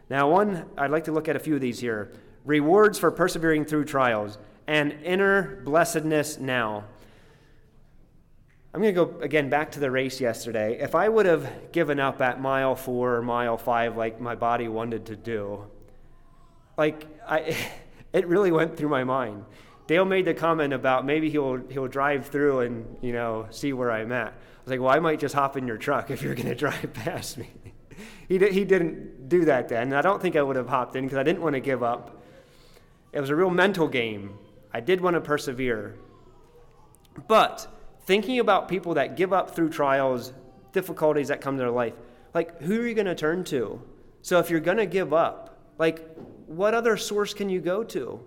Now, 0.08 0.30
one, 0.30 0.64
I'd 0.78 0.90
like 0.90 1.04
to 1.04 1.12
look 1.12 1.28
at 1.28 1.36
a 1.36 1.38
few 1.38 1.54
of 1.54 1.60
these 1.60 1.78
here 1.78 2.12
rewards 2.44 2.98
for 2.98 3.10
persevering 3.10 3.64
through 3.64 3.84
trials, 3.84 4.38
and 4.66 4.92
inner 5.04 5.60
blessedness 5.64 6.38
now. 6.38 6.84
I'm 8.74 8.80
going 8.80 8.94
to 8.94 9.04
go 9.04 9.20
again 9.20 9.50
back 9.50 9.72
to 9.72 9.80
the 9.80 9.90
race 9.90 10.20
yesterday. 10.20 10.78
If 10.80 10.94
I 10.94 11.08
would 11.08 11.26
have 11.26 11.72
given 11.72 12.00
up 12.00 12.22
at 12.22 12.40
mile 12.40 12.74
four 12.74 13.16
or 13.16 13.22
mile 13.22 13.58
five 13.58 13.96
like 13.96 14.20
my 14.20 14.34
body 14.34 14.68
wanted 14.68 15.06
to 15.06 15.16
do, 15.16 15.66
like 16.78 17.06
I, 17.28 17.56
it 18.12 18.26
really 18.26 18.50
went 18.50 18.76
through 18.76 18.88
my 18.88 19.04
mind. 19.04 19.44
Dale 19.86 20.04
made 20.04 20.24
the 20.24 20.34
comment 20.34 20.72
about 20.72 21.04
maybe 21.04 21.28
he'll 21.28 21.56
he'll 21.68 21.88
drive 21.88 22.28
through 22.28 22.60
and 22.60 22.96
you 23.02 23.12
know 23.12 23.46
see 23.50 23.72
where 23.72 23.90
I'm 23.90 24.10
at. 24.10 24.28
I 24.28 24.64
was 24.64 24.70
like, 24.70 24.80
well, 24.80 24.90
I 24.90 25.00
might 25.00 25.18
just 25.18 25.34
hop 25.34 25.56
in 25.56 25.66
your 25.66 25.76
truck 25.76 26.10
if 26.10 26.22
you're 26.22 26.34
going 26.34 26.48
to 26.48 26.54
drive 26.54 26.92
past 26.94 27.36
me. 27.36 27.50
he 28.28 28.38
did, 28.38 28.52
he 28.52 28.64
didn't 28.64 29.28
do 29.28 29.44
that 29.46 29.68
then. 29.68 29.92
I 29.92 30.00
don't 30.00 30.22
think 30.22 30.36
I 30.36 30.42
would 30.42 30.56
have 30.56 30.68
hopped 30.68 30.96
in 30.96 31.04
because 31.04 31.18
I 31.18 31.22
didn't 31.22 31.42
want 31.42 31.54
to 31.54 31.60
give 31.60 31.82
up. 31.82 32.21
It 33.12 33.20
was 33.20 33.30
a 33.30 33.36
real 33.36 33.50
mental 33.50 33.88
game. 33.88 34.38
I 34.72 34.80
did 34.80 35.00
want 35.00 35.14
to 35.14 35.20
persevere. 35.20 35.96
But 37.28 37.66
thinking 38.06 38.38
about 38.38 38.68
people 38.68 38.94
that 38.94 39.16
give 39.16 39.32
up 39.32 39.54
through 39.54 39.68
trials, 39.68 40.32
difficulties 40.72 41.28
that 41.28 41.40
come 41.40 41.56
to 41.56 41.62
their 41.62 41.70
life, 41.70 41.92
like 42.34 42.60
who 42.62 42.80
are 42.80 42.86
you 42.86 42.94
going 42.94 43.06
to 43.06 43.14
turn 43.14 43.44
to? 43.44 43.82
So 44.22 44.38
if 44.38 44.48
you're 44.48 44.60
going 44.60 44.78
to 44.78 44.86
give 44.86 45.12
up, 45.12 45.58
like 45.78 46.16
what 46.46 46.74
other 46.74 46.96
source 46.96 47.34
can 47.34 47.48
you 47.48 47.60
go 47.60 47.84
to? 47.84 48.20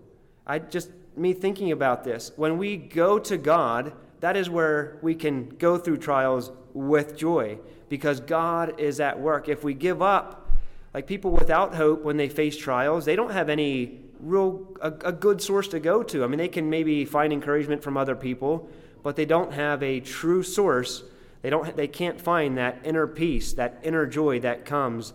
I 0.46 0.60
just, 0.60 0.92
me 1.16 1.34
thinking 1.34 1.72
about 1.72 2.04
this, 2.04 2.32
when 2.36 2.58
we 2.58 2.78
go 2.78 3.18
to 3.20 3.38
God, 3.38 3.94
that 4.20 4.38
is 4.38 4.50
where 4.50 5.00
we 5.02 5.16
can 5.16 5.50
go 5.50 5.78
through 5.78 5.98
trials 5.98 6.52
with 6.74 7.18
joy 7.18 7.58
because 7.90 8.20
God 8.20 8.80
is 8.80 9.00
at 9.00 9.20
work. 9.20 9.50
If 9.50 9.64
we 9.64 9.74
give 9.74 10.02
up, 10.02 10.52
like 10.94 11.08
people 11.08 11.32
without 11.32 11.76
hope 11.76 12.04
when 12.04 12.18
they 12.18 12.30
face 12.30 12.56
trials, 12.56 13.06
they 13.06 13.16
don't 13.16 13.32
have 13.32 13.50
any 13.50 14.05
real 14.20 14.76
a, 14.82 14.91
a 15.05 15.11
good 15.11 15.41
source 15.41 15.68
to 15.70 15.80
go 15.80 16.03
to. 16.03 16.24
I 16.24 16.28
mean, 16.28 16.38
they 16.38 16.47
can 16.47 16.70
maybe 16.70 17.05
find 17.05 17.32
encouragement 17.32 17.84
from 17.84 17.97
other 17.97 18.16
people, 18.16 18.70
but 19.03 19.16
they 19.16 19.26
don't 19.26 19.53
have 19.53 19.84
a 19.84 19.99
true 19.99 20.43
source. 20.43 21.03
They 21.41 21.49
don't 21.49 21.76
they 21.76 21.88
can't 21.88 22.20
find 22.20 22.57
that 22.57 22.80
inner 22.84 23.07
peace, 23.07 23.53
that 23.53 23.80
inner 23.84 24.05
joy 24.05 24.39
that 24.41 24.66
comes 24.66 25.13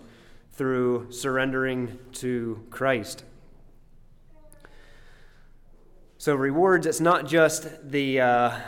through 0.52 1.10
surrendering 1.10 1.98
to 2.12 2.64
Christ. 2.70 3.24
So 6.18 6.34
rewards, 6.34 6.86
it's 6.86 7.00
not 7.00 7.26
just 7.26 7.90
the 7.90 8.20
uh, 8.20 8.60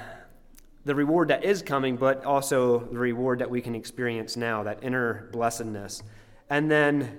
the 0.84 0.94
reward 0.94 1.28
that 1.28 1.44
is 1.44 1.62
coming, 1.62 1.96
but 1.96 2.24
also 2.24 2.80
the 2.80 2.98
reward 2.98 3.38
that 3.38 3.50
we 3.50 3.60
can 3.60 3.74
experience 3.74 4.36
now, 4.36 4.62
that 4.64 4.82
inner 4.82 5.28
blessedness. 5.32 6.02
And 6.50 6.70
then 6.70 7.18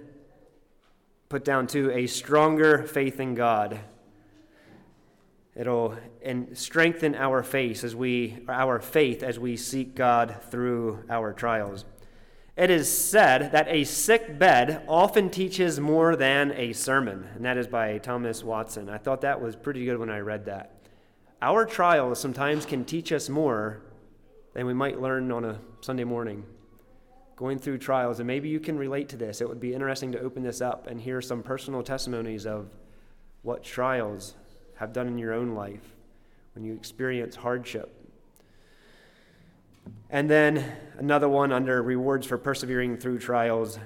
put 1.34 1.44
down 1.44 1.66
to 1.66 1.90
a 1.90 2.06
stronger 2.06 2.84
faith 2.84 3.20
in 3.20 3.34
God. 3.34 3.80
It'll 5.56 5.98
and 6.22 6.56
strengthen 6.56 7.16
our 7.16 7.42
faith 7.42 7.84
as 7.84 7.96
we 7.96 8.46
our 8.48 8.80
faith 8.80 9.24
as 9.24 9.40
we 9.40 9.58
seek 9.58 9.96
God 9.96 10.36
through 10.52 11.04
our 11.10 11.34
trials. 11.34 11.86
It 12.56 12.70
is 12.70 12.88
said 12.88 13.52
that 13.52 13.68
a 13.68 13.84
sick 13.84 14.38
bed 14.38 14.84
often 14.88 15.32
teaches 15.32 15.80
more 15.80 16.16
than 16.16 16.52
a 16.52 16.72
sermon, 16.72 17.28
and 17.34 17.44
that 17.46 17.58
is 17.58 17.66
by 17.66 17.98
Thomas 17.98 18.44
Watson. 18.44 18.88
I 18.88 19.00
thought 19.00 19.22
that 19.22 19.42
was 19.42 19.56
pretty 19.56 19.86
good 19.86 19.98
when 19.98 20.12
I 20.12 20.20
read 20.20 20.46
that. 20.46 20.84
Our 21.42 21.66
trials 21.66 22.20
sometimes 22.20 22.64
can 22.68 22.86
teach 22.86 23.12
us 23.12 23.28
more 23.28 23.82
than 24.54 24.68
we 24.68 24.76
might 24.76 25.02
learn 25.02 25.32
on 25.32 25.46
a 25.46 25.60
Sunday 25.82 26.04
morning 26.04 26.46
going 27.36 27.60
through 27.60 27.80
trials, 27.80 28.20
and 28.20 28.28
maybe 28.28 28.50
you 28.50 28.60
can 28.60 28.78
relate 28.78 29.10
to 29.10 29.18
this. 29.18 29.42
It 29.42 29.50
would 29.50 29.60
be 29.60 29.74
interesting 29.74 30.12
to 30.12 30.20
open 30.20 30.44
this 30.44 30.62
up 30.62 30.88
and 30.88 31.02
hear 31.02 31.22
some 31.22 31.44
personal 31.44 31.84
testimonies 31.84 32.46
of 32.46 32.70
what 33.42 33.64
trials 33.64 34.36
have 34.76 34.94
done 34.94 35.08
in 35.08 35.18
your 35.18 35.34
own 35.34 35.56
life 35.56 35.96
when 36.54 36.64
you 36.64 36.74
experience 36.74 37.36
hardship. 37.36 38.00
And 40.10 40.30
then 40.30 40.64
another 40.98 41.28
one 41.28 41.52
under 41.52 41.82
rewards 41.82 42.28
for 42.28 42.38
persevering 42.38 42.98
through 42.98 43.20
trials 43.20 43.80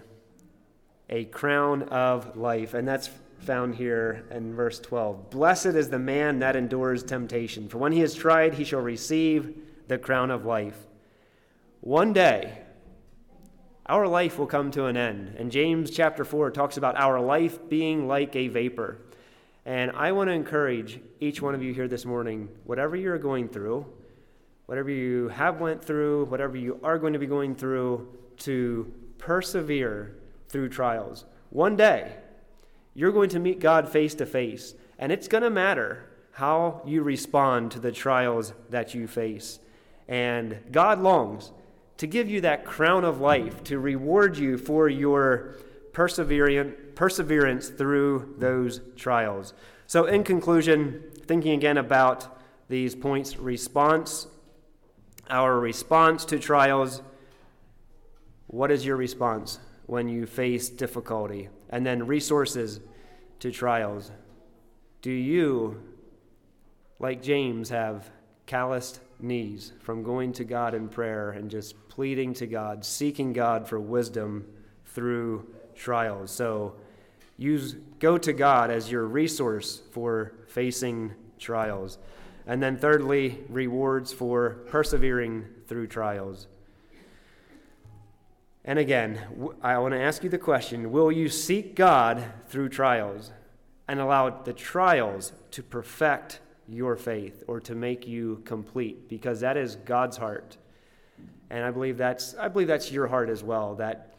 a 1.09 1.25
crown 1.25 1.83
of 1.83 2.35
life. 2.35 2.73
And 2.73 2.87
that's 2.87 3.09
found 3.39 3.75
here 3.75 4.25
in 4.31 4.53
verse 4.53 4.79
12. 4.79 5.29
Blessed 5.29 5.67
is 5.67 5.89
the 5.89 5.99
man 5.99 6.39
that 6.39 6.55
endures 6.55 7.03
temptation, 7.03 7.69
for 7.69 7.77
when 7.77 7.91
he 7.91 8.01
is 8.01 8.13
tried, 8.13 8.55
he 8.55 8.63
shall 8.63 8.81
receive 8.81 9.57
the 9.87 9.97
crown 9.97 10.31
of 10.31 10.45
life. 10.45 10.77
One 11.81 12.11
day, 12.11 12.63
our 13.87 14.07
life 14.07 14.37
will 14.37 14.47
come 14.47 14.71
to 14.71 14.85
an 14.85 14.97
end. 14.97 15.35
And 15.37 15.51
James 15.51 15.91
chapter 15.91 16.25
4 16.25 16.51
talks 16.51 16.77
about 16.77 16.97
our 16.97 17.19
life 17.19 17.69
being 17.69 18.07
like 18.07 18.35
a 18.35 18.47
vapor. 18.47 18.99
And 19.65 19.91
I 19.91 20.11
want 20.11 20.29
to 20.29 20.33
encourage 20.33 20.99
each 21.19 21.41
one 21.41 21.55
of 21.55 21.63
you 21.63 21.73
here 21.73 21.87
this 21.87 22.05
morning, 22.05 22.49
whatever 22.65 22.95
you're 22.95 23.17
going 23.17 23.49
through, 23.49 23.85
whatever 24.65 24.89
you 24.89 25.29
have 25.29 25.59
went 25.59 25.83
through, 25.83 26.25
whatever 26.25 26.57
you 26.57 26.79
are 26.83 26.97
going 26.97 27.13
to 27.13 27.19
be 27.19 27.25
going 27.25 27.55
through, 27.55 28.07
to 28.37 28.91
persevere 29.17 30.15
through 30.49 30.69
trials. 30.69 31.25
One 31.49 31.75
day, 31.75 32.13
you're 32.93 33.11
going 33.11 33.29
to 33.29 33.39
meet 33.39 33.59
God 33.59 33.89
face 33.89 34.15
to 34.15 34.25
face, 34.25 34.73
and 34.99 35.11
it's 35.11 35.27
going 35.27 35.43
to 35.43 35.49
matter 35.49 36.09
how 36.31 36.81
you 36.85 37.03
respond 37.03 37.71
to 37.71 37.79
the 37.79 37.91
trials 37.91 38.53
that 38.69 38.93
you 38.93 39.07
face. 39.07 39.59
And 40.07 40.59
God 40.71 40.99
longs 40.99 41.51
to 41.97 42.07
give 42.07 42.29
you 42.29 42.41
that 42.41 42.65
crown 42.65 43.03
of 43.03 43.19
life, 43.19 43.63
to 43.65 43.79
reward 43.79 44.37
you 44.37 44.57
for 44.57 44.87
your 44.87 45.55
perseverance 45.93 47.69
through 47.69 48.35
those 48.37 48.81
trials. 48.95 49.53
So, 49.87 50.05
in 50.05 50.23
conclusion, 50.23 51.03
thinking 51.25 51.53
again 51.53 51.77
about 51.77 52.39
these 52.69 52.93
points 52.93 53.37
response, 53.37 54.27
our 55.29 55.59
response 55.59 56.25
to 56.25 56.39
trials. 56.39 57.01
What 58.47 58.71
is 58.71 58.85
your 58.85 58.95
response 58.95 59.59
when 59.85 60.07
you 60.07 60.25
face 60.25 60.69
difficulty? 60.69 61.49
And 61.69 61.85
then 61.85 62.05
resources 62.05 62.79
to 63.39 63.51
trials. 63.51 64.11
Do 65.01 65.11
you, 65.11 65.81
like 66.99 67.21
James, 67.21 67.69
have 67.69 68.09
calloused 68.45 68.99
knees 69.19 69.73
from 69.79 70.03
going 70.03 70.31
to 70.33 70.43
God 70.43 70.73
in 70.73 70.89
prayer 70.89 71.31
and 71.31 71.49
just 71.49 71.75
pleading 71.89 72.33
to 72.35 72.47
God, 72.47 72.85
seeking 72.85 73.33
God 73.33 73.67
for 73.67 73.79
wisdom 73.79 74.45
through 74.85 75.47
trials? 75.75 76.31
So 76.31 76.75
use 77.37 77.75
go 77.99 78.17
to 78.17 78.33
God 78.33 78.69
as 78.69 78.91
your 78.91 79.05
resource 79.05 79.81
for 79.91 80.33
facing 80.47 81.13
trials. 81.39 81.97
And 82.45 82.61
then 82.63 82.77
thirdly, 82.77 83.43
rewards 83.49 84.13
for 84.13 84.61
persevering 84.67 85.45
through 85.67 85.87
trials. 85.87 86.47
And 88.63 88.79
again, 88.79 89.19
I 89.61 89.77
want 89.77 89.93
to 89.93 89.99
ask 89.99 90.23
you 90.23 90.29
the 90.29 90.37
question 90.37 90.91
Will 90.91 91.11
you 91.11 91.29
seek 91.29 91.75
God 91.75 92.23
through 92.47 92.69
trials 92.69 93.31
and 93.87 93.99
allow 93.99 94.29
the 94.29 94.53
trials 94.53 95.31
to 95.51 95.63
perfect 95.63 96.41
your 96.67 96.95
faith 96.95 97.43
or 97.47 97.59
to 97.61 97.75
make 97.75 98.07
you 98.07 98.41
complete? 98.45 99.09
Because 99.09 99.39
that 99.41 99.57
is 99.57 99.75
God's 99.75 100.17
heart. 100.17 100.57
And 101.49 101.63
I 101.63 101.71
believe 101.71 101.97
that's, 101.97 102.35
I 102.35 102.47
believe 102.47 102.67
that's 102.67 102.91
your 102.91 103.07
heart 103.07 103.29
as 103.29 103.43
well, 103.43 103.75
that 103.75 104.15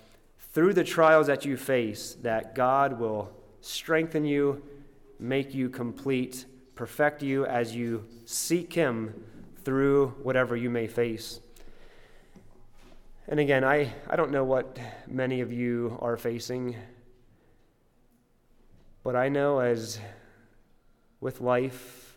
through 0.53 0.74
the 0.74 0.84
trials 0.84 1.26
that 1.26 1.44
you 1.44 1.57
face, 1.57 2.16
that 2.22 2.55
God 2.55 2.99
will 2.99 3.30
strengthen 3.61 4.24
you, 4.24 4.62
make 5.18 5.55
you 5.55 5.68
complete, 5.68 6.46
perfect 6.74 7.22
you 7.22 7.44
as 7.44 7.74
you 7.74 8.05
seek 8.24 8.72
Him 8.72 9.24
through 9.64 10.14
whatever 10.22 10.57
you 10.57 10.70
may 10.70 10.86
face. 10.86 11.40
And 13.26 13.38
again, 13.38 13.62
I, 13.62 13.92
I 14.09 14.16
don't 14.16 14.30
know 14.30 14.44
what 14.44 14.78
many 15.07 15.42
of 15.42 15.53
you 15.53 15.99
are 16.01 16.16
facing, 16.16 16.76
but 19.03 19.14
I 19.14 19.28
know 19.28 19.59
as 19.59 20.01
with 21.20 21.42
life, 21.42 22.07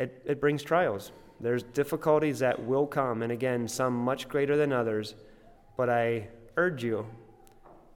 it, 0.00 0.22
it 0.24 0.40
brings 0.40 0.62
trials. 0.62 1.12
There's 1.40 1.62
difficulties 1.62 2.38
that 2.40 2.64
will 2.64 2.86
come, 2.86 3.22
and 3.22 3.32
again, 3.32 3.68
some 3.68 3.94
much 3.94 4.28
greater 4.28 4.56
than 4.56 4.72
others. 4.72 5.14
But 5.76 5.88
I 5.88 6.28
urge 6.56 6.82
you 6.84 7.06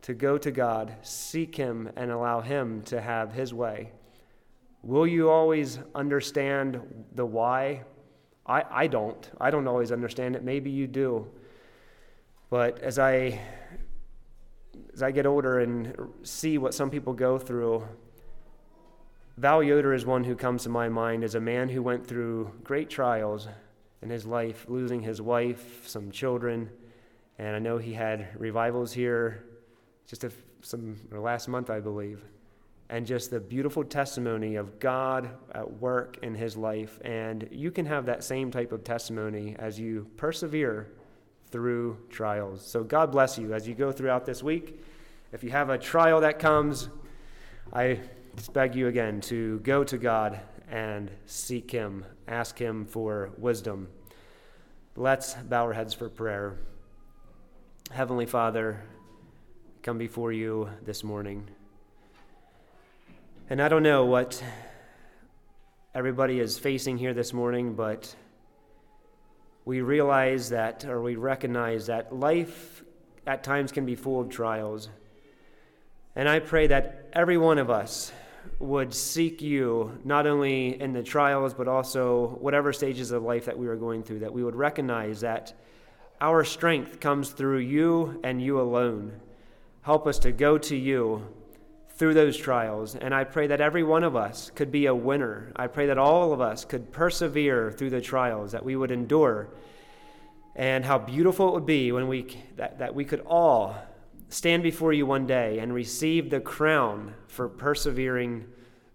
to 0.03 0.15
go 0.15 0.39
to 0.39 0.51
God, 0.51 0.95
seek 1.03 1.57
Him, 1.57 1.91
and 1.97 2.11
allow 2.11 2.41
Him 2.41 2.83
to 2.83 3.01
have 3.01 3.33
His 3.33 3.53
way. 3.53 3.93
Will 4.83 5.07
you 5.07 5.31
always 5.31 5.79
understand 5.95 6.81
the 7.15 7.25
why? 7.25 7.85
I, 8.47 8.65
I 8.71 8.87
don't. 8.87 9.31
I 9.41 9.51
don't 9.51 9.67
always 9.67 9.93
understand 9.93 10.37
it. 10.37 10.45
Maybe 10.45 10.71
you 10.71 10.87
do. 10.87 11.27
But 12.51 12.81
as 12.81 12.99
I 12.99 13.41
as 14.93 15.03
I 15.03 15.11
get 15.11 15.27
older 15.27 15.61
and 15.61 15.97
see 16.23 16.59
what 16.59 16.75
some 16.75 16.91
people 16.91 17.13
go 17.13 17.39
through, 17.39 17.87
Val 19.37 19.65
Yoder 19.65 19.93
is 19.93 20.07
one 20.07 20.23
who 20.23 20.37
comes 20.37 20.63
to 20.63 20.69
my 20.69 20.89
mind 20.89 21.25
as 21.25 21.35
a 21.35 21.41
man 21.41 21.69
who 21.69 21.83
went 21.83 22.07
through 22.07 22.53
great 22.63 22.89
trials 22.89 23.49
in 24.01 24.09
his 24.09 24.25
life, 24.25 24.65
losing 24.69 25.03
his 25.03 25.21
wife, 25.21 25.89
some 25.89 26.13
children, 26.13 26.71
and 27.39 27.57
I 27.57 27.59
know 27.59 27.79
he 27.79 27.93
had 27.93 28.29
revivals 28.39 28.93
here 28.93 29.45
just 30.07 30.23
a, 30.23 30.31
some 30.61 31.01
last 31.11 31.49
month, 31.49 31.69
I 31.69 31.81
believe, 31.81 32.23
and 32.91 33.05
just 33.05 33.33
the 33.33 33.41
beautiful 33.41 33.83
testimony 33.83 34.55
of 34.55 34.79
God 34.79 35.31
at 35.53 35.81
work 35.81 36.19
in 36.23 36.37
his 36.37 36.57
life. 36.57 37.01
And 37.05 37.49
you 37.51 37.73
can 37.73 37.87
have 37.87 38.07
that 38.07 38.23
same 38.23 38.53
type 38.53 38.71
of 38.71 38.85
testimony 38.85 39.57
as 39.59 39.81
you 39.81 40.07
persevere 40.17 40.93
through 41.51 41.99
trials. 42.09 42.65
So 42.65 42.85
God 42.85 43.11
bless 43.11 43.37
you 43.37 43.53
as 43.53 43.67
you 43.67 43.75
go 43.75 43.91
throughout 43.91 44.27
this 44.27 44.45
week. 44.45 44.81
If 45.33 45.43
you 45.43 45.51
have 45.51 45.71
a 45.71 45.79
trial 45.79 46.21
that 46.21 46.39
comes, 46.39 46.89
I 47.73 47.99
beg 48.53 48.75
you 48.75 48.89
again 48.89 49.21
to 49.23 49.59
go 49.61 49.85
to 49.85 49.99
God 49.99 50.41
and 50.71 51.11
seek 51.27 51.71
Him, 51.71 52.05
ask 52.27 52.59
Him 52.59 52.87
for 52.87 53.31
wisdom. 53.39 53.89
Let's 54.97 55.35
bow 55.35 55.65
our 55.65 55.73
heads 55.73 55.95
for 55.95 56.09
prayer. 56.09 56.57
Heavenly 57.91 58.27
Father, 58.27 58.83
come 59.83 59.99
before 59.99 60.33
you 60.33 60.69
this 60.85 61.05
morning. 61.05 61.49
And 63.51 63.61
I 63.61 63.69
don't 63.69 63.83
know 63.83 64.07
what 64.07 64.43
everybody 65.95 66.41
is 66.41 66.59
facing 66.59 66.99
here 66.99 67.15
this 67.15 67.33
morning, 67.33 67.75
but 67.75 68.15
we 69.65 69.81
realize 69.81 70.51
that, 70.51 70.85
or 70.85 71.03
we 71.03 71.17
recognize 71.17 71.87
that 71.87 72.15
life 72.15 72.83
at 73.27 73.43
times 73.45 73.73
can 73.73 73.87
be 73.87 73.95
full 73.95 74.21
of 74.21 74.29
trials. 74.29 74.89
And 76.17 76.29
I 76.29 76.39
pray 76.39 76.69
that 76.69 77.09
every 77.13 77.37
one 77.37 77.59
of 77.59 77.71
us 77.71 78.13
would 78.59 78.95
seek 78.95 79.43
you, 79.43 79.99
not 80.05 80.27
only 80.27 80.81
in 80.81 80.93
the 80.93 81.03
trials, 81.03 81.55
but 81.55 81.69
also 81.69 82.37
whatever 82.41 82.73
stages 82.73 83.11
of 83.11 83.23
life 83.23 83.45
that 83.47 83.59
we 83.59 83.67
are 83.67 83.77
going 83.77 84.03
through, 84.03 84.21
that 84.21 84.33
we 84.33 84.45
would 84.45 84.57
recognize 84.57 85.21
that 85.21 85.53
our 86.21 86.45
strength 86.45 87.01
comes 87.01 87.31
through 87.31 87.59
you 87.59 88.21
and 88.25 88.43
you 88.43 88.61
alone. 88.61 89.21
Help 89.83 90.07
us 90.07 90.19
to 90.21 90.33
go 90.33 90.57
to 90.59 90.77
you 90.77 91.27
through 91.91 92.15
those 92.15 92.37
trials. 92.37 92.97
And 92.97 93.15
I 93.15 93.25
pray 93.25 93.47
that 93.49 93.61
every 93.61 93.83
one 93.83 94.03
of 94.03 94.17
us 94.17 94.51
could 94.55 94.73
be 94.73 94.87
a 94.87 94.95
winner. 94.95 95.53
I 95.55 95.67
pray 95.67 95.87
that 95.87 95.99
all 95.99 96.33
of 96.33 96.41
us 96.41 96.65
could 96.65 96.93
persevere 96.93 97.71
through 97.71 97.91
the 97.91 98.01
trials, 98.01 98.53
that 98.53 98.65
we 98.65 98.77
would 98.77 98.91
endure. 98.91 99.49
And 100.57 100.85
how 100.85 100.99
beautiful 100.99 101.49
it 101.49 101.55
would 101.55 101.67
be 101.67 101.93
when 101.93 102.09
we 102.09 102.37
that, 102.57 102.79
that 102.79 102.95
we 102.95 103.05
could 103.05 103.21
all 103.27 103.77
stand 104.29 104.63
before 104.63 104.93
you 104.93 105.07
one 105.07 105.27
day 105.27 105.59
and 105.59 105.73
receive 105.73 106.31
the 106.31 106.41
crown 106.41 107.15
for 107.29 107.49
persevering 107.49 108.47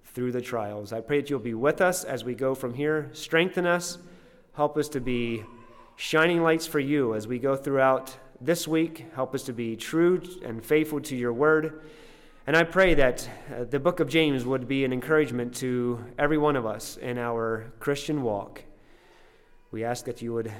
through 0.04 0.32
the 0.32 0.42
trials. 0.42 0.92
I 0.92 1.02
pray 1.02 1.22
that 1.22 1.30
you'll 1.30 1.40
be 1.40 1.54
with 1.54 1.82
us 1.82 2.04
as 2.04 2.24
we 2.24 2.36
go 2.36 2.56
from 2.56 2.74
here. 2.74 3.10
Strengthen 3.14 3.66
us. 3.66 3.98
Help 4.54 4.78
us 4.78 4.90
to 4.90 5.00
be 5.00 5.44
shining 5.96 6.42
lights 6.42 6.66
for 6.66 6.80
you 6.80 7.14
as 7.14 7.28
we 7.28 7.40
go 7.40 7.56
throughout 7.56 8.18
this 8.42 8.68
week. 8.68 9.06
Help 9.16 9.36
us 9.36 9.44
to 9.44 9.54
be 9.54 9.76
true 9.76 10.22
and 10.44 10.66
faithful 10.66 11.00
to 11.02 11.16
your 11.16 11.34
word. 11.34 11.82
And 12.48 12.58
I 12.58 12.64
pray 12.64 12.96
that 12.96 13.30
uh, 13.54 13.66
the 13.66 13.80
book 13.80 14.00
of 14.00 14.10
James 14.10 14.44
would 14.44 14.68
be 14.68 14.84
an 14.84 14.92
encouragement 14.92 15.56
to 15.58 16.04
every 16.18 16.38
one 16.38 16.56
of 16.56 16.66
us 16.66 16.98
in 16.98 17.18
our 17.18 17.72
Christian 17.80 18.24
walk. 18.24 18.64
We 19.72 19.84
ask 19.84 20.06
that 20.06 20.22
you 20.22 20.34
would 20.34 20.52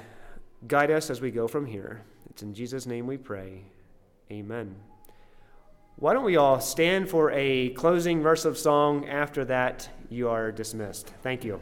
guide 0.68 0.90
us 0.90 1.10
as 1.10 1.20
we 1.20 1.30
go 1.30 1.48
from 1.48 1.66
here. 1.66 2.02
It's 2.28 2.42
in 2.42 2.54
Jesus' 2.54 2.86
name 2.86 3.06
we 3.06 3.16
pray. 3.16 3.64
Amen. 4.30 4.76
Why 5.96 6.14
don't 6.14 6.24
we 6.24 6.36
all 6.36 6.60
stand 6.60 7.10
for 7.10 7.30
a 7.32 7.70
closing 7.70 8.22
verse 8.22 8.44
of 8.44 8.56
song? 8.56 9.08
After 9.08 9.44
that, 9.46 9.88
you 10.08 10.28
are 10.28 10.50
dismissed. 10.50 11.12
Thank 11.22 11.44
you. 11.44 11.60